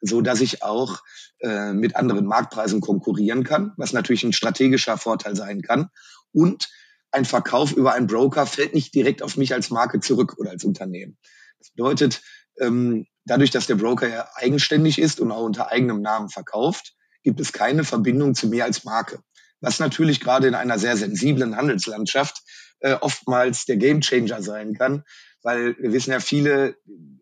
so 0.00 0.20
dass 0.22 0.40
ich 0.40 0.62
auch 0.62 1.02
äh, 1.40 1.72
mit 1.72 1.96
anderen 1.96 2.26
Marktpreisen 2.26 2.80
konkurrieren 2.80 3.44
kann, 3.44 3.72
was 3.76 3.92
natürlich 3.92 4.24
ein 4.24 4.32
strategischer 4.32 4.98
Vorteil 4.98 5.36
sein 5.36 5.62
kann. 5.62 5.88
Und 6.32 6.68
ein 7.16 7.24
Verkauf 7.24 7.72
über 7.72 7.94
einen 7.94 8.06
Broker 8.06 8.46
fällt 8.46 8.74
nicht 8.74 8.94
direkt 8.94 9.22
auf 9.22 9.36
mich 9.36 9.54
als 9.54 9.70
Marke 9.70 10.00
zurück 10.00 10.36
oder 10.38 10.50
als 10.50 10.64
Unternehmen. 10.64 11.16
Das 11.58 11.70
bedeutet, 11.70 12.22
ähm, 12.60 13.06
dadurch, 13.24 13.50
dass 13.50 13.66
der 13.66 13.76
Broker 13.76 14.08
ja 14.08 14.28
eigenständig 14.34 14.98
ist 14.98 15.18
und 15.20 15.32
auch 15.32 15.42
unter 15.42 15.72
eigenem 15.72 16.02
Namen 16.02 16.28
verkauft, 16.28 16.94
gibt 17.22 17.40
es 17.40 17.52
keine 17.52 17.84
Verbindung 17.84 18.34
zu 18.34 18.48
mir 18.48 18.64
als 18.64 18.84
Marke. 18.84 19.20
Was 19.60 19.78
natürlich 19.78 20.20
gerade 20.20 20.46
in 20.46 20.54
einer 20.54 20.78
sehr 20.78 20.96
sensiblen 20.96 21.56
Handelslandschaft 21.56 22.42
äh, 22.80 22.92
oftmals 22.92 23.64
der 23.64 23.78
Gamechanger 23.78 24.42
sein 24.42 24.74
kann, 24.74 25.02
weil 25.42 25.76
wir 25.78 25.92
wissen 25.92 26.12
ja, 26.12 26.20
viele 26.20 26.76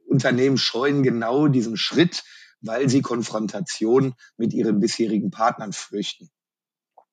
Unternehmen 0.07 0.59
scheuen 0.59 1.03
genau 1.03 1.47
diesen 1.49 1.77
Schritt, 1.77 2.25
weil 2.61 2.89
sie 2.89 3.03
Konfrontation 3.03 4.15
mit 4.37 4.53
ihren 4.53 4.81
bisherigen 4.81 5.31
Partnern 5.31 5.73
fürchten. 5.73 6.31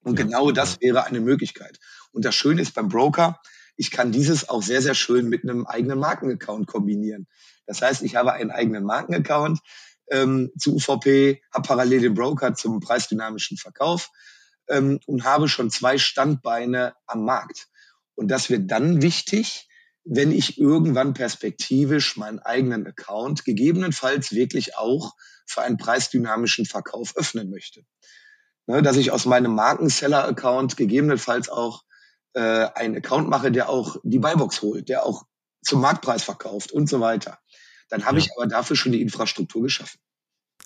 Und 0.04 0.18
ja. 0.18 0.26
genau 0.26 0.52
das 0.52 0.82
wäre 0.82 1.06
eine 1.06 1.20
Möglichkeit. 1.20 1.80
Und 2.12 2.26
das 2.26 2.36
Schöne 2.36 2.62
ist 2.62 2.74
beim 2.74 2.90
Broker, 2.90 3.40
ich 3.78 3.90
kann 3.92 4.12
dieses 4.12 4.50
auch 4.50 4.62
sehr, 4.62 4.82
sehr 4.82 4.94
schön 4.96 5.28
mit 5.28 5.44
einem 5.44 5.66
eigenen 5.66 6.00
Markenaccount 6.00 6.68
kombinieren. 6.68 7.28
Das 7.66 7.82
heißt, 7.82 8.04
ich 8.04 8.16
habe 8.16 8.34
einen 8.34 8.52
eigenen 8.52 8.84
Markenaccount 8.84 9.60
ähm, 10.10 10.52
zu 10.58 10.76
UVP, 10.76 11.42
habe 11.54 11.68
parallel 11.68 12.02
den 12.02 12.14
Broker 12.14 12.54
zum 12.54 12.80
preisdynamischen 12.80 13.58
Verkauf 13.58 14.12
ähm, 14.68 15.00
und 15.06 15.24
habe 15.24 15.48
schon 15.48 15.72
zwei 15.72 15.98
Standbeine 15.98 16.94
am 17.08 17.26
Markt. 17.26 17.70
Und 18.16 18.28
das 18.28 18.50
wird 18.50 18.70
dann 18.70 19.02
wichtig, 19.02 19.68
wenn 20.04 20.32
ich 20.32 20.60
irgendwann 20.60 21.14
perspektivisch 21.14 22.18
meinen 22.18 22.40
eigenen 22.40 22.86
Account 22.88 23.46
gegebenenfalls 23.46 24.32
wirklich 24.32 24.76
auch 24.78 25.14
für 25.46 25.62
einen 25.62 25.78
preisdynamischen 25.78 26.66
Verkauf 26.66 27.16
öffnen 27.16 27.50
möchte. 27.50 27.84
Ne, 28.68 28.82
dass 28.82 28.98
ich 28.98 29.12
aus 29.12 29.26
meinem 29.26 29.56
Markenseller-Account 29.56 30.78
gegebenenfalls 30.78 31.50
auch 31.50 31.84
äh, 32.34 32.68
einen 32.76 32.96
Account 32.98 33.30
mache, 33.30 33.52
der 33.52 33.70
auch 33.70 33.98
die 34.04 34.20
Buybox 34.20 34.62
holt, 34.62 34.90
der 34.90 35.06
auch 35.06 35.26
zum 35.64 35.82
Marktpreis 35.82 36.24
verkauft 36.24 36.72
und 36.72 36.90
so 36.90 37.00
weiter. 37.00 37.40
Dann 37.90 38.06
habe 38.06 38.20
ja. 38.20 38.26
ich 38.26 38.32
aber 38.36 38.48
dafür 38.48 38.76
schon 38.76 38.92
die 38.92 39.02
Infrastruktur 39.02 39.62
geschaffen. 39.64 40.00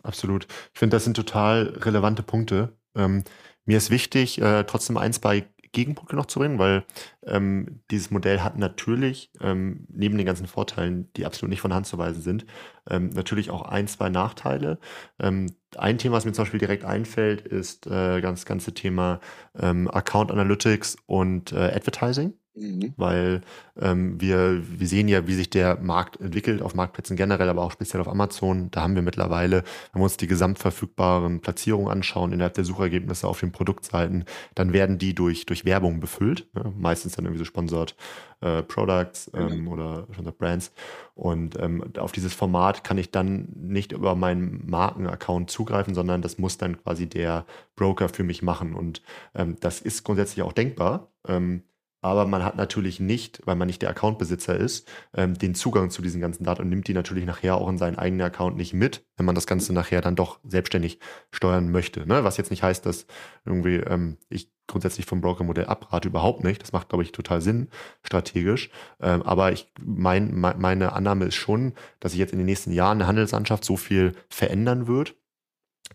Absolut. 0.03 0.45
Ich 0.73 0.79
finde, 0.79 0.95
das 0.95 1.03
sind 1.03 1.15
total 1.15 1.73
relevante 1.77 2.23
Punkte. 2.23 2.77
Ähm, 2.95 3.23
mir 3.65 3.77
ist 3.77 3.89
wichtig, 3.89 4.39
äh, 4.39 4.63
trotzdem 4.65 4.97
eins 4.97 5.19
bei 5.19 5.47
Gegenpunkte 5.75 6.15
noch 6.15 6.25
zu 6.25 6.39
bringen, 6.39 6.57
weil 6.57 6.85
ähm, 7.23 7.81
dieses 7.91 8.09
Modell 8.09 8.39
hat 8.41 8.57
natürlich 8.57 9.31
ähm, 9.41 9.85
neben 9.89 10.17
den 10.17 10.25
ganzen 10.25 10.47
Vorteilen, 10.47 11.11
die 11.13 11.25
absolut 11.25 11.51
nicht 11.51 11.61
von 11.61 11.73
Hand 11.73 11.85
zu 11.85 11.97
weisen 11.99 12.23
sind, 12.23 12.45
ähm, 12.89 13.09
natürlich 13.09 13.51
auch 13.51 13.61
ein, 13.63 13.87
zwei 13.87 14.09
Nachteile. 14.09 14.79
Ähm, 15.19 15.53
ein 15.77 15.97
Thema, 15.97 16.15
was 16.15 16.25
mir 16.25 16.33
zum 16.33 16.45
Beispiel 16.45 16.59
direkt 16.59 16.85
einfällt, 16.85 17.41
ist 17.41 17.85
äh, 17.87 18.21
das 18.21 18.45
ganze 18.45 18.73
Thema 18.73 19.19
ähm, 19.59 19.89
Account 19.91 20.31
Analytics 20.31 20.97
und 21.05 21.51
äh, 21.51 21.57
Advertising. 21.57 22.33
Mhm. 22.55 22.93
Weil 22.97 23.41
ähm, 23.79 24.19
wir, 24.19 24.63
wir 24.79 24.87
sehen 24.87 25.07
ja, 25.07 25.27
wie 25.27 25.33
sich 25.33 25.49
der 25.49 25.77
Markt 25.79 26.19
entwickelt, 26.21 26.61
auf 26.61 26.73
Marktplätzen 26.75 27.17
generell, 27.17 27.49
aber 27.49 27.63
auch 27.63 27.71
speziell 27.71 28.01
auf 28.01 28.07
Amazon. 28.07 28.71
Da 28.71 28.81
haben 28.81 28.95
wir 28.95 29.01
mittlerweile, 29.01 29.63
wenn 29.91 30.01
wir 30.01 30.05
uns 30.05 30.17
die 30.17 30.27
gesamtverfügbaren 30.27 31.41
Platzierungen 31.41 31.91
anschauen 31.91 32.31
innerhalb 32.31 32.53
der 32.53 32.63
Suchergebnisse 32.63 33.27
auf 33.27 33.39
den 33.39 33.51
Produktseiten, 33.51 34.25
dann 34.55 34.73
werden 34.73 34.97
die 34.97 35.13
durch, 35.13 35.45
durch 35.45 35.65
Werbung 35.65 35.99
befüllt. 35.99 36.47
Ne? 36.55 36.73
Meistens 36.77 37.15
dann 37.15 37.25
irgendwie 37.25 37.39
so 37.39 37.45
Sponsored 37.45 37.95
äh, 38.41 38.63
Products 38.63 39.29
ähm, 39.33 39.61
mhm. 39.61 39.67
oder 39.67 40.07
Sponsored 40.13 40.37
Brands. 40.37 40.71
Und 41.13 41.59
ähm, 41.59 41.83
auf 41.97 42.11
dieses 42.11 42.33
Format 42.33 42.83
kann 42.83 42.97
ich 42.97 43.11
dann 43.11 43.47
nicht 43.55 43.91
über 43.91 44.15
meinen 44.15 44.63
Markenaccount 44.69 45.49
zugreifen, 45.49 45.93
sondern 45.93 46.21
das 46.21 46.37
muss 46.37 46.57
dann 46.57 46.81
quasi 46.81 47.07
der 47.07 47.45
Broker 47.75 48.09
für 48.09 48.23
mich 48.23 48.41
machen. 48.41 48.75
Und 48.75 49.01
ähm, 49.33 49.57
das 49.59 49.81
ist 49.81 50.03
grundsätzlich 50.03 50.43
auch 50.43 50.53
denkbar. 50.53 51.09
Ähm, 51.27 51.63
aber 52.05 52.27
man 52.27 52.43
hat 52.43 52.55
natürlich 52.55 52.99
nicht, 52.99 53.41
weil 53.45 53.55
man 53.55 53.65
nicht 53.65 53.81
der 53.81 53.89
Accountbesitzer 53.89 54.55
ist, 54.55 54.87
ähm, 55.15 55.33
den 55.33 55.55
Zugang 55.55 55.89
zu 55.89 56.03
diesen 56.03 56.21
ganzen 56.21 56.43
Daten 56.43 56.61
und 56.61 56.69
nimmt 56.69 56.87
die 56.87 56.93
natürlich 56.93 57.25
nachher 57.25 57.55
auch 57.55 57.67
in 57.67 57.79
seinen 57.79 57.97
eigenen 57.97 58.27
Account 58.27 58.57
nicht 58.57 58.75
mit, 58.75 59.03
wenn 59.17 59.25
man 59.25 59.33
das 59.33 59.47
Ganze 59.47 59.73
nachher 59.73 60.01
dann 60.01 60.15
doch 60.15 60.39
selbstständig 60.43 60.99
steuern 61.31 61.71
möchte. 61.71 62.05
Ne? 62.07 62.23
Was 62.23 62.37
jetzt 62.37 62.51
nicht 62.51 62.61
heißt, 62.61 62.85
dass 62.85 63.07
irgendwie 63.43 63.77
ähm, 63.77 64.17
ich 64.29 64.51
grundsätzlich 64.67 65.07
vom 65.07 65.19
Broker-Modell 65.19 65.65
abrate, 65.65 66.07
überhaupt 66.07 66.43
nicht. 66.43 66.61
Das 66.61 66.73
macht, 66.73 66.89
glaube 66.89 67.03
ich, 67.03 67.11
total 67.11 67.41
Sinn 67.41 67.69
strategisch. 68.03 68.69
Ähm, 69.01 69.23
aber 69.23 69.51
ich 69.51 69.71
mein, 69.79 70.39
meine 70.39 70.93
Annahme 70.93 71.25
ist 71.25 71.35
schon, 71.35 71.73
dass 71.99 72.11
sich 72.11 72.19
jetzt 72.19 72.33
in 72.33 72.39
den 72.39 72.45
nächsten 72.45 72.71
Jahren 72.71 72.99
eine 72.99 73.07
Handelslandschaft 73.07 73.65
so 73.65 73.77
viel 73.77 74.13
verändern 74.29 74.85
wird, 74.85 75.15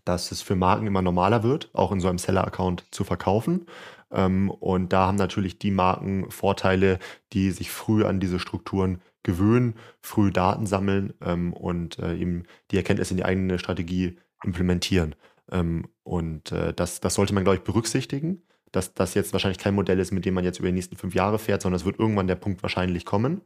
dass 0.04 0.32
es 0.32 0.42
für 0.42 0.56
Marken 0.56 0.86
immer 0.86 1.02
normaler 1.02 1.44
wird, 1.44 1.70
auch 1.72 1.92
in 1.92 2.00
so 2.00 2.08
einem 2.08 2.18
Seller-Account 2.18 2.84
zu 2.90 3.04
verkaufen. 3.04 3.66
Ähm, 4.10 4.50
und 4.50 4.92
da 4.92 5.06
haben 5.06 5.16
natürlich 5.16 5.58
die 5.58 5.70
Marken 5.70 6.30
Vorteile, 6.30 6.98
die 7.32 7.50
sich 7.50 7.70
früh 7.70 8.04
an 8.04 8.20
diese 8.20 8.38
Strukturen 8.38 9.00
gewöhnen, 9.22 9.74
früh 10.00 10.30
Daten 10.30 10.66
sammeln 10.66 11.14
ähm, 11.20 11.52
und 11.52 11.98
äh, 11.98 12.16
eben 12.16 12.44
die 12.70 12.76
Erkenntnisse 12.76 13.12
in 13.12 13.18
die 13.18 13.24
eigene 13.24 13.58
Strategie 13.58 14.18
implementieren. 14.44 15.14
Ähm, 15.50 15.88
und 16.02 16.52
äh, 16.52 16.72
das, 16.72 17.00
das 17.00 17.14
sollte 17.14 17.34
man, 17.34 17.44
glaube 17.44 17.56
ich, 17.58 17.64
berücksichtigen, 17.64 18.42
dass 18.72 18.94
das 18.94 19.14
jetzt 19.14 19.32
wahrscheinlich 19.32 19.58
kein 19.58 19.74
Modell 19.74 19.98
ist, 19.98 20.12
mit 20.12 20.24
dem 20.24 20.34
man 20.34 20.44
jetzt 20.44 20.58
über 20.58 20.68
die 20.68 20.74
nächsten 20.74 20.96
fünf 20.96 21.14
Jahre 21.14 21.38
fährt, 21.38 21.62
sondern 21.62 21.76
es 21.76 21.84
wird 21.84 21.98
irgendwann 21.98 22.28
der 22.28 22.36
Punkt 22.36 22.62
wahrscheinlich 22.62 23.04
kommen, 23.04 23.42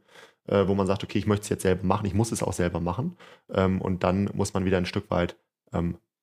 äh, 0.47 0.67
wo 0.67 0.75
man 0.75 0.87
sagt, 0.87 1.03
okay, 1.03 1.17
ich 1.17 1.27
möchte 1.27 1.43
es 1.43 1.49
jetzt 1.49 1.63
selber 1.63 1.83
machen, 1.83 2.05
ich 2.05 2.13
muss 2.13 2.31
es 2.31 2.43
auch 2.43 2.53
selber 2.53 2.79
machen. 2.79 3.17
und 3.47 4.03
dann 4.03 4.29
muss 4.33 4.53
man 4.53 4.65
wieder 4.65 4.77
ein 4.77 4.85
Stück 4.85 5.09
weit 5.11 5.37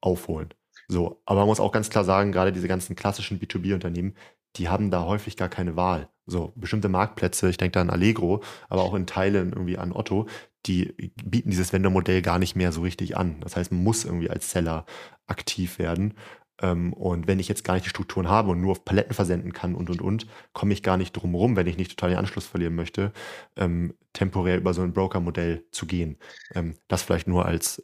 aufholen. 0.01 0.55
So, 0.89 1.23
aber 1.25 1.41
man 1.41 1.49
muss 1.49 1.61
auch 1.61 1.73
ganz 1.73 1.91
klar 1.91 2.05
sagen, 2.05 2.33
gerade 2.33 2.53
diese 2.53 2.69
ganzen 2.69 2.97
klassischen 2.97 3.39
B2B-Unternehmen, 3.41 4.15
die 4.57 4.69
haben 4.69 4.91
da 4.91 5.05
häufig 5.05 5.37
gar 5.37 5.49
keine 5.49 5.77
Wahl. 5.77 6.09
So, 6.27 6.53
bestimmte 6.57 6.89
Marktplätze, 6.89 7.49
ich 7.51 7.57
denke 7.57 7.73
da 7.73 7.81
an 7.81 7.91
Allegro, 7.91 8.43
aber 8.69 8.83
auch 8.83 8.95
in 8.95 9.07
Teilen 9.07 9.53
irgendwie 9.53 9.79
an 9.79 9.93
Otto, 9.93 10.27
die 10.67 11.13
bieten 11.25 11.51
dieses 11.51 11.73
Vendor-Modell 11.73 12.23
gar 12.23 12.39
nicht 12.39 12.55
mehr 12.55 12.71
so 12.73 12.83
richtig 12.83 13.17
an. 13.17 13.41
Das 13.41 13.57
heißt, 13.57 13.73
man 13.73 13.83
muss 13.83 14.05
irgendwie 14.05 14.31
als 14.31 14.51
Seller 14.51 14.87
aktiv 15.27 15.79
werden. 15.79 16.15
Ähm, 16.61 16.93
und 16.93 17.27
wenn 17.27 17.41
ich 17.41 17.49
jetzt 17.49 17.65
gar 17.65 17.75
nicht 17.75 17.85
die 17.87 17.91
Strukturen 17.91 18.29
habe 18.29 18.51
und 18.51 18.61
nur 18.61 18.73
auf 18.73 18.85
Paletten 18.85 19.15
versenden 19.15 19.53
kann 19.53 19.75
und, 19.75 19.91
und, 19.91 20.01
und, 20.01 20.27
komme 20.53 20.73
ich 20.73 20.83
gar 20.83 20.97
nicht 20.97 21.13
drum 21.13 21.35
rum, 21.35 21.57
wenn 21.57 21.67
ich 21.67 21.77
nicht 21.77 21.91
total 21.91 22.11
den 22.11 22.19
Anschluss 22.19 22.47
verlieren 22.47 22.75
möchte, 22.77 23.13
ähm, 23.57 23.95
temporär 24.13 24.59
über 24.59 24.75
so 24.75 24.83
ein 24.83 24.93
Broker-Modell 24.93 25.65
zu 25.73 25.87
gehen. 25.87 26.19
Ähm, 26.55 26.75
das 26.89 27.03
vielleicht 27.03 27.27
nur 27.27 27.47
als 27.47 27.83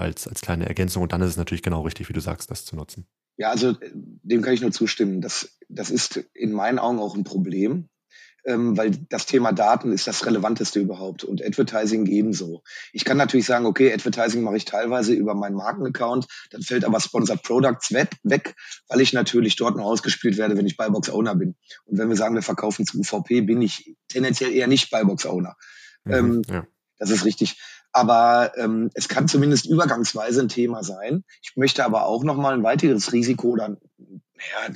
als, 0.00 0.26
als 0.26 0.40
kleine 0.40 0.66
Ergänzung. 0.66 1.02
Und 1.02 1.12
dann 1.12 1.20
ist 1.22 1.30
es 1.30 1.36
natürlich 1.36 1.62
genau 1.62 1.82
richtig, 1.82 2.08
wie 2.08 2.12
du 2.14 2.20
sagst, 2.20 2.50
das 2.50 2.64
zu 2.64 2.76
nutzen. 2.76 3.06
Ja, 3.36 3.50
also 3.50 3.74
dem 3.94 4.42
kann 4.42 4.54
ich 4.54 4.60
nur 4.60 4.72
zustimmen. 4.72 5.20
Das, 5.20 5.56
das 5.68 5.90
ist 5.90 6.16
in 6.34 6.52
meinen 6.52 6.78
Augen 6.78 6.98
auch 6.98 7.14
ein 7.14 7.24
Problem, 7.24 7.88
ähm, 8.44 8.76
weil 8.76 8.90
das 8.90 9.26
Thema 9.26 9.52
Daten 9.52 9.92
ist 9.92 10.06
das 10.06 10.26
Relevanteste 10.26 10.80
überhaupt 10.80 11.24
und 11.24 11.44
Advertising 11.44 12.06
ebenso. 12.06 12.62
Ich 12.92 13.04
kann 13.04 13.16
natürlich 13.16 13.46
sagen, 13.46 13.66
okay, 13.66 13.92
Advertising 13.92 14.42
mache 14.42 14.56
ich 14.56 14.64
teilweise 14.64 15.14
über 15.14 15.34
meinen 15.34 15.56
Markenaccount, 15.56 16.26
dann 16.50 16.62
fällt 16.62 16.84
aber 16.84 17.00
Sponsored 17.00 17.42
Products 17.42 17.92
weg, 17.92 18.54
weil 18.88 19.00
ich 19.00 19.12
natürlich 19.12 19.56
dort 19.56 19.76
nur 19.76 19.86
ausgespielt 19.86 20.36
werde, 20.36 20.56
wenn 20.56 20.66
ich 20.66 20.76
Buybox 20.76 21.10
Owner 21.10 21.34
bin. 21.34 21.54
Und 21.84 21.98
wenn 21.98 22.08
wir 22.08 22.16
sagen, 22.16 22.34
wir 22.34 22.42
verkaufen 22.42 22.86
zu 22.86 22.98
UVP, 22.98 23.42
bin 23.42 23.62
ich 23.62 23.94
tendenziell 24.08 24.52
eher 24.52 24.66
nicht 24.66 24.90
Buybox 24.90 25.26
Owner. 25.26 25.56
Mhm, 26.04 26.12
ähm, 26.12 26.42
ja. 26.48 26.66
Das 26.98 27.10
ist 27.10 27.24
richtig. 27.24 27.56
Aber 27.92 28.52
ähm, 28.56 28.90
es 28.94 29.08
kann 29.08 29.28
zumindest 29.28 29.66
übergangsweise 29.66 30.40
ein 30.40 30.48
Thema 30.48 30.84
sein. 30.84 31.24
Ich 31.42 31.56
möchte 31.56 31.84
aber 31.84 32.06
auch 32.06 32.22
nochmal 32.22 32.54
ein 32.54 32.62
weiteres 32.62 33.12
Risiko 33.12 33.48
oder 33.48 33.76
ja, 33.98 34.74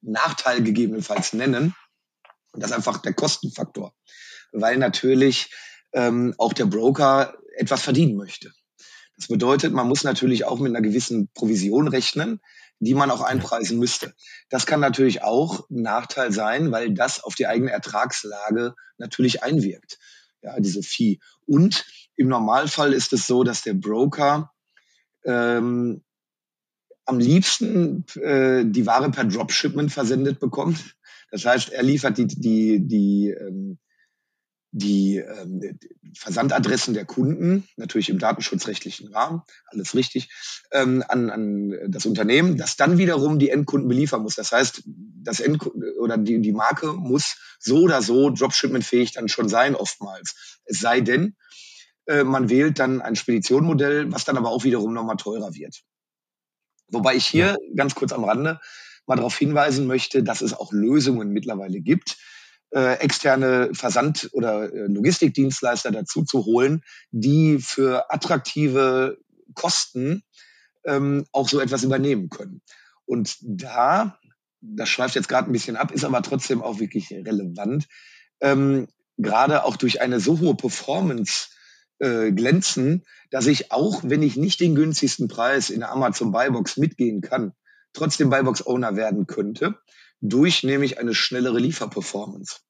Nachteil 0.00 0.62
gegebenenfalls 0.62 1.32
nennen. 1.32 1.74
Und 2.52 2.62
das 2.62 2.70
ist 2.70 2.76
einfach 2.76 2.98
der 2.98 3.12
Kostenfaktor. 3.12 3.94
Weil 4.52 4.78
natürlich 4.78 5.50
ähm, 5.92 6.34
auch 6.38 6.52
der 6.52 6.66
Broker 6.66 7.36
etwas 7.56 7.82
verdienen 7.82 8.16
möchte. 8.16 8.52
Das 9.16 9.28
bedeutet, 9.28 9.72
man 9.72 9.88
muss 9.88 10.04
natürlich 10.04 10.44
auch 10.44 10.58
mit 10.58 10.70
einer 10.70 10.86
gewissen 10.86 11.28
Provision 11.34 11.88
rechnen, 11.88 12.40
die 12.78 12.94
man 12.94 13.10
auch 13.10 13.22
einpreisen 13.22 13.78
müsste. 13.78 14.14
Das 14.50 14.66
kann 14.66 14.80
natürlich 14.80 15.22
auch 15.22 15.68
ein 15.70 15.82
Nachteil 15.82 16.32
sein, 16.32 16.70
weil 16.70 16.92
das 16.92 17.24
auf 17.24 17.34
die 17.34 17.46
eigene 17.46 17.70
Ertragslage 17.70 18.74
natürlich 18.98 19.42
einwirkt. 19.42 19.98
Ja, 20.42 20.60
diese 20.60 20.82
Fee. 20.82 21.18
Und 21.46 21.86
im 22.16 22.28
Normalfall 22.28 22.92
ist 22.92 23.12
es 23.12 23.26
so, 23.26 23.44
dass 23.44 23.62
der 23.62 23.74
Broker 23.74 24.52
ähm, 25.24 26.02
am 27.04 27.18
liebsten 27.18 28.04
äh, 28.16 28.64
die 28.66 28.86
Ware 28.86 29.10
per 29.10 29.24
Dropshipment 29.24 29.92
versendet 29.92 30.40
bekommt. 30.40 30.96
Das 31.30 31.44
heißt, 31.44 31.70
er 31.70 31.82
liefert 31.82 32.18
die, 32.18 32.26
die, 32.26 32.86
die, 32.86 33.30
ähm, 33.30 33.78
die 34.72 35.16
ähm, 35.16 35.78
Versandadressen 36.14 36.94
der 36.94 37.04
Kunden, 37.04 37.66
natürlich 37.76 38.08
im 38.08 38.18
datenschutzrechtlichen 38.18 39.12
Rahmen, 39.12 39.42
alles 39.66 39.94
richtig, 39.94 40.28
ähm, 40.72 41.04
an, 41.08 41.30
an 41.30 41.74
das 41.88 42.06
Unternehmen, 42.06 42.56
das 42.56 42.76
dann 42.76 42.98
wiederum 42.98 43.38
die 43.38 43.50
Endkunden 43.50 43.88
beliefern 43.88 44.22
muss. 44.22 44.34
Das 44.34 44.52
heißt, 44.52 44.82
das 45.22 45.40
Endkunden 45.40 45.84
oder 46.00 46.18
die, 46.18 46.40
die 46.40 46.52
Marke 46.52 46.92
muss 46.92 47.36
so 47.58 47.82
oder 47.82 48.02
so 48.02 48.30
Dropshipment-fähig 48.30 49.12
dann 49.12 49.28
schon 49.28 49.48
sein, 49.48 49.74
oftmals. 49.74 50.60
Es 50.64 50.80
sei 50.80 51.00
denn, 51.00 51.36
äh, 52.06 52.24
man 52.24 52.48
wählt 52.48 52.78
dann 52.78 53.02
ein 53.02 53.16
Speditionmodell, 53.16 54.12
was 54.12 54.24
dann 54.24 54.36
aber 54.36 54.50
auch 54.50 54.64
wiederum 54.64 54.92
nochmal 54.92 55.16
teurer 55.16 55.54
wird. 55.54 55.82
Wobei 56.88 57.16
ich 57.16 57.26
hier 57.26 57.46
ja. 57.46 57.74
ganz 57.74 57.94
kurz 57.94 58.12
am 58.12 58.24
Rande 58.24 58.60
mal 59.06 59.16
darauf 59.16 59.36
hinweisen 59.36 59.86
möchte, 59.86 60.22
dass 60.22 60.40
es 60.40 60.52
auch 60.52 60.72
Lösungen 60.72 61.30
mittlerweile 61.30 61.80
gibt, 61.80 62.16
äh, 62.74 62.98
externe 62.98 63.70
Versand- 63.72 64.30
oder 64.32 64.72
äh, 64.72 64.86
Logistikdienstleister 64.86 65.90
dazu 65.90 66.24
zu 66.24 66.44
holen, 66.44 66.82
die 67.10 67.58
für 67.58 68.12
attraktive 68.12 69.18
Kosten 69.54 70.22
ähm, 70.84 71.26
auch 71.32 71.48
so 71.48 71.60
etwas 71.60 71.84
übernehmen 71.84 72.28
können. 72.28 72.62
Und 73.04 73.36
da, 73.40 74.18
das 74.60 74.88
schweift 74.88 75.14
jetzt 75.14 75.28
gerade 75.28 75.48
ein 75.48 75.52
bisschen 75.52 75.76
ab, 75.76 75.92
ist 75.92 76.04
aber 76.04 76.22
trotzdem 76.22 76.62
auch 76.62 76.80
wirklich 76.80 77.10
relevant, 77.10 77.86
ähm, 78.40 78.88
gerade 79.16 79.64
auch 79.64 79.76
durch 79.76 80.00
eine 80.00 80.20
so 80.20 80.40
hohe 80.40 80.56
Performance 80.56 81.48
äh, 81.98 82.32
glänzen, 82.32 83.04
dass 83.30 83.46
ich 83.46 83.72
auch, 83.72 84.02
wenn 84.04 84.22
ich 84.22 84.36
nicht 84.36 84.60
den 84.60 84.74
günstigsten 84.74 85.28
Preis 85.28 85.70
in 85.70 85.80
der 85.80 85.92
Amazon 85.92 86.32
Buybox 86.32 86.76
mitgehen 86.76 87.20
kann, 87.20 87.52
trotzdem 87.92 88.30
Buybox 88.30 88.66
Owner 88.66 88.96
werden 88.96 89.26
könnte, 89.26 89.76
durch 90.20 90.62
nämlich 90.62 90.98
eine 90.98 91.14
schnellere 91.14 91.58
Lieferperformance. 91.58 92.60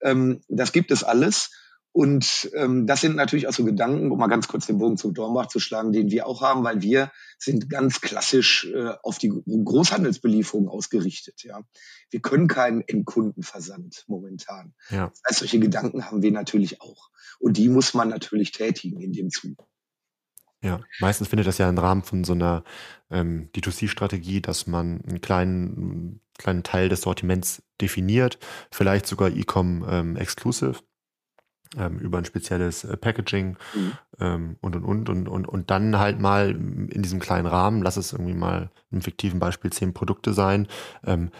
Ähm, 0.00 0.40
das 0.48 0.72
gibt 0.72 0.90
es 0.90 1.04
alles. 1.04 1.50
Und 1.92 2.50
ähm, 2.54 2.86
das 2.86 3.00
sind 3.00 3.16
natürlich 3.16 3.48
auch 3.48 3.52
so 3.52 3.64
Gedanken, 3.64 4.10
um 4.10 4.18
mal 4.18 4.28
ganz 4.28 4.46
kurz 4.46 4.66
den 4.66 4.78
Bogen 4.78 4.96
zu 4.96 5.10
Dornbach 5.10 5.46
zu 5.46 5.58
schlagen, 5.58 5.92
den 5.92 6.10
wir 6.10 6.26
auch 6.26 6.42
haben, 6.42 6.62
weil 6.62 6.82
wir 6.82 7.10
sind 7.38 7.70
ganz 7.70 8.00
klassisch 8.00 8.68
äh, 8.72 8.92
auf 9.02 9.18
die 9.18 9.32
Großhandelsbelieferung 9.46 10.68
ausgerichtet. 10.68 11.42
Ja, 11.42 11.60
wir 12.10 12.20
können 12.20 12.46
keinen 12.46 12.82
Endkundenversand 12.82 14.04
momentan. 14.06 14.74
Ja. 14.90 15.08
Das 15.08 15.22
heißt, 15.28 15.38
solche 15.40 15.58
Gedanken 15.58 16.04
haben 16.04 16.22
wir 16.22 16.30
natürlich 16.30 16.80
auch, 16.80 17.10
und 17.38 17.56
die 17.56 17.68
muss 17.68 17.94
man 17.94 18.10
natürlich 18.10 18.52
tätigen 18.52 19.00
in 19.00 19.12
dem 19.12 19.30
Zug. 19.30 19.66
Ja, 20.62 20.80
meistens 21.00 21.28
findet 21.28 21.46
das 21.46 21.58
ja 21.58 21.68
im 21.68 21.78
Rahmen 21.78 22.02
von 22.02 22.24
so 22.24 22.32
einer 22.32 22.64
ähm, 23.10 23.48
D2C-Strategie, 23.54 24.40
dass 24.40 24.66
man 24.66 25.00
einen 25.02 25.20
kleinen, 25.20 26.20
kleinen 26.36 26.64
Teil 26.64 26.88
des 26.88 27.02
Sortiments 27.02 27.62
definiert, 27.80 28.38
vielleicht 28.72 29.06
sogar 29.06 29.30
E-Com 29.30 29.86
ähm, 29.88 30.16
exclusive 30.16 30.80
ähm, 31.76 31.98
über 31.98 32.18
ein 32.18 32.24
spezielles 32.24 32.84
äh, 32.84 32.96
Packaging 32.96 33.56
mhm. 33.74 33.92
ähm, 34.20 34.56
und, 34.60 34.76
und, 34.76 34.84
und, 34.84 35.08
und, 35.08 35.28
und, 35.28 35.46
und 35.46 35.70
dann 35.70 35.98
halt 35.98 36.20
mal 36.20 36.50
in 36.50 37.02
diesem 37.02 37.20
kleinen 37.20 37.46
Rahmen, 37.46 37.82
lass 37.82 37.96
es 37.96 38.12
irgendwie 38.12 38.34
mal 38.34 38.70
im 38.90 39.02
fiktiven 39.02 39.40
Beispiel 39.40 39.72
zehn 39.72 39.92
Produkte 39.92 40.32
sein, 40.32 40.66
ähm, 41.04 41.30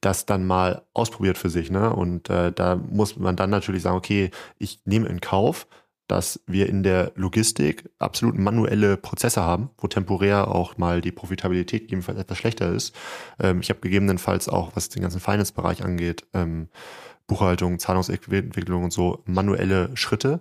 das 0.00 0.26
dann 0.26 0.46
mal 0.46 0.82
ausprobiert 0.94 1.38
für 1.38 1.50
sich. 1.50 1.70
Ne? 1.70 1.92
Und 1.92 2.30
äh, 2.30 2.52
da 2.52 2.76
muss 2.76 3.16
man 3.16 3.36
dann 3.36 3.50
natürlich 3.50 3.82
sagen, 3.82 3.96
okay, 3.96 4.30
ich 4.58 4.80
nehme 4.84 5.08
in 5.08 5.20
Kauf, 5.20 5.66
dass 6.12 6.40
wir 6.46 6.68
in 6.68 6.82
der 6.82 7.12
Logistik 7.14 7.88
absolut 7.98 8.36
manuelle 8.36 8.96
Prozesse 8.96 9.40
haben, 9.40 9.70
wo 9.78 9.86
temporär 9.86 10.48
auch 10.48 10.76
mal 10.76 11.00
die 11.00 11.12
Profitabilität 11.12 11.82
gegebenenfalls 11.82 12.18
etwas 12.18 12.38
schlechter 12.38 12.70
ist. 12.70 12.94
Ähm, 13.40 13.60
ich 13.60 13.70
habe 13.70 13.80
gegebenenfalls 13.80 14.48
auch, 14.48 14.72
was 14.74 14.88
den 14.88 15.02
ganzen 15.02 15.20
Finance-Bereich 15.20 15.82
angeht, 15.82 16.26
ähm, 16.34 16.68
Buchhaltung, 17.32 17.78
Zahlungsentwicklung 17.78 18.84
und 18.84 18.92
so 18.92 19.22
manuelle 19.24 19.96
Schritte. 19.96 20.40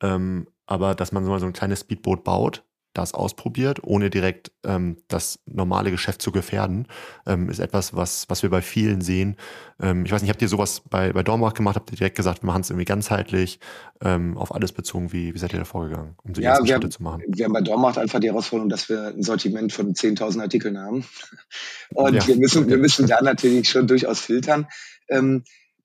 Ähm, 0.00 0.46
aber 0.66 0.94
dass 0.94 1.10
man 1.10 1.24
so 1.24 1.30
mal 1.30 1.40
so 1.40 1.46
ein 1.46 1.52
kleines 1.52 1.80
Speedboot 1.80 2.22
baut, 2.22 2.62
das 2.94 3.14
ausprobiert, 3.14 3.80
ohne 3.82 4.10
direkt 4.10 4.50
ähm, 4.64 4.98
das 5.08 5.38
normale 5.46 5.90
Geschäft 5.90 6.22
zu 6.22 6.32
gefährden, 6.32 6.86
ähm, 7.26 7.48
ist 7.48 7.58
etwas, 7.58 7.94
was, 7.94 8.26
was 8.28 8.42
wir 8.42 8.50
bei 8.50 8.62
vielen 8.62 9.00
sehen. 9.00 9.36
Ähm, 9.80 10.04
ich 10.04 10.12
weiß 10.12 10.22
nicht, 10.22 10.30
habt 10.30 10.42
ihr 10.42 10.48
sowas 10.48 10.82
bei, 10.88 11.12
bei 11.12 11.22
Dormach 11.22 11.54
gemacht? 11.54 11.76
Habt 11.76 11.90
ihr 11.92 11.96
direkt 11.96 12.16
gesagt, 12.16 12.42
wir 12.42 12.46
machen 12.46 12.62
es 12.62 12.70
irgendwie 12.70 12.84
ganzheitlich, 12.84 13.60
ähm, 14.02 14.36
auf 14.36 14.54
alles 14.54 14.72
bezogen? 14.72 15.12
Wie, 15.12 15.34
wie 15.34 15.38
seid 15.38 15.52
ihr 15.52 15.58
da 15.58 15.64
vorgegangen, 15.64 16.14
um 16.24 16.32
die 16.34 16.42
ja, 16.42 16.50
ersten 16.50 16.66
Schritte 16.66 16.84
haben, 16.84 16.90
zu 16.90 17.02
machen? 17.02 17.22
Wir 17.26 17.44
haben 17.46 17.52
bei 17.52 17.60
Dormach 17.60 17.96
einfach 17.96 18.20
die 18.20 18.28
Herausforderung, 18.28 18.68
dass 18.68 18.88
wir 18.88 19.08
ein 19.08 19.22
Sortiment 19.22 19.72
von 19.72 19.92
10.000 19.92 20.40
Artikeln 20.40 20.78
haben. 20.78 21.04
Und 21.94 22.14
ja. 22.14 22.26
wir, 22.26 22.36
müssen, 22.36 22.68
wir 22.68 22.78
müssen 22.78 23.06
da 23.06 23.20
natürlich 23.22 23.68
schon 23.68 23.86
durchaus 23.86 24.20
filtern. 24.20 24.66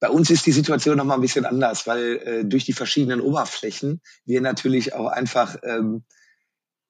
Bei 0.03 0.09
uns 0.09 0.29
ist 0.29 0.45
die 0.45 0.51
Situation 0.51 0.97
noch 0.97 1.05
mal 1.05 1.15
ein 1.15 1.21
bisschen 1.21 1.45
anders, 1.45 1.87
weil 1.87 2.17
äh, 2.17 2.43
durch 2.43 2.65
die 2.65 2.73
verschiedenen 2.73 3.21
Oberflächen 3.21 4.01
wir 4.25 4.41
natürlich 4.41 4.93
auch 4.93 5.07
einfach 5.07 5.55
ähm, 5.63 6.03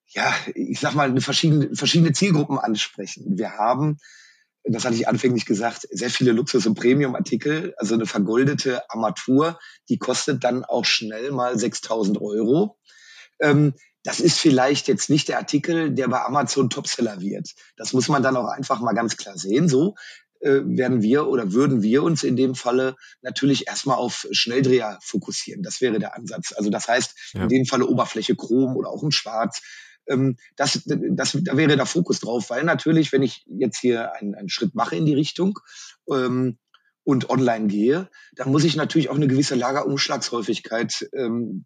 ja, 0.07 0.33
ich 0.55 0.79
sag 0.79 0.95
mal, 0.95 1.09
eine 1.09 1.21
verschiedene, 1.21 1.75
verschiedene 1.75 2.13
Zielgruppen 2.13 2.57
ansprechen. 2.57 3.37
Wir 3.37 3.51
haben, 3.51 3.99
das 4.63 4.83
hatte 4.83 4.95
ich 4.95 5.07
anfänglich 5.07 5.45
gesagt, 5.45 5.87
sehr 5.91 6.09
viele 6.09 6.31
Luxus- 6.31 6.65
und 6.65 6.73
Premium-Artikel, 6.73 7.75
also 7.77 7.93
eine 7.93 8.07
vergoldete 8.07 8.89
Armatur, 8.89 9.59
die 9.89 9.99
kostet 9.99 10.43
dann 10.43 10.65
auch 10.65 10.85
schnell 10.85 11.29
mal 11.31 11.55
6000 11.55 12.19
Euro. 12.19 12.79
Ähm, 13.39 13.75
das 14.03 14.21
ist 14.21 14.39
vielleicht 14.39 14.87
jetzt 14.87 15.11
nicht 15.11 15.29
der 15.29 15.37
Artikel, 15.37 15.91
der 15.91 16.07
bei 16.09 16.19
Amazon 16.25 16.71
Topseller 16.71 17.21
wird. 17.21 17.53
Das 17.77 17.93
muss 17.93 18.09
man 18.09 18.23
dann 18.23 18.35
auch 18.35 18.47
einfach 18.47 18.81
mal 18.81 18.93
ganz 18.93 19.17
klar 19.17 19.37
sehen. 19.37 19.69
So 19.69 19.93
äh, 20.43 20.61
werden 20.65 21.01
wir 21.01 21.27
oder 21.27 21.53
würden 21.53 21.81
wir 21.81 22.03
uns 22.03 22.23
in 22.23 22.35
dem 22.35 22.55
Falle 22.55 22.95
natürlich 23.21 23.67
erstmal 23.67 23.97
auf 23.97 24.27
Schnelldreher 24.31 24.99
fokussieren. 25.01 25.63
Das 25.63 25.81
wäre 25.81 25.99
der 25.99 26.15
Ansatz. 26.15 26.53
Also 26.55 26.69
das 26.69 26.87
heißt, 26.87 27.31
ja. 27.33 27.43
in 27.43 27.49
dem 27.49 27.65
Falle 27.65 27.87
Oberfläche 27.87 28.35
Chrom 28.35 28.75
oder 28.75 28.89
auch 28.89 29.03
ein 29.03 29.11
Schwarz. 29.11 29.61
Ähm, 30.07 30.37
das, 30.55 30.81
das, 30.85 31.37
da 31.41 31.57
wäre 31.57 31.75
der 31.75 31.85
Fokus 31.85 32.19
drauf, 32.19 32.49
weil 32.49 32.63
natürlich, 32.63 33.11
wenn 33.11 33.23
ich 33.23 33.45
jetzt 33.47 33.79
hier 33.79 34.13
einen, 34.15 34.35
einen 34.35 34.49
Schritt 34.49 34.75
mache 34.75 34.95
in 34.95 35.05
die 35.05 35.15
Richtung, 35.15 35.59
ähm, 36.11 36.57
und 37.03 37.29
online 37.29 37.67
gehe, 37.67 38.09
dann 38.35 38.49
muss 38.51 38.63
ich 38.63 38.75
natürlich 38.75 39.09
auch 39.09 39.15
eine 39.15 39.27
gewisse 39.27 39.55
Lagerumschlagshäufigkeit 39.55 41.09
ähm, 41.13 41.65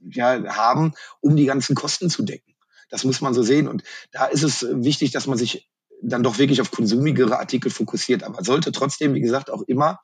ja, 0.00 0.56
haben, 0.56 0.94
um 1.20 1.36
die 1.36 1.44
ganzen 1.44 1.74
Kosten 1.74 2.08
zu 2.08 2.22
decken. 2.22 2.54
Das 2.88 3.04
muss 3.04 3.20
man 3.20 3.34
so 3.34 3.42
sehen. 3.42 3.68
Und 3.68 3.82
da 4.10 4.26
ist 4.26 4.42
es 4.42 4.66
wichtig, 4.68 5.12
dass 5.12 5.26
man 5.26 5.38
sich 5.38 5.70
dann 6.02 6.22
doch 6.22 6.38
wirklich 6.38 6.60
auf 6.60 6.70
konsumigere 6.70 7.38
Artikel 7.38 7.70
fokussiert. 7.70 8.22
Aber 8.22 8.42
sollte 8.44 8.72
trotzdem, 8.72 9.14
wie 9.14 9.20
gesagt, 9.20 9.50
auch 9.50 9.62
immer 9.62 10.00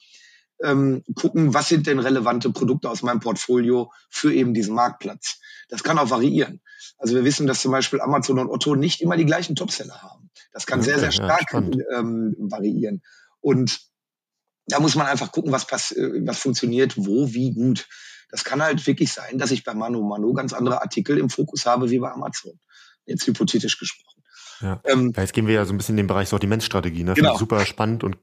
ähm, 0.62 1.02
gucken, 1.14 1.54
was 1.54 1.68
sind 1.68 1.86
denn 1.86 1.98
relevante 1.98 2.50
Produkte 2.50 2.88
aus 2.88 3.02
meinem 3.02 3.20
Portfolio 3.20 3.92
für 4.10 4.32
eben 4.32 4.54
diesen 4.54 4.74
Marktplatz. 4.74 5.38
Das 5.68 5.82
kann 5.82 5.98
auch 5.98 6.10
variieren. 6.10 6.62
Also 6.98 7.14
wir 7.14 7.24
wissen, 7.24 7.46
dass 7.46 7.60
zum 7.60 7.72
Beispiel 7.72 8.00
Amazon 8.00 8.38
und 8.38 8.48
Otto 8.48 8.74
nicht 8.74 9.00
immer 9.00 9.16
die 9.16 9.26
gleichen 9.26 9.56
Topseller 9.56 10.00
haben. 10.02 10.30
Das 10.52 10.66
kann 10.66 10.80
okay, 10.80 10.90
sehr, 10.90 10.98
sehr 10.98 11.12
stark 11.12 11.52
ja, 11.52 11.60
ähm, 11.98 12.34
variieren. 12.38 13.02
Und 13.40 13.80
da 14.66 14.80
muss 14.80 14.94
man 14.94 15.06
einfach 15.06 15.32
gucken, 15.32 15.52
was, 15.52 15.66
pass 15.66 15.92
äh, 15.92 16.22
was 16.24 16.38
funktioniert, 16.38 16.94
wo, 16.96 17.32
wie 17.32 17.52
gut. 17.52 17.86
Das 18.30 18.44
kann 18.44 18.62
halt 18.62 18.84
wirklich 18.86 19.12
sein, 19.12 19.38
dass 19.38 19.50
ich 19.50 19.62
bei 19.62 19.74
Mano 19.74 20.02
Mano 20.02 20.32
ganz 20.32 20.52
andere 20.52 20.82
Artikel 20.82 21.18
im 21.18 21.30
Fokus 21.30 21.66
habe 21.66 21.90
wie 21.90 21.98
bei 21.98 22.10
Amazon. 22.10 22.58
Jetzt 23.04 23.26
hypothetisch 23.26 23.78
gesprochen. 23.78 24.15
Ja. 24.60 24.80
Ähm, 24.84 25.12
jetzt 25.16 25.32
gehen 25.32 25.46
wir 25.46 25.54
ja 25.54 25.64
so 25.64 25.74
ein 25.74 25.76
bisschen 25.76 25.94
in 25.94 26.04
den 26.04 26.06
Bereich 26.06 26.28
Sortimentsstrategie. 26.28 27.04
Ne? 27.04 27.14
Genau. 27.14 27.36
super 27.36 27.64
spannend 27.66 28.04
und 28.04 28.18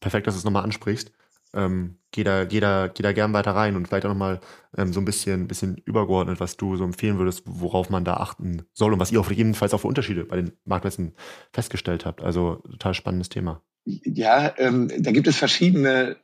perfekt, 0.00 0.26
dass 0.26 0.34
du 0.34 0.38
es 0.38 0.44
nochmal 0.44 0.64
ansprichst. 0.64 1.12
Ähm, 1.54 1.96
geh, 2.10 2.24
da, 2.24 2.44
geh, 2.44 2.60
da, 2.60 2.88
geh 2.88 3.02
da 3.02 3.12
gern 3.12 3.32
weiter 3.32 3.52
rein 3.52 3.74
und 3.74 3.88
vielleicht 3.88 4.04
auch 4.04 4.10
nochmal 4.10 4.40
ähm, 4.76 4.92
so 4.92 5.00
ein 5.00 5.06
bisschen, 5.06 5.48
bisschen 5.48 5.78
übergeordnet, 5.78 6.40
was 6.40 6.58
du 6.58 6.76
so 6.76 6.84
empfehlen 6.84 7.18
würdest, 7.18 7.42
worauf 7.46 7.88
man 7.88 8.04
da 8.04 8.14
achten 8.14 8.64
soll 8.74 8.92
und 8.92 9.00
was 9.00 9.12
ihr 9.12 9.20
auch 9.20 9.30
jedenfalls 9.30 9.72
auch 9.72 9.80
für 9.80 9.88
Unterschiede 9.88 10.24
bei 10.24 10.36
den 10.36 10.52
Marktplätzen 10.64 11.14
festgestellt 11.52 12.04
habt. 12.04 12.22
Also 12.22 12.56
total 12.70 12.92
spannendes 12.92 13.30
Thema. 13.30 13.62
Ja, 13.84 14.52
ähm, 14.58 14.90
da 14.98 15.10
gibt 15.10 15.26
es 15.26 15.36
verschiedene 15.36 16.16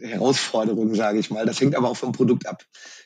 Herausforderungen, 0.00 0.94
sage 0.94 1.18
ich 1.18 1.30
mal. 1.30 1.44
Das 1.44 1.60
hängt 1.60 1.76
aber 1.76 1.90
auch 1.90 1.96
vom 1.96 2.12
Produkt 2.12 2.46
ab. 2.46 2.64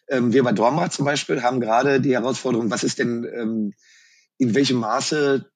Ähm, 0.08 0.32
wir 0.32 0.44
bei 0.44 0.52
Dorma 0.52 0.90
zum 0.90 1.04
Beispiel 1.04 1.42
haben 1.42 1.60
gerade 1.60 2.00
die 2.00 2.14
Herausforderung, 2.14 2.70
was 2.70 2.84
ist 2.84 3.00
denn 3.00 3.26
ähm, 3.34 3.72
in 4.38 4.54
welchem 4.54 4.78
Maße 4.78 5.50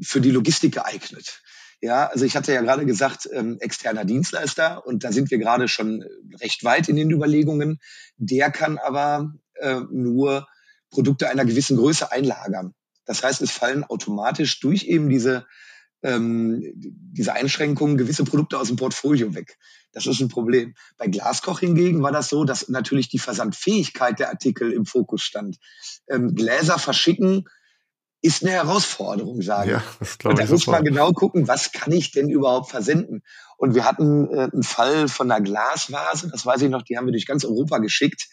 für 0.00 0.20
die 0.20 0.30
Logistik 0.30 0.74
geeignet? 0.74 1.42
Ja, 1.82 2.08
also 2.08 2.24
ich 2.26 2.36
hatte 2.36 2.52
ja 2.52 2.60
gerade 2.60 2.84
gesagt, 2.84 3.28
ähm, 3.32 3.56
externer 3.60 4.04
Dienstleister 4.04 4.86
und 4.86 5.02
da 5.02 5.12
sind 5.12 5.30
wir 5.30 5.38
gerade 5.38 5.66
schon 5.66 6.04
recht 6.40 6.62
weit 6.62 6.88
in 6.88 6.96
den 6.96 7.10
Überlegungen. 7.10 7.80
Der 8.18 8.50
kann 8.50 8.76
aber 8.76 9.32
äh, 9.54 9.80
nur 9.90 10.46
Produkte 10.90 11.30
einer 11.30 11.46
gewissen 11.46 11.78
Größe 11.78 12.12
einlagern. 12.12 12.74
Das 13.06 13.22
heißt, 13.22 13.40
es 13.40 13.50
fallen 13.50 13.84
automatisch 13.84 14.60
durch 14.60 14.84
eben 14.84 15.08
diese 15.08 15.46
ähm, 16.02 16.62
diese 16.74 17.34
Einschränkungen 17.34 17.98
gewisse 17.98 18.24
Produkte 18.24 18.58
aus 18.58 18.68
dem 18.68 18.76
Portfolio 18.76 19.34
weg. 19.34 19.58
Das 19.92 20.06
ist 20.06 20.20
ein 20.20 20.28
Problem. 20.28 20.74
Bei 20.96 21.08
Glaskoch 21.08 21.60
hingegen 21.60 22.02
war 22.02 22.12
das 22.12 22.28
so, 22.28 22.44
dass 22.44 22.68
natürlich 22.68 23.08
die 23.08 23.18
Versandfähigkeit 23.18 24.18
der 24.18 24.30
Artikel 24.30 24.72
im 24.72 24.86
Fokus 24.86 25.22
stand. 25.22 25.58
Ähm, 26.08 26.34
Gläser 26.34 26.78
verschicken 26.78 27.44
ist 28.22 28.42
eine 28.42 28.52
Herausforderung, 28.52 29.40
sage 29.42 29.70
ja, 29.70 29.82
das 29.98 30.16
ich. 30.18 30.24
Und 30.24 30.38
da 30.38 30.46
muss 30.46 30.66
man 30.66 30.84
genau 30.84 31.12
gucken, 31.12 31.48
was 31.48 31.72
kann 31.72 31.92
ich 31.92 32.10
denn 32.12 32.28
überhaupt 32.28 32.70
versenden? 32.70 33.22
Und 33.56 33.74
wir 33.74 33.84
hatten 33.84 34.28
äh, 34.32 34.48
einen 34.52 34.62
Fall 34.62 35.08
von 35.08 35.30
einer 35.30 35.42
Glasvase, 35.42 36.28
das 36.28 36.44
weiß 36.44 36.62
ich 36.62 36.70
noch, 36.70 36.82
die 36.82 36.96
haben 36.96 37.06
wir 37.06 37.12
durch 37.12 37.26
ganz 37.26 37.44
Europa 37.44 37.78
geschickt, 37.78 38.28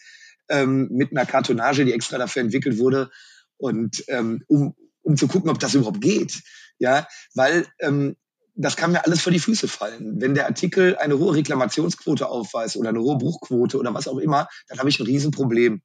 ähm, 0.48 0.88
mit 0.90 1.12
einer 1.12 1.26
Kartonage, 1.26 1.84
die 1.84 1.92
extra 1.92 2.18
dafür 2.18 2.42
entwickelt 2.42 2.78
wurde. 2.78 3.10
Und 3.56 4.04
ähm, 4.08 4.42
um, 4.46 4.74
um 5.02 5.16
zu 5.16 5.26
gucken, 5.26 5.50
ob 5.50 5.58
das 5.58 5.74
überhaupt 5.74 6.00
geht. 6.00 6.42
Ja, 6.78 7.08
weil 7.34 7.66
ähm, 7.80 8.16
das 8.54 8.76
kann 8.76 8.92
mir 8.92 9.04
alles 9.04 9.20
vor 9.20 9.32
die 9.32 9.38
Füße 9.38 9.68
fallen. 9.68 10.20
Wenn 10.20 10.34
der 10.34 10.46
Artikel 10.46 10.96
eine 10.96 11.18
hohe 11.18 11.34
Reklamationsquote 11.34 12.28
aufweist 12.28 12.76
oder 12.76 12.90
eine 12.90 13.00
hohe 13.00 13.16
Bruchquote 13.16 13.78
oder 13.78 13.94
was 13.94 14.08
auch 14.08 14.18
immer, 14.18 14.48
dann 14.68 14.78
habe 14.78 14.88
ich 14.88 14.98
ein 14.98 15.06
Riesenproblem. 15.06 15.82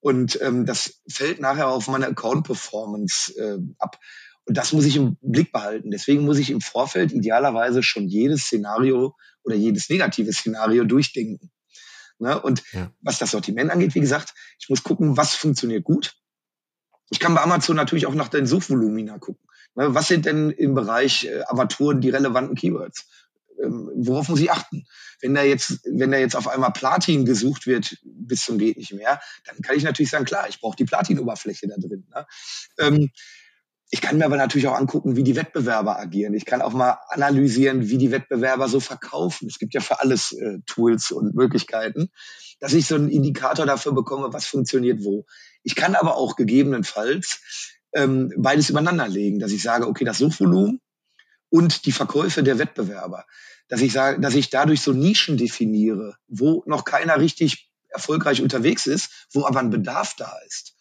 Und 0.00 0.40
ähm, 0.40 0.66
das 0.66 1.02
fällt 1.08 1.40
nachher 1.40 1.68
auf 1.68 1.88
meine 1.88 2.06
Account-Performance 2.06 3.38
äh, 3.38 3.58
ab. 3.78 3.98
Und 4.46 4.56
das 4.56 4.72
muss 4.72 4.86
ich 4.86 4.96
im 4.96 5.16
Blick 5.20 5.52
behalten. 5.52 5.90
Deswegen 5.90 6.24
muss 6.24 6.38
ich 6.38 6.50
im 6.50 6.60
Vorfeld 6.60 7.12
idealerweise 7.12 7.82
schon 7.82 8.08
jedes 8.08 8.44
Szenario 8.44 9.14
oder 9.44 9.54
jedes 9.54 9.90
negative 9.90 10.32
Szenario 10.32 10.84
durchdenken. 10.84 11.50
Ne? 12.18 12.40
Und 12.40 12.62
ja. 12.72 12.90
was 13.00 13.18
das 13.18 13.30
Sortiment 13.30 13.70
angeht, 13.70 13.94
wie 13.94 14.00
gesagt, 14.00 14.34
ich 14.58 14.68
muss 14.68 14.82
gucken, 14.82 15.16
was 15.16 15.34
funktioniert 15.34 15.84
gut. 15.84 16.14
Ich 17.10 17.18
kann 17.18 17.34
bei 17.34 17.42
Amazon 17.42 17.76
natürlich 17.76 18.06
auch 18.06 18.14
nach 18.14 18.28
den 18.28 18.46
Suchvolumina 18.46 19.18
gucken. 19.18 19.44
Ne, 19.74 19.94
was 19.94 20.08
sind 20.08 20.26
denn 20.26 20.50
im 20.50 20.74
Bereich 20.74 21.24
äh, 21.24 21.42
Armaturen 21.42 22.00
die 22.00 22.10
relevanten 22.10 22.56
Keywords? 22.56 23.06
Ähm, 23.62 23.90
worauf 23.94 24.28
muss 24.28 24.40
ich 24.40 24.50
achten? 24.50 24.86
Wenn 25.20 25.34
da 25.34 25.42
jetzt, 25.42 25.80
wenn 25.84 26.10
da 26.10 26.18
jetzt 26.18 26.36
auf 26.36 26.48
einmal 26.48 26.72
Platin 26.72 27.24
gesucht 27.24 27.66
wird 27.66 27.98
bis 28.04 28.44
zum 28.44 28.58
geht 28.58 28.76
nicht 28.76 28.92
mehr, 28.92 29.20
dann 29.46 29.60
kann 29.62 29.76
ich 29.76 29.84
natürlich 29.84 30.10
sagen, 30.10 30.24
klar, 30.24 30.48
ich 30.48 30.60
brauche 30.60 30.76
die 30.76 30.84
Platin-Oberfläche 30.84 31.68
da 31.68 31.76
drin. 31.76 32.06
Ne? 32.14 32.26
Ähm, 32.78 33.10
ich 33.92 34.00
kann 34.00 34.18
mir 34.18 34.24
aber 34.24 34.36
natürlich 34.36 34.68
auch 34.68 34.76
angucken, 34.76 35.16
wie 35.16 35.24
die 35.24 35.34
Wettbewerber 35.34 35.98
agieren. 35.98 36.32
Ich 36.34 36.44
kann 36.44 36.62
auch 36.62 36.72
mal 36.72 36.98
analysieren, 37.08 37.88
wie 37.88 37.98
die 37.98 38.12
Wettbewerber 38.12 38.68
so 38.68 38.78
verkaufen. 38.78 39.48
Es 39.48 39.58
gibt 39.58 39.74
ja 39.74 39.80
für 39.80 40.00
alles 40.00 40.30
äh, 40.32 40.58
Tools 40.66 41.10
und 41.10 41.34
Möglichkeiten, 41.34 42.10
dass 42.60 42.72
ich 42.72 42.86
so 42.86 42.94
einen 42.94 43.08
Indikator 43.08 43.66
dafür 43.66 43.92
bekomme, 43.92 44.32
was 44.32 44.46
funktioniert 44.46 45.02
wo. 45.02 45.26
Ich 45.64 45.74
kann 45.74 45.96
aber 45.96 46.16
auch 46.16 46.36
gegebenenfalls 46.36 47.40
ähm, 47.92 48.32
beides 48.36 48.70
übereinander 48.70 49.08
legen, 49.08 49.40
dass 49.40 49.50
ich 49.50 49.62
sage, 49.62 49.88
okay, 49.88 50.04
das 50.04 50.18
Suchvolumen 50.18 50.80
und 51.50 51.86
die 51.86 51.92
Verkäufe 51.92 52.42
der 52.42 52.58
Wettbewerber, 52.58 53.26
dass 53.68 53.80
ich 53.80 53.92
sage, 53.92 54.20
dass 54.20 54.34
ich 54.34 54.50
dadurch 54.50 54.80
so 54.80 54.92
Nischen 54.92 55.36
definiere, 55.36 56.16
wo 56.28 56.62
noch 56.66 56.84
keiner 56.84 57.18
richtig 57.20 57.70
erfolgreich 57.88 58.40
unterwegs 58.40 58.86
ist, 58.86 59.26
wo 59.32 59.44
aber 59.44 59.60
ein 59.60 59.70
Bedarf 59.70 60.14
da 60.16 60.32
ist. 60.46 60.74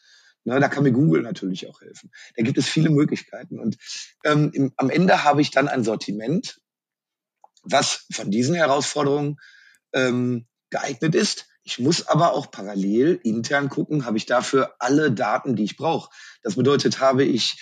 Ne, 0.45 0.59
da 0.59 0.70
kann 0.70 0.84
mir 0.84 0.91
Google 0.91 1.22
natürlich 1.22 1.67
auch 1.67 1.82
helfen. 1.82 2.11
Da 2.38 2.43
gibt 2.43 2.57
es 2.57 2.67
viele 2.67 2.89
Möglichkeiten. 2.89 3.59
Und 3.59 3.78
ähm, 4.24 4.51
im, 4.53 4.72
am 4.78 4.89
Ende 4.89 5.24
habe 5.24 5.41
ich 5.41 5.51
dann 5.51 5.67
ein 5.67 5.84
Sortiment, 5.84 6.61
was 7.63 8.05
von 8.11 8.32
diesen 8.32 8.55
Herausforderungen 8.55 9.38
ähm, 9.91 10.47
geeignet 10.70 11.13
ist, 11.13 11.49
ich 11.70 11.78
muss 11.78 12.07
aber 12.07 12.34
auch 12.34 12.49
parallel 12.49 13.20
intern 13.24 13.70
gucken, 13.70 14.05
habe 14.05 14.17
ich 14.17 14.26
dafür 14.26 14.76
alle 14.80 15.11
Daten, 15.11 15.55
die 15.55 15.65
ich 15.65 15.78
brauche. 15.78 16.09
Das 16.41 16.55
bedeutet, 16.55 16.99
habe 16.99 17.24
ich 17.24 17.61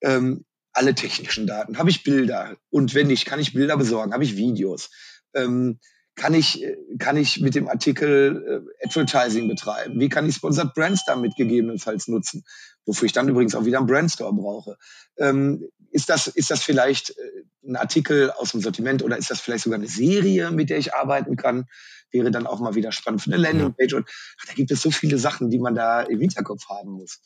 ähm, 0.00 0.44
alle 0.72 0.94
technischen 0.94 1.46
Daten, 1.46 1.78
habe 1.78 1.90
ich 1.90 2.04
Bilder 2.04 2.56
und 2.70 2.94
wenn 2.94 3.08
nicht, 3.08 3.26
kann 3.26 3.40
ich 3.40 3.54
Bilder 3.54 3.76
besorgen, 3.76 4.12
habe 4.12 4.24
ich 4.24 4.36
Videos. 4.36 4.90
Ähm, 5.34 5.78
kann 6.14 6.34
ich, 6.34 6.64
kann 6.98 7.16
ich 7.16 7.40
mit 7.40 7.54
dem 7.54 7.68
Artikel 7.68 8.64
äh, 8.82 8.84
Advertising 8.86 9.46
betreiben? 9.46 10.00
Wie 10.00 10.08
kann 10.08 10.28
ich 10.28 10.34
Sponsored 10.34 10.74
Brands 10.74 11.04
damit 11.06 11.36
gegebenenfalls 11.36 12.08
nutzen? 12.08 12.44
Wofür 12.84 13.06
ich 13.06 13.12
dann 13.12 13.28
übrigens 13.28 13.54
auch 13.54 13.64
wieder 13.64 13.78
einen 13.78 13.86
Brandstore 13.86 14.34
brauche. 14.34 14.76
Ähm, 15.16 15.68
ist, 15.92 16.08
das, 16.08 16.26
ist 16.26 16.50
das 16.50 16.62
vielleicht 16.62 17.10
äh, 17.10 17.22
ein 17.68 17.76
Artikel 17.76 18.32
aus 18.32 18.50
dem 18.50 18.60
Sortiment 18.60 19.04
oder 19.04 19.16
ist 19.16 19.30
das 19.30 19.40
vielleicht 19.40 19.62
sogar 19.62 19.78
eine 19.78 19.86
Serie, 19.86 20.50
mit 20.50 20.70
der 20.70 20.78
ich 20.78 20.92
arbeiten 20.92 21.36
kann? 21.36 21.66
wäre 22.10 22.30
dann 22.30 22.46
auch 22.46 22.60
mal 22.60 22.74
wieder 22.74 22.92
spannend 22.92 23.22
für 23.22 23.32
eine 23.32 23.42
Landingpage. 23.42 23.94
Und 23.94 24.08
ach, 24.40 24.46
da 24.46 24.54
gibt 24.54 24.70
es 24.70 24.82
so 24.82 24.90
viele 24.90 25.18
Sachen, 25.18 25.50
die 25.50 25.58
man 25.58 25.74
da 25.74 26.02
im 26.02 26.20
Hinterkopf 26.20 26.68
haben 26.68 26.92
muss. 26.92 27.20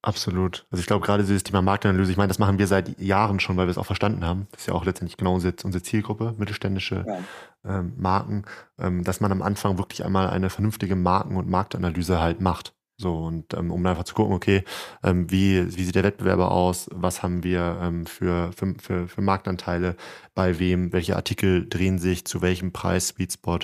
Absolut. 0.00 0.66
Also 0.70 0.80
ich 0.80 0.86
glaube 0.86 1.04
gerade 1.04 1.24
dieses 1.24 1.42
Thema 1.42 1.60
Marktanalyse, 1.60 2.12
ich 2.12 2.16
meine, 2.16 2.28
das 2.28 2.38
machen 2.38 2.58
wir 2.58 2.68
seit 2.68 3.00
Jahren 3.00 3.40
schon, 3.40 3.56
weil 3.56 3.66
wir 3.66 3.72
es 3.72 3.78
auch 3.78 3.86
verstanden 3.86 4.24
haben. 4.24 4.46
Das 4.52 4.60
ist 4.62 4.66
ja 4.66 4.74
auch 4.74 4.84
letztendlich 4.84 5.16
genau 5.16 5.34
unsere, 5.34 5.54
unsere 5.64 5.82
Zielgruppe, 5.82 6.34
mittelständische 6.38 7.04
ja. 7.06 7.18
ähm, 7.64 7.94
Marken, 7.96 8.44
ähm, 8.78 9.02
dass 9.02 9.20
man 9.20 9.32
am 9.32 9.42
Anfang 9.42 9.76
wirklich 9.76 10.04
einmal 10.04 10.30
eine 10.30 10.50
vernünftige 10.50 10.94
Marken- 10.94 11.36
und 11.36 11.48
Marktanalyse 11.48 12.20
halt 12.20 12.40
macht. 12.40 12.74
So, 13.00 13.14
und 13.14 13.54
ähm, 13.54 13.70
um 13.70 13.86
einfach 13.86 14.02
zu 14.02 14.14
gucken, 14.14 14.34
okay, 14.34 14.64
ähm, 15.04 15.30
wie, 15.30 15.76
wie 15.76 15.84
sieht 15.84 15.94
der 15.94 16.02
Wettbewerber 16.02 16.50
aus, 16.50 16.88
was 16.92 17.22
haben 17.22 17.44
wir 17.44 17.78
ähm, 17.80 18.06
für, 18.06 18.50
für, 18.52 18.74
für, 18.80 19.06
für 19.06 19.20
Marktanteile, 19.20 19.94
bei 20.34 20.58
wem, 20.58 20.92
welche 20.92 21.14
Artikel 21.14 21.68
drehen 21.68 21.98
sich, 21.98 22.24
zu 22.24 22.42
welchem 22.42 22.72
Preis, 22.72 23.08
Sweet 23.08 23.34
Spot, 23.34 23.58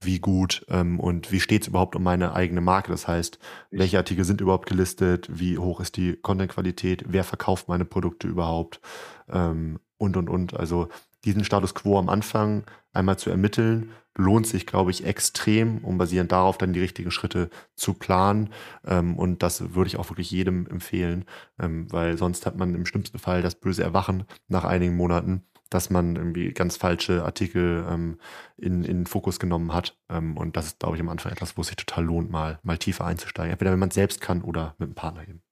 wie 0.00 0.20
gut? 0.20 0.64
Ähm, 0.70 0.98
und 1.00 1.30
wie 1.32 1.40
steht 1.40 1.62
es 1.62 1.68
überhaupt 1.68 1.96
um 1.96 2.02
meine 2.02 2.32
eigene 2.32 2.62
Marke. 2.62 2.90
Das 2.90 3.06
heißt, 3.06 3.38
welche 3.70 3.98
Artikel 3.98 4.24
sind 4.24 4.40
überhaupt 4.40 4.66
gelistet, 4.66 5.28
wie 5.30 5.58
hoch 5.58 5.80
ist 5.80 5.98
die 5.98 6.16
Content-Qualität, 6.16 7.04
wer 7.08 7.24
verkauft 7.24 7.68
meine 7.68 7.84
Produkte 7.84 8.26
überhaupt? 8.26 8.80
Ähm, 9.28 9.80
und 9.98 10.16
und 10.16 10.30
und. 10.30 10.54
Also 10.54 10.88
diesen 11.24 11.44
Status 11.44 11.74
quo 11.74 11.98
am 11.98 12.08
Anfang 12.08 12.64
einmal 12.92 13.18
zu 13.18 13.30
ermitteln, 13.30 13.90
lohnt 14.16 14.46
sich, 14.46 14.66
glaube 14.66 14.90
ich, 14.90 15.04
extrem, 15.04 15.78
um 15.78 15.96
basierend 15.96 16.32
darauf 16.32 16.58
dann 16.58 16.72
die 16.72 16.80
richtigen 16.80 17.10
Schritte 17.10 17.50
zu 17.76 17.94
planen. 17.94 18.50
Ähm, 18.86 19.16
und 19.16 19.42
das 19.42 19.74
würde 19.74 19.88
ich 19.88 19.96
auch 19.96 20.10
wirklich 20.10 20.30
jedem 20.30 20.66
empfehlen, 20.66 21.24
ähm, 21.58 21.90
weil 21.92 22.18
sonst 22.18 22.44
hat 22.44 22.56
man 22.56 22.74
im 22.74 22.84
schlimmsten 22.84 23.18
Fall 23.18 23.42
das 23.42 23.54
böse 23.54 23.82
Erwachen 23.82 24.24
nach 24.48 24.64
einigen 24.64 24.96
Monaten, 24.96 25.44
dass 25.70 25.90
man 25.90 26.16
irgendwie 26.16 26.52
ganz 26.52 26.76
falsche 26.76 27.24
Artikel 27.24 27.86
ähm, 27.88 28.18
in, 28.56 28.84
in 28.84 29.06
Fokus 29.06 29.38
genommen 29.38 29.72
hat. 29.72 29.98
Und 30.08 30.56
das 30.56 30.66
ist, 30.68 30.80
glaube 30.80 30.96
ich, 30.96 31.02
am 31.02 31.10
Anfang 31.10 31.30
etwas, 31.30 31.58
wo 31.58 31.60
es 31.60 31.66
sich 31.66 31.76
total 31.76 32.04
lohnt, 32.04 32.30
mal, 32.30 32.58
mal 32.62 32.78
tiefer 32.78 33.04
einzusteigen. 33.04 33.52
Entweder 33.52 33.72
wenn 33.72 33.78
man 33.78 33.90
es 33.90 33.94
selbst 33.94 34.22
kann 34.22 34.40
oder 34.42 34.74
mit 34.78 34.86
einem 34.86 34.94
Partner 34.94 35.28
eben. 35.28 35.42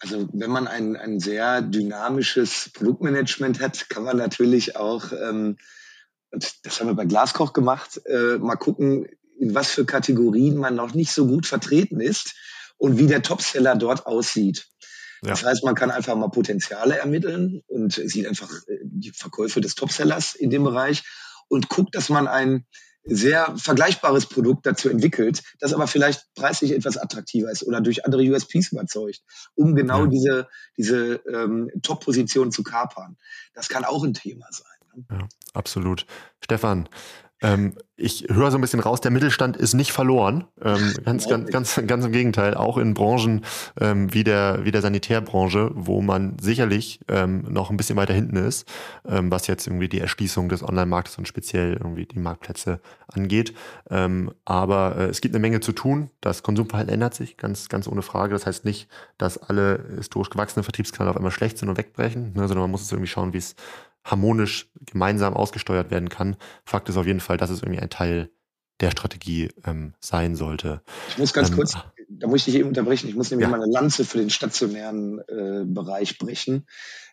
Also 0.00 0.28
wenn 0.32 0.50
man 0.50 0.66
ein, 0.66 0.96
ein 0.96 1.20
sehr 1.20 1.62
dynamisches 1.62 2.70
Produktmanagement 2.74 3.60
hat, 3.60 3.88
kann 3.88 4.04
man 4.04 4.16
natürlich 4.16 4.76
auch, 4.76 5.12
ähm, 5.12 5.56
das 6.30 6.80
haben 6.80 6.88
wir 6.88 6.94
bei 6.94 7.06
Glaskoch 7.06 7.52
gemacht, 7.52 8.00
äh, 8.06 8.38
mal 8.38 8.56
gucken, 8.56 9.06
in 9.38 9.54
was 9.54 9.70
für 9.70 9.84
Kategorien 9.84 10.56
man 10.56 10.74
noch 10.74 10.94
nicht 10.94 11.12
so 11.12 11.26
gut 11.26 11.46
vertreten 11.46 12.00
ist 12.00 12.34
und 12.76 12.98
wie 12.98 13.06
der 13.06 13.22
Topseller 13.22 13.76
dort 13.76 14.06
aussieht. 14.06 14.66
Ja. 15.22 15.30
Das 15.30 15.44
heißt, 15.44 15.64
man 15.64 15.74
kann 15.74 15.90
einfach 15.90 16.14
mal 16.16 16.28
Potenziale 16.28 16.98
ermitteln 16.98 17.62
und 17.66 17.92
sieht 17.92 18.26
einfach 18.26 18.50
äh, 18.66 18.78
die 18.82 19.10
Verkäufe 19.10 19.60
des 19.60 19.74
Topsellers 19.74 20.34
in 20.34 20.50
dem 20.50 20.64
Bereich 20.64 21.02
und 21.48 21.68
guckt, 21.68 21.94
dass 21.94 22.08
man 22.08 22.28
ein 22.28 22.66
sehr 23.04 23.54
vergleichbares 23.56 24.26
Produkt 24.26 24.66
dazu 24.66 24.88
entwickelt, 24.88 25.42
das 25.60 25.72
aber 25.72 25.86
vielleicht 25.86 26.34
preislich 26.34 26.72
etwas 26.72 26.96
attraktiver 26.96 27.50
ist 27.50 27.62
oder 27.66 27.80
durch 27.80 28.04
andere 28.04 28.22
USPs 28.22 28.72
überzeugt, 28.72 29.22
um 29.54 29.74
genau 29.74 30.04
ja. 30.04 30.06
diese, 30.06 30.48
diese 30.76 31.14
ähm, 31.30 31.70
Top-Position 31.82 32.50
zu 32.50 32.62
kapern. 32.62 33.16
Das 33.52 33.68
kann 33.68 33.84
auch 33.84 34.04
ein 34.04 34.14
Thema 34.14 34.46
sein. 34.50 34.66
Ne? 34.96 35.18
Ja, 35.18 35.28
absolut. 35.52 36.06
Stefan, 36.42 36.88
ähm, 37.44 37.74
ich 37.96 38.26
höre 38.28 38.50
so 38.50 38.58
ein 38.58 38.60
bisschen 38.60 38.80
raus, 38.80 39.00
der 39.00 39.10
Mittelstand 39.10 39.56
ist 39.56 39.74
nicht 39.74 39.92
verloren. 39.92 40.44
Ähm, 40.62 40.94
ganz, 41.04 41.28
ganz, 41.28 41.50
ganz, 41.50 41.80
ganz 41.86 42.04
im 42.04 42.10
Gegenteil. 42.10 42.54
Auch 42.54 42.78
in 42.78 42.94
Branchen 42.94 43.44
ähm, 43.80 44.12
wie, 44.12 44.24
der, 44.24 44.64
wie 44.64 44.72
der 44.72 44.80
Sanitärbranche, 44.80 45.70
wo 45.74 46.00
man 46.00 46.38
sicherlich 46.40 47.00
ähm, 47.08 47.44
noch 47.48 47.70
ein 47.70 47.76
bisschen 47.76 47.96
weiter 47.96 48.14
hinten 48.14 48.36
ist, 48.36 48.66
ähm, 49.06 49.30
was 49.30 49.46
jetzt 49.46 49.66
irgendwie 49.66 49.88
die 49.88 50.00
Erschließung 50.00 50.48
des 50.48 50.62
Online-Marktes 50.62 51.18
und 51.18 51.28
speziell 51.28 51.74
irgendwie 51.74 52.06
die 52.06 52.18
Marktplätze 52.18 52.80
angeht. 53.06 53.54
Ähm, 53.90 54.32
aber 54.46 54.96
äh, 54.96 55.04
es 55.04 55.20
gibt 55.20 55.34
eine 55.34 55.42
Menge 55.42 55.60
zu 55.60 55.72
tun. 55.72 56.10
Das 56.22 56.42
Konsumverhalten 56.42 56.92
ändert 56.92 57.14
sich, 57.14 57.36
ganz, 57.36 57.68
ganz 57.68 57.86
ohne 57.86 58.02
Frage. 58.02 58.32
Das 58.32 58.46
heißt 58.46 58.64
nicht, 58.64 58.88
dass 59.18 59.36
alle 59.38 59.84
historisch 59.96 60.30
gewachsenen 60.30 60.64
Vertriebskanäle 60.64 61.10
auf 61.10 61.16
einmal 61.16 61.30
schlecht 61.30 61.58
sind 61.58 61.68
und 61.68 61.76
wegbrechen, 61.76 62.32
ne, 62.32 62.48
sondern 62.48 62.60
man 62.60 62.70
muss 62.70 62.82
es 62.82 62.90
irgendwie 62.90 63.10
schauen, 63.10 63.34
wie 63.34 63.38
es 63.38 63.54
harmonisch 64.04 64.70
gemeinsam 64.86 65.34
ausgesteuert 65.34 65.90
werden 65.90 66.08
kann. 66.08 66.36
Fakt 66.64 66.88
ist 66.88 66.96
auf 66.96 67.06
jeden 67.06 67.20
Fall, 67.20 67.36
dass 67.36 67.50
es 67.50 67.62
irgendwie 67.62 67.80
ein 67.80 67.90
Teil 67.90 68.30
der 68.80 68.90
Strategie 68.90 69.50
ähm, 69.64 69.94
sein 70.00 70.36
sollte. 70.36 70.82
Ich 71.10 71.18
muss 71.18 71.32
ganz 71.32 71.50
ähm, 71.50 71.56
kurz, 71.56 71.76
da 72.08 72.26
muss 72.26 72.40
ich 72.40 72.44
dich 72.46 72.56
eben 72.56 72.68
unterbrechen, 72.68 73.08
ich 73.08 73.14
muss 73.14 73.30
nämlich 73.30 73.48
ja. 73.48 73.50
mal 73.50 73.62
eine 73.62 73.72
Lanze 73.72 74.04
für 74.04 74.18
den 74.18 74.30
stationären 74.30 75.20
äh, 75.20 75.64
Bereich 75.64 76.18
brechen. 76.18 76.66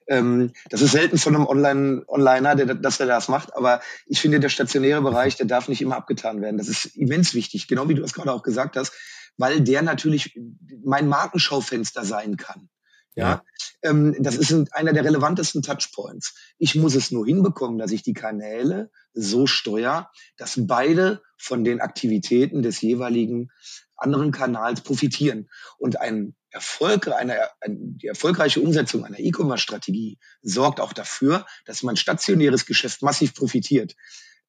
Ähm, 0.08 0.52
das 0.70 0.82
ist 0.82 0.92
selten 0.92 1.18
von 1.18 1.36
einem 1.36 1.46
Online 1.46 2.04
Onliner, 2.08 2.56
der, 2.56 2.74
dass 2.76 3.00
er 3.00 3.06
das 3.06 3.28
macht, 3.28 3.56
aber 3.56 3.82
ich 4.08 4.20
finde, 4.20 4.40
der 4.40 4.50
stationäre 4.50 5.02
Bereich, 5.02 5.36
der 5.36 5.46
darf 5.46 5.68
nicht 5.68 5.82
immer 5.82 5.96
abgetan 5.96 6.42
werden. 6.42 6.58
Das 6.58 6.68
ist 6.68 6.86
immens 6.98 7.34
wichtig, 7.34 7.68
genau 7.68 7.88
wie 7.88 7.94
du 7.94 8.04
es 8.04 8.14
gerade 8.14 8.34
auch 8.34 8.44
gesagt 8.44 8.76
hast, 8.76 8.94
weil 9.38 9.62
der 9.62 9.84
natürlich 9.84 10.38
mein 10.84 11.08
Markenschaufenster 11.08 12.04
sein 12.04 12.38
kann. 12.38 12.70
Ja, 13.16 13.44
ähm, 13.82 14.16
das 14.20 14.38
ist 14.38 14.54
einer 14.74 14.94
der 14.94 15.04
relevantesten 15.04 15.62
Touchpoints. 15.62 16.34
Ich 16.58 16.76
muss 16.76 16.96
es 16.96 17.12
nur 17.12 17.26
hinbekommen, 17.26 17.78
dass 17.78 17.92
ich 17.92 18.04
die 18.04 18.14
Kanäle 18.14 18.90
so 19.14 19.48
steuere, 19.48 20.10
dass 20.38 20.56
beide 20.66 21.22
von 21.38 21.64
den 21.64 21.82
Aktivitäten 21.82 22.62
des 22.62 22.80
jeweiligen 22.82 23.50
anderen 23.98 24.32
Kanals 24.32 24.82
profitieren. 24.82 25.50
Und 25.78 26.00
ein 26.00 26.36
Erfolg, 26.52 27.08
eine, 27.08 27.38
ein, 27.62 27.98
die 27.98 28.08
erfolgreiche 28.08 28.62
Umsetzung 28.62 29.06
einer 29.06 29.20
E-Commerce-Strategie 29.20 30.18
sorgt 30.42 30.80
auch 30.80 30.94
dafür, 30.94 31.46
dass 31.66 31.84
mein 31.84 31.98
stationäres 31.98 32.66
Geschäft 32.66 33.02
massiv 33.02 33.34
profitiert. 33.34 33.96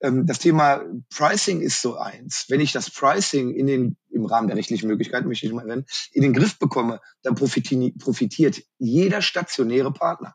Ähm, 0.02 0.26
das 0.26 0.38
Thema 0.40 0.84
Pricing 1.14 1.60
ist 1.60 1.80
so 1.80 1.96
eins. 1.96 2.46
Wenn 2.48 2.60
ich 2.60 2.72
das 2.72 2.90
Pricing 2.90 3.54
in 3.54 3.66
den, 3.66 3.96
im 4.10 4.26
Rahmen 4.26 4.48
der 4.48 4.56
rechtlichen 4.56 4.88
Möglichkeiten, 4.88 5.28
möchte 5.28 5.46
ich 5.46 5.52
mal 5.52 5.64
nennen, 5.64 5.86
in 6.12 6.22
den 6.22 6.34
Griff 6.34 6.58
bekomme, 6.58 7.00
dann 7.22 7.34
profitiert 7.36 8.62
jeder 8.78 9.22
stationäre 9.22 9.92
Partner, 9.92 10.34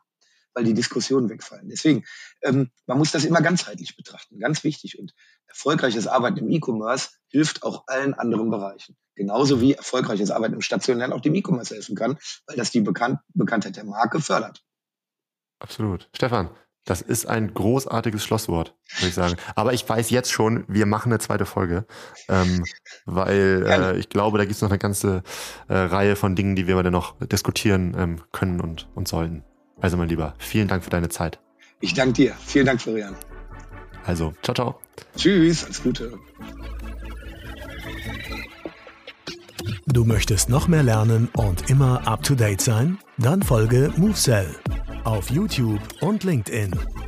weil 0.54 0.64
die 0.64 0.74
Diskussionen 0.74 1.28
wegfallen. 1.28 1.68
Deswegen, 1.68 2.04
ähm, 2.42 2.70
man 2.86 2.98
muss 2.98 3.12
das 3.12 3.24
immer 3.24 3.42
ganzheitlich 3.42 3.96
betrachten, 3.96 4.40
ganz 4.40 4.64
wichtig. 4.64 4.98
Und 4.98 5.14
erfolgreiches 5.46 6.06
Arbeiten 6.06 6.38
im 6.38 6.50
E-Commerce 6.50 7.10
hilft 7.28 7.62
auch 7.62 7.84
allen 7.86 8.14
anderen 8.14 8.50
Bereichen. 8.50 8.96
Genauso 9.14 9.60
wie 9.60 9.74
erfolgreiches 9.74 10.30
Arbeiten 10.30 10.54
im 10.54 10.62
Stationären 10.62 11.12
auch 11.12 11.20
dem 11.20 11.34
E-Commerce 11.34 11.74
helfen 11.74 11.94
kann, 11.94 12.18
weil 12.46 12.56
das 12.56 12.70
die 12.70 12.80
Bekannt 12.80 13.20
Bekanntheit 13.34 13.76
der 13.76 13.84
Marke 13.84 14.20
fördert. 14.20 14.62
Absolut. 15.58 16.08
Stefan, 16.14 16.50
das 16.88 17.02
ist 17.02 17.26
ein 17.26 17.52
großartiges 17.52 18.24
Schlusswort, 18.24 18.74
würde 18.96 19.08
ich 19.08 19.14
sagen. 19.14 19.36
Aber 19.54 19.74
ich 19.74 19.86
weiß 19.86 20.08
jetzt 20.08 20.32
schon, 20.32 20.64
wir 20.68 20.86
machen 20.86 21.12
eine 21.12 21.18
zweite 21.18 21.44
Folge, 21.44 21.84
ähm, 22.30 22.64
weil 23.04 23.66
äh, 23.68 23.98
ich 23.98 24.08
glaube, 24.08 24.38
da 24.38 24.44
gibt 24.44 24.54
es 24.54 24.62
noch 24.62 24.70
eine 24.70 24.78
ganze 24.78 25.22
äh, 25.68 25.76
Reihe 25.76 26.16
von 26.16 26.34
Dingen, 26.34 26.56
die 26.56 26.66
wir 26.66 26.82
dann 26.82 26.94
noch 26.94 27.18
diskutieren 27.18 27.94
ähm, 27.98 28.20
können 28.32 28.60
und, 28.62 28.88
und 28.94 29.06
sollten. 29.06 29.44
Also 29.78 29.98
mein 29.98 30.08
Lieber, 30.08 30.34
vielen 30.38 30.66
Dank 30.66 30.82
für 30.82 30.88
deine 30.88 31.10
Zeit. 31.10 31.38
Ich 31.80 31.92
danke 31.92 32.14
dir. 32.14 32.34
Vielen 32.46 32.64
Dank, 32.64 32.80
Florian. 32.80 33.14
Also, 34.06 34.32
ciao, 34.42 34.54
ciao. 34.54 34.80
Tschüss, 35.14 35.64
alles 35.64 35.82
Gute. 35.82 36.18
Du 39.86 40.06
möchtest 40.06 40.48
noch 40.48 40.68
mehr 40.68 40.82
lernen 40.82 41.28
und 41.36 41.68
immer 41.68 42.08
up 42.08 42.22
to 42.22 42.34
date 42.34 42.62
sein? 42.62 42.98
Dann 43.18 43.42
folge 43.42 43.92
MoveSell 43.96 44.54
auf 45.08 45.30
YouTube 45.30 45.80
und 46.02 46.22
LinkedIn. 46.22 47.07